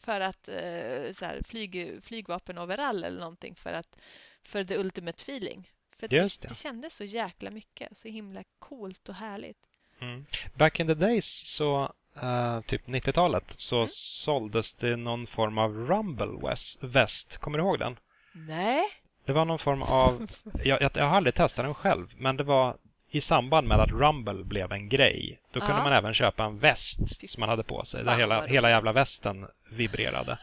[0.00, 3.96] för att eh, så här, flyg, flygvapen overall eller någonting för att
[4.42, 5.70] för the ultimate feeling.
[5.96, 6.56] För det, det.
[6.56, 9.58] kändes så jäkla mycket, så himla coolt och härligt.
[10.00, 10.26] Mm.
[10.54, 11.92] Back in the days så
[12.22, 13.88] uh, typ 90-talet så mm.
[13.92, 17.36] såldes det någon form av Rumble West, väst.
[17.36, 17.98] Kommer du ihåg den?
[18.32, 18.84] Nej.
[19.24, 20.30] Det var någon form av...
[20.64, 22.76] Jag, jag, jag har aldrig testat den själv, men det var
[23.14, 25.40] i samband med att Rumble blev en grej.
[25.52, 28.04] Då kunde man även köpa en väst som man hade på sig.
[28.04, 30.38] Där hela, hela jävla västen vibrerade.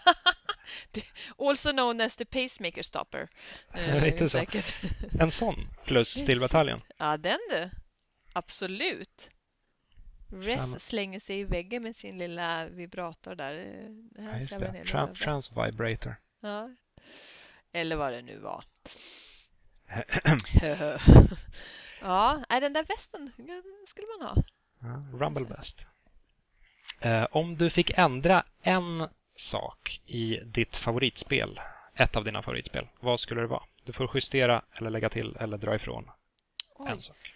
[1.38, 3.28] also known as the pacemaker stopper.
[3.74, 4.46] Eh, Lite så.
[5.20, 6.82] En sån plus Steel Battalion.
[6.98, 7.70] Ja, den du.
[8.34, 9.30] Absolut.
[10.28, 13.54] Res slänger sig i väggen med sin lilla vibrator där.
[13.54, 14.86] Det ja, just det.
[14.86, 16.16] Tran trans vibrator.
[16.42, 16.70] Ja.
[17.72, 18.64] Eller vad det nu var.
[22.02, 23.32] Ja, den där västen
[23.88, 24.44] skulle man ha.
[24.80, 25.86] Ja, Rumble Best.
[27.00, 31.60] Eh, om du fick ändra en sak i ditt favoritspel,
[31.96, 33.64] ett av dina favoritspel, vad skulle det vara?
[33.84, 36.12] Du får justera eller lägga till eller dra ifrån
[36.76, 36.92] Oj.
[36.92, 37.34] en sak.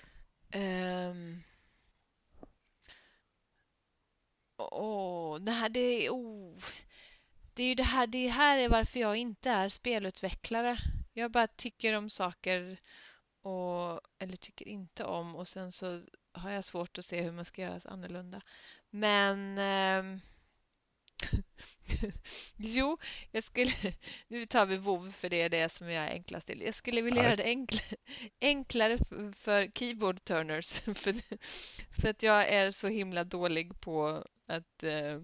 [0.53, 1.43] Um...
[4.57, 6.57] Oh, det här, det, oh.
[7.53, 10.77] det är ju det här, det här är varför jag inte är spelutvecklare.
[11.13, 12.77] Jag bara tycker om saker
[13.45, 16.01] och, eller tycker inte om och sen så
[16.31, 18.41] har jag svårt att se hur man ska göra annorlunda.
[18.89, 20.21] Men eh,
[22.55, 22.97] jo,
[23.31, 23.71] jag skulle,
[24.27, 26.61] nu tar vi WoW för det är det som jag är enklast till.
[26.61, 27.77] Jag skulle vilja ja, göra det enkl,
[28.41, 28.97] enklare
[29.35, 31.35] för, keyboard turners för,
[32.01, 35.21] för att jag är så himla dålig på att eh,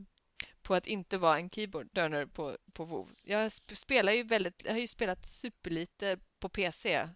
[0.61, 3.09] på att inte vara en keyboard turner på, på WoW.
[3.23, 7.07] Jag spelar ju väldigt, jag har ju spelat superlite på PC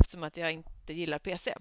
[0.00, 1.54] eftersom att jag inte gillar PC.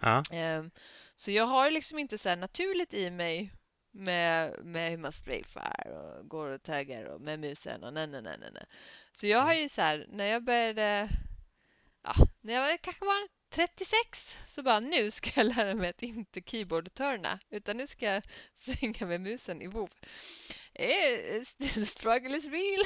[0.00, 0.22] Ja.
[0.30, 0.70] Ehm,
[1.16, 3.52] så jag har liksom inte så naturligt i mig
[3.90, 8.22] med, med hur man strafar och går och taggar och med musen och nej, nej,
[8.22, 8.66] nej, nej.
[9.12, 11.08] Så jag har ju så här, när jag började,
[12.02, 16.40] ja, när jag kanske var 36 så bara nu ska jag lära mig att inte
[16.40, 18.22] keyboard-turna utan nu ska jag
[18.56, 19.90] svänga med musen i WoW.
[20.74, 21.42] Eh,
[21.86, 22.84] struggle is real.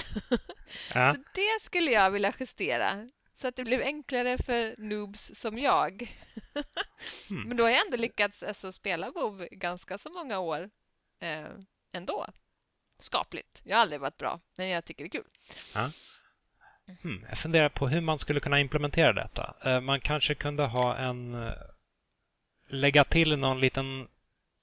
[0.95, 1.15] Ja.
[1.15, 3.09] Så det skulle jag vilja justera
[3.41, 6.17] så att det blev enklare för noobs som jag.
[7.31, 7.49] Mm.
[7.49, 10.71] Men då har jag ändå lyckats alltså, spela WoW ganska så många år
[11.21, 11.47] eh,
[11.93, 12.27] ändå.
[12.99, 13.61] Skapligt.
[13.63, 15.31] Jag har aldrig varit bra, men jag tycker det är kul.
[15.75, 15.89] Ja.
[17.03, 17.27] Hmm.
[17.29, 19.55] Jag funderar på hur man skulle kunna implementera detta.
[19.65, 21.35] Eh, man kanske kunde ha en...
[21.35, 21.53] Eh,
[22.69, 24.09] lägga till någon liten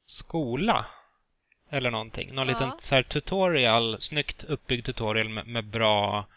[0.05, 0.85] skola
[1.69, 2.33] eller någonting.
[2.33, 2.53] Någon ja.
[2.53, 6.27] liten så här, tutorial, snyggt uppbyggd tutorial med, med bra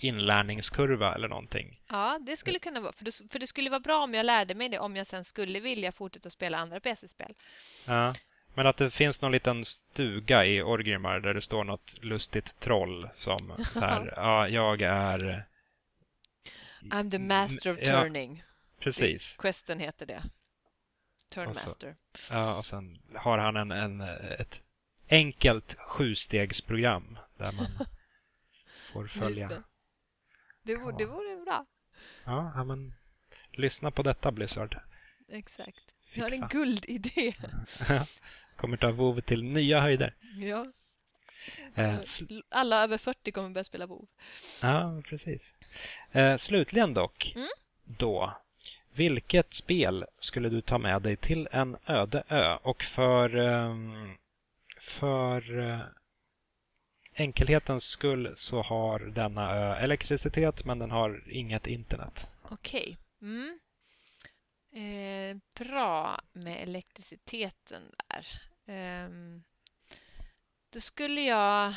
[0.00, 1.80] inlärningskurva eller någonting.
[1.88, 2.92] Ja, det skulle kunna vara.
[2.92, 5.24] För det, för det skulle vara bra om jag lärde mig det om jag sen
[5.24, 7.34] skulle vilja fortsätta spela andra PC-spel.
[7.86, 8.14] Ja,
[8.54, 13.08] men att det finns någon liten stuga i Orgrimmar där det står något lustigt troll
[13.14, 15.46] som så här, ja, jag är...
[16.82, 18.44] I'm the master of turning.
[18.46, 19.36] Ja, precis.
[19.36, 20.22] Questen heter det.
[21.28, 21.96] Turnmaster.
[22.30, 24.62] Ja, och sen har han en, en, ett
[25.08, 27.66] enkelt sjustegsprogram där man
[28.92, 29.62] får följa.
[30.62, 30.76] Det.
[30.76, 31.66] Vore, det vore bra.
[32.24, 32.94] Ja, men
[33.50, 34.80] lyssna på detta Blizzard.
[35.28, 35.80] Exakt.
[36.14, 37.34] Jag har en guldidé.
[38.56, 40.14] kommer ta WoW till nya höjder.
[40.38, 40.66] Ja.
[41.74, 41.98] Eh,
[42.48, 44.06] Alla över 40 kommer börja spela WoW.
[44.62, 45.54] Ja, precis.
[46.12, 47.48] Eh, slutligen dock, mm?
[47.84, 48.36] då.
[48.94, 52.58] Vilket spel skulle du ta med dig till en öde ö?
[52.62, 54.16] Och för, ehm,
[54.78, 55.80] för eh,
[57.14, 62.26] enkelhetens skull så har denna ö elektricitet men den har inget internet.
[62.42, 62.96] Okej.
[63.20, 63.30] Okay.
[63.30, 63.58] Mm.
[64.74, 68.26] Eh, bra med elektriciteten där.
[68.74, 69.08] Eh,
[70.72, 71.74] då skulle jag...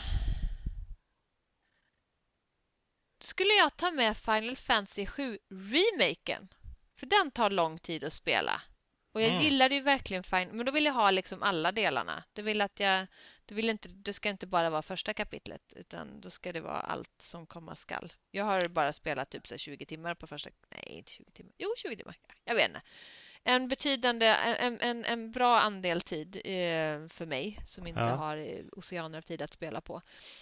[3.17, 6.47] Då skulle jag ta med Final Fantasy 7 remaken.
[6.95, 8.61] För den tar lång tid att spela.
[9.15, 9.43] Och jag mm.
[9.43, 12.23] gillade ju verkligen Final men då vill jag ha liksom alla delarna.
[12.33, 13.07] Det vill att jag
[13.45, 16.79] det, vill inte, det ska inte bara vara första kapitlet utan då ska det vara
[16.79, 18.13] allt som komma skall.
[18.31, 20.49] Jag har bara spelat typ så 20 timmar på första...
[20.69, 21.51] Nej, inte 20 timmar.
[21.57, 22.15] Jo, 20 timmar.
[22.45, 22.81] Jag vet inte.
[23.43, 28.15] En betydande, en, en, en bra andel tid eh, för mig som inte ja.
[28.15, 30.01] har eh, oceaner av tid att spela på.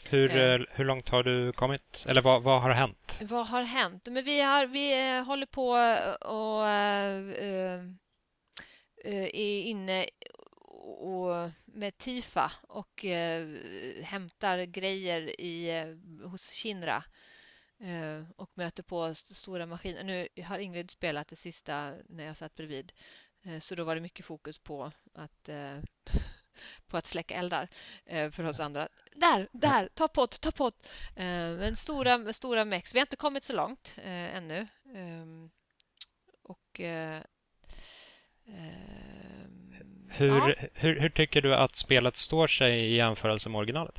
[0.10, 0.54] Hur, eh.
[0.54, 2.06] eh, hur långt har du kommit?
[2.10, 3.20] Eller vad, vad har hänt?
[3.22, 4.08] Vad har hänt?
[4.12, 5.70] Men vi, har, vi eh, håller på
[6.30, 6.64] och
[9.04, 10.08] Eh, är inne
[11.00, 13.48] och med Tifa och eh,
[14.04, 17.04] hämtar grejer i, eh, hos Shinra
[18.36, 20.04] och möter på stora maskiner.
[20.04, 22.94] Nu har Ingrid spelat det sista när jag satt bredvid
[23.62, 25.50] så då var det mycket fokus på att
[26.88, 27.70] på att släcka eldar
[28.32, 28.90] för oss andra.
[29.16, 30.90] Där, där, ta pott, ta pott!
[31.16, 32.96] Men stora, stora mex.
[32.96, 34.68] Vi har inte kommit så långt ännu.
[34.96, 35.50] Ehm,
[36.44, 36.82] och
[40.07, 40.56] hur, ja.
[40.74, 43.95] hur, hur tycker du att spelet står sig i jämförelse med originalet?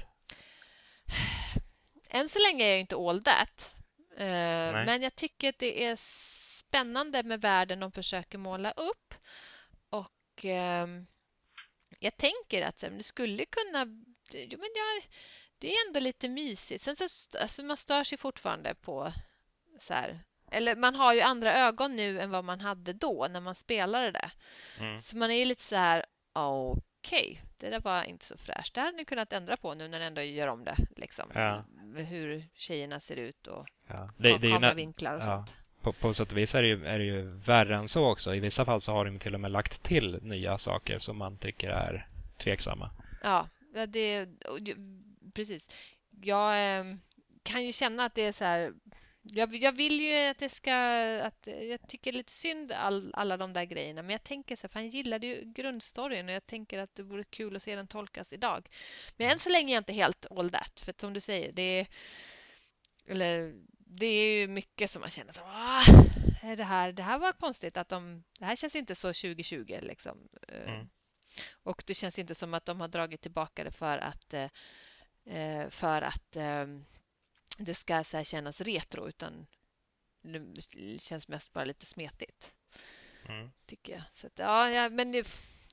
[2.09, 3.75] Än så länge är jag inte all that.
[4.13, 5.97] Uh, men jag tycker att det är
[6.59, 9.15] spännande med världen de försöker måla upp.
[9.91, 11.03] Och uh,
[11.99, 13.85] jag tänker att det skulle kunna...
[14.33, 15.03] Jo, men jag,
[15.59, 16.85] det är ändå lite mysigt.
[16.85, 19.13] Sen så, alltså man stör sig fortfarande på
[19.81, 23.41] så här, eller man har ju andra ögon nu än vad man hade då när
[23.41, 24.31] man spelade det.
[24.81, 25.01] Mm.
[25.01, 28.75] Så man är ju lite så här, okej, okay, det där var inte så fräscht.
[28.75, 30.77] Det hade ni kunnat ändra på nu när ni ändå gör om det.
[30.97, 31.25] Liksom.
[31.35, 31.65] Ja.
[31.97, 34.11] Hur tjejerna ser ut och ja.
[34.17, 35.25] det, det kameravinklar och ja.
[35.25, 35.55] sånt.
[35.83, 38.35] På, på sätt och vis är det, ju, är det ju värre än så också.
[38.35, 41.39] I vissa fall så har de till och med lagt till nya saker som man
[41.39, 42.91] tycker är tveksamma.
[43.23, 43.49] Ja,
[43.89, 44.29] det,
[45.35, 45.69] precis.
[46.23, 46.85] Jag eh,
[47.43, 48.73] kan ju känna att det är så här
[49.33, 50.75] jag, jag, vill ju att det ska...
[51.23, 54.03] Att, jag tycker lite synd all, alla de där grejerna.
[54.03, 57.03] Men jag tänker så här, för han gillade ju grundstoryn och jag tänker att det
[57.03, 58.69] vore kul att se den tolkas idag.
[59.17, 60.81] Men än så länge är jag inte helt all that.
[60.81, 61.87] För som du säger, det är...
[63.07, 65.41] Eller det är ju mycket som man känner så
[66.45, 68.25] är det här, det här var konstigt att de...
[68.39, 70.29] Det här känns inte så 2020 liksom.
[70.49, 70.89] Eh, mm.
[71.63, 74.35] Och det känns inte som att de har dragit tillbaka det för att...
[75.25, 76.37] Eh, för att
[77.59, 79.47] det ska så kännas retro utan
[80.23, 82.53] det känns mest bara lite smetigt.
[83.29, 83.53] Mm.
[83.67, 84.03] Tycker jag.
[84.13, 85.29] Så att, ja, ja, men det,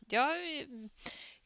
[0.10, 0.38] jag,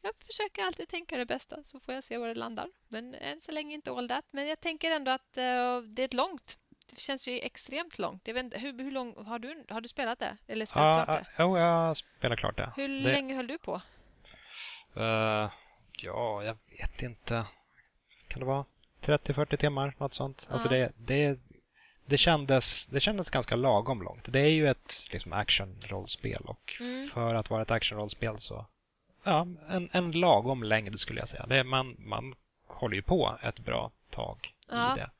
[0.00, 2.68] jag försöker alltid tänka det bästa så får jag se var det landar.
[2.88, 4.24] Men än så länge inte all that.
[4.30, 6.58] Men jag tänker ändå att uh, det är ett långt.
[6.90, 8.26] Det känns ju extremt långt.
[8.26, 10.36] Jag vet inte, hur, hur lång har du, har du spelat det?
[10.46, 11.30] Eller spelat ja, klart det?
[11.38, 12.72] Jo, jag har spelat klart det.
[12.76, 13.12] Hur det...
[13.12, 13.80] länge höll du på?
[14.96, 15.50] Uh,
[15.92, 17.46] ja, jag vet inte.
[18.28, 18.64] Kan det vara
[19.02, 20.48] 30-40 timmar, något sånt.
[20.50, 21.38] Alltså det, det,
[22.06, 24.32] det, kändes, det kändes ganska lagom långt.
[24.32, 27.08] Det är ju ett liksom, action-rollspel och mm.
[27.08, 28.66] för att vara ett action-rollspel så
[29.22, 31.46] ja, en, en lagom längd skulle jag säga.
[31.46, 32.34] Det, man, man
[32.66, 34.96] håller ju på ett bra tag ja.
[34.96, 35.10] i det.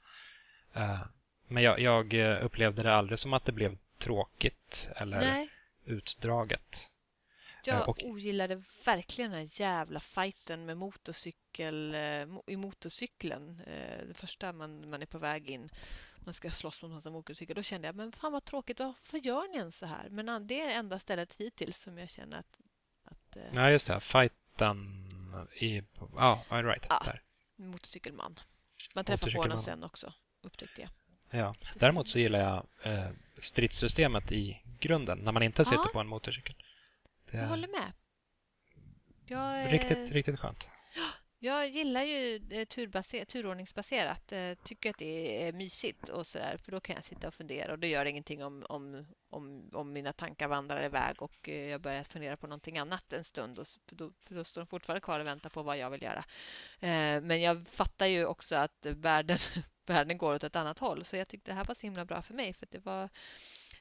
[0.81, 1.01] Uh,
[1.49, 5.49] men jag, jag, upplevde det aldrig som att det blev tråkigt eller Nej.
[5.85, 6.91] utdraget.
[7.67, 8.03] Jag och...
[8.03, 13.61] ogillade verkligen den jävla fighten med motorcykel eh, i motorcykeln.
[13.67, 15.71] Eh, det första man, man är på väg in.
[16.19, 17.57] Man ska slåss mot en motorcykel.
[17.57, 18.79] Då kände jag, men fan vad tråkigt.
[18.79, 20.09] Varför gör ni ens så här?
[20.11, 22.61] Men det är enda stället hittills som jag känner att...
[23.05, 24.01] att ja, just det.
[24.01, 25.07] Fighten
[25.61, 25.83] i...
[26.17, 26.87] Ja, oh, right.
[26.89, 27.23] Ja, där.
[27.57, 28.35] motorcykelman.
[28.95, 30.13] Man träffar på honom sen också,
[30.43, 30.91] upptäckte jag.
[31.31, 31.55] Ja.
[31.75, 35.91] Däremot så gillar jag eh, stridssystemet i grunden, när man inte sitter ja.
[35.93, 36.55] på en motorcykel.
[37.31, 37.93] Det jag håller med.
[39.27, 40.69] Jag, riktigt, riktigt skönt.
[41.39, 44.33] Jag gillar ju turbaserat, turordningsbaserat.
[44.33, 46.57] Eh, tycker att det är mysigt och sådär.
[46.57, 49.71] För då kan jag sitta och fundera och då gör det ingenting om, om, om,
[49.73, 53.59] om mina tankar vandrar iväg och eh, jag börjar fundera på någonting annat en stund.
[53.59, 56.25] Och då, då står de fortfarande kvar och väntar på vad jag vill göra.
[56.81, 59.39] Eh, men jag fattar ju också att världen,
[59.87, 61.05] världen går åt ett annat håll.
[61.05, 62.53] Så jag tyckte det här var så himla bra för mig.
[62.53, 63.09] För det var,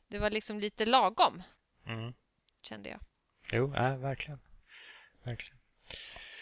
[0.08, 1.44] det var liksom lite lagom.
[1.86, 2.14] Mm.
[2.62, 3.00] Kände jag.
[3.52, 4.40] Jo, äh, verkligen.
[5.24, 5.58] Verkligen.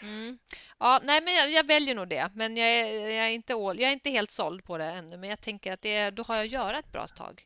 [0.02, 0.38] Mm.
[0.78, 2.30] Ja, nej, men jag, jag, väljer nog det.
[2.34, 5.16] Men jag är, jag, är inte jag är inte helt såld på det ännu.
[5.16, 7.44] Men jag tänker att det då har jag att göra ett bra tag.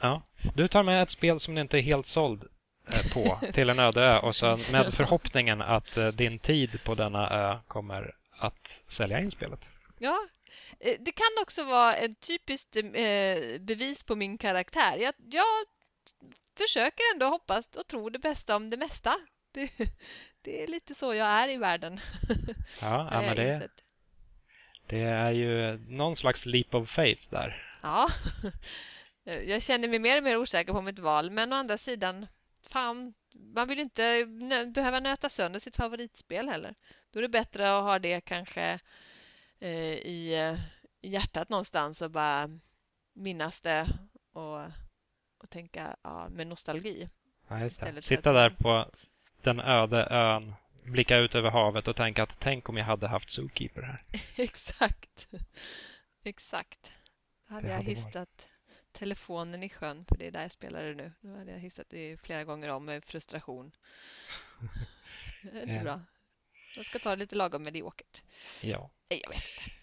[0.00, 0.22] Ja,
[0.54, 2.44] du tar med ett spel som du inte är helt såld
[2.92, 6.94] eh, på till en öde ö och så med förhoppningen att eh, din tid på
[6.94, 9.68] denna ö kommer att sälja in spelet.
[9.98, 10.28] Ja,
[10.80, 12.76] eh, det kan också vara ett typiskt
[13.60, 14.96] bevis på min karaktär.
[14.96, 15.44] Jag, jag
[16.56, 19.16] försöker ändå hoppas och tro det bästa om det mesta.
[19.52, 19.70] Det,
[20.42, 22.00] det är lite så jag är i världen.
[22.80, 23.68] Ja, ja men det,
[24.86, 27.78] det är ju någon slags leap of faith där.
[27.82, 28.08] Ja,
[29.24, 31.30] jag känner mig mer och mer osäker på mitt val.
[31.30, 32.26] Men å andra sidan,
[32.62, 34.24] fan, man vill inte
[34.74, 36.74] behöva nöta sönder sitt favoritspel heller.
[37.10, 38.78] Då är det bättre att ha det kanske
[39.60, 40.56] eh, i,
[41.00, 42.60] i hjärtat någonstans och bara
[43.12, 43.86] minnas det
[44.32, 44.60] och,
[45.44, 47.08] och tänka ja, med nostalgi.
[47.48, 48.02] Ja, det.
[48.02, 48.90] Sitta där på
[49.42, 50.54] den öde ön,
[50.84, 54.04] blicka ut över havet och tänka att tänk om jag hade haft Zookeeper här.
[54.36, 55.28] Exakt.
[56.22, 56.92] Exakt.
[57.48, 58.44] Då hade, hade jag hystat varit.
[58.92, 61.12] telefonen i sjön, för det är där jag spelar det nu.
[61.20, 63.72] Då hade jag hystat det flera gånger om med frustration.
[65.42, 66.00] det är bra.
[66.76, 68.22] Jag ska ta det lite lagom mediokert.
[68.60, 68.90] Ja.
[69.10, 69.74] Nej, jag vet inte.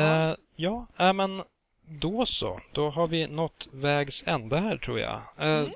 [0.00, 1.42] Uh, ja, äh, men
[1.90, 2.60] då så.
[2.72, 5.22] Då har vi nått vägs ände här tror jag.
[5.38, 5.70] Uh, mm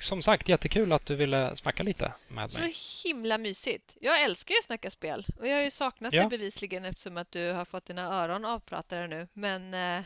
[0.00, 2.72] som sagt, jättekul att du ville snacka lite med mig.
[2.72, 3.96] Så himla mysigt.
[4.00, 6.22] Jag älskar ju att snacka spel och jag har ju saknat ja.
[6.22, 9.28] det bevisligen eftersom att du har fått dina öron avpratade nu.
[9.32, 10.04] Men eh,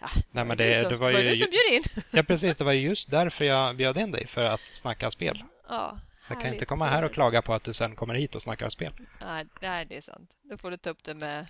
[0.00, 1.28] ja, Nej, men det, det var ju...
[1.28, 2.02] du som bjöd in.
[2.10, 2.56] Ja, precis.
[2.56, 5.44] Det var just därför jag bjöd in dig, för att snacka spel.
[5.68, 8.42] Ja, jag kan inte komma här och klaga på att du sen kommer hit och
[8.42, 8.92] snackar spel.
[9.60, 10.30] Nej det är sant.
[10.42, 11.46] Då får du ta upp det med,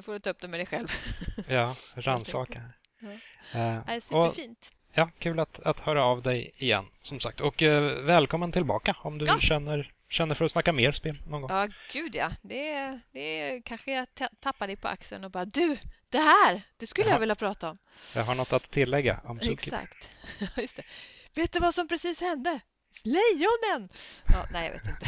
[0.00, 0.88] då får du ta upp det med dig själv.
[1.48, 2.62] Ja, rannsaka.
[3.00, 3.08] Ja.
[3.08, 4.58] Uh, är superfint.
[4.60, 7.40] Och Ja, kul att, att höra av dig igen som sagt.
[7.40, 9.40] Och eh, välkommen tillbaka om du ja.
[9.40, 11.50] känner, känner för att snacka mer spel någon gång.
[11.50, 12.30] Ja, gud ja.
[12.42, 14.06] Det, det kanske jag
[14.40, 15.76] tappar dig på axeln och bara du,
[16.08, 17.78] det här, det skulle jag, jag vilja prata om.
[18.14, 19.52] Jag har något att tillägga om Suki.
[19.52, 20.08] Exakt.
[20.56, 20.82] Just det.
[21.34, 22.60] Vet du vad som precis hände?
[23.04, 23.88] Lejonen!
[24.28, 25.06] Ja, nej, jag vet inte.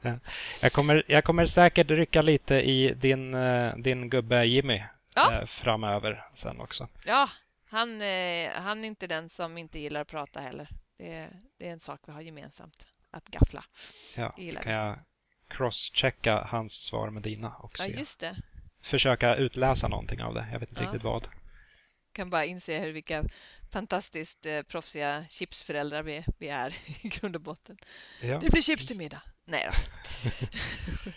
[0.08, 0.18] ja.
[0.62, 4.82] jag, kommer, jag kommer säkert rycka lite i din, eh, din gubbe Jimmy
[5.14, 5.32] ja.
[5.32, 6.88] Eh, framöver sen också.
[7.04, 7.28] Ja,
[7.68, 10.68] han, eh, han är inte den som inte gillar att prata heller.
[10.98, 11.28] Det,
[11.58, 13.64] det är en sak vi har gemensamt, att gaffla.
[14.16, 14.98] Ja, så kan jag
[15.48, 17.82] crosschecka hans svar med dina också.
[17.82, 18.36] Ja, just det.
[18.82, 20.46] Försöka utläsa någonting av det.
[20.52, 20.86] Jag vet inte ja.
[20.86, 21.28] riktigt vad.
[22.12, 23.24] kan bara inse hur vilka
[23.72, 27.76] fantastiskt eh, proffsiga chipsföräldrar vi, vi är i grund och botten.
[28.22, 28.38] Ja.
[28.38, 29.22] Det blir chips till middag.
[29.44, 29.78] Nej då.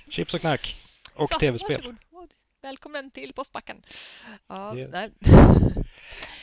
[0.12, 0.76] chips och knark.
[1.14, 1.96] Och tv-spel.
[2.62, 3.84] Välkommen till postbacken.
[4.48, 5.12] Ja, yes.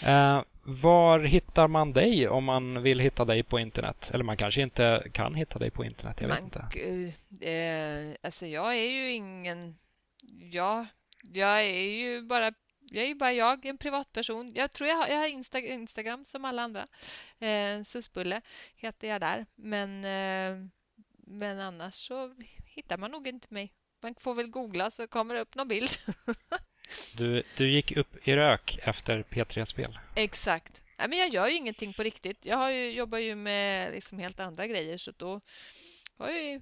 [0.02, 4.10] eh, var hittar man dig om man vill hitta dig på internet?
[4.14, 6.20] Eller man kanske inte kan hitta dig på internet.
[6.20, 7.50] Jag man, vet inte.
[7.50, 9.78] Eh, alltså jag är ju ingen...
[10.50, 10.86] Ja,
[11.22, 12.52] jag är ju bara
[12.92, 14.52] jag är ju bara jag, en privatperson.
[14.54, 16.86] Jag tror jag har, jag har Insta, Instagram som alla andra.
[17.38, 18.40] Eh, Susbulle
[18.76, 19.46] heter jag där.
[19.54, 20.66] Men, eh,
[21.16, 22.34] men annars så
[22.66, 23.72] hittar man nog inte mig.
[24.02, 25.90] Man får väl googla så kommer det upp någon bild.
[27.16, 29.98] du, du gick upp i rök efter P3-spel.
[30.16, 30.80] Exakt.
[30.98, 32.46] Nej, men jag gör ju ingenting på riktigt.
[32.46, 35.40] Jag har ju, jobbar ju med liksom helt andra grejer så då
[36.18, 36.60] har jag ju,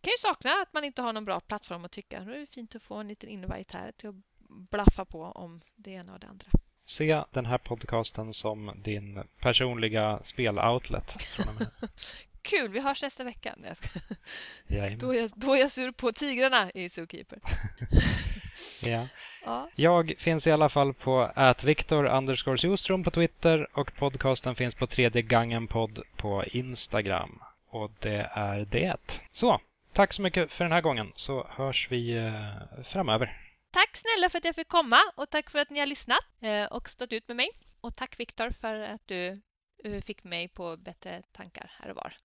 [0.00, 2.20] kan jag sakna att man inte har någon bra plattform att tycka.
[2.20, 5.60] Då är det fint att få en liten invite här till att blaffa på om
[5.76, 6.48] det ena och det andra.
[6.86, 11.16] Se den här podcasten som din personliga speloutlet.
[12.42, 13.54] Kul, vi hörs nästa vecka.
[13.62, 13.88] Jag ska...
[14.98, 17.38] då, är jag, då är jag sur på tigrarna i Zookeeper.
[18.84, 19.08] ja.
[19.44, 19.70] ja.
[19.74, 25.22] Jag finns i alla fall på atviktor underscore på Twitter och podcasten finns på tredje
[25.22, 27.42] gangen podd på Instagram.
[27.68, 29.20] Och det är det.
[29.32, 29.60] Så,
[29.92, 33.45] tack så mycket för den här gången så hörs vi eh, framöver.
[33.76, 36.64] Tack snälla för att jag fick komma och tack för att ni har lyssnat eh,
[36.64, 37.50] och stått ut med mig.
[37.80, 39.40] Och tack Viktor för att du
[39.84, 42.16] eh, fick mig på bättre tankar här och var.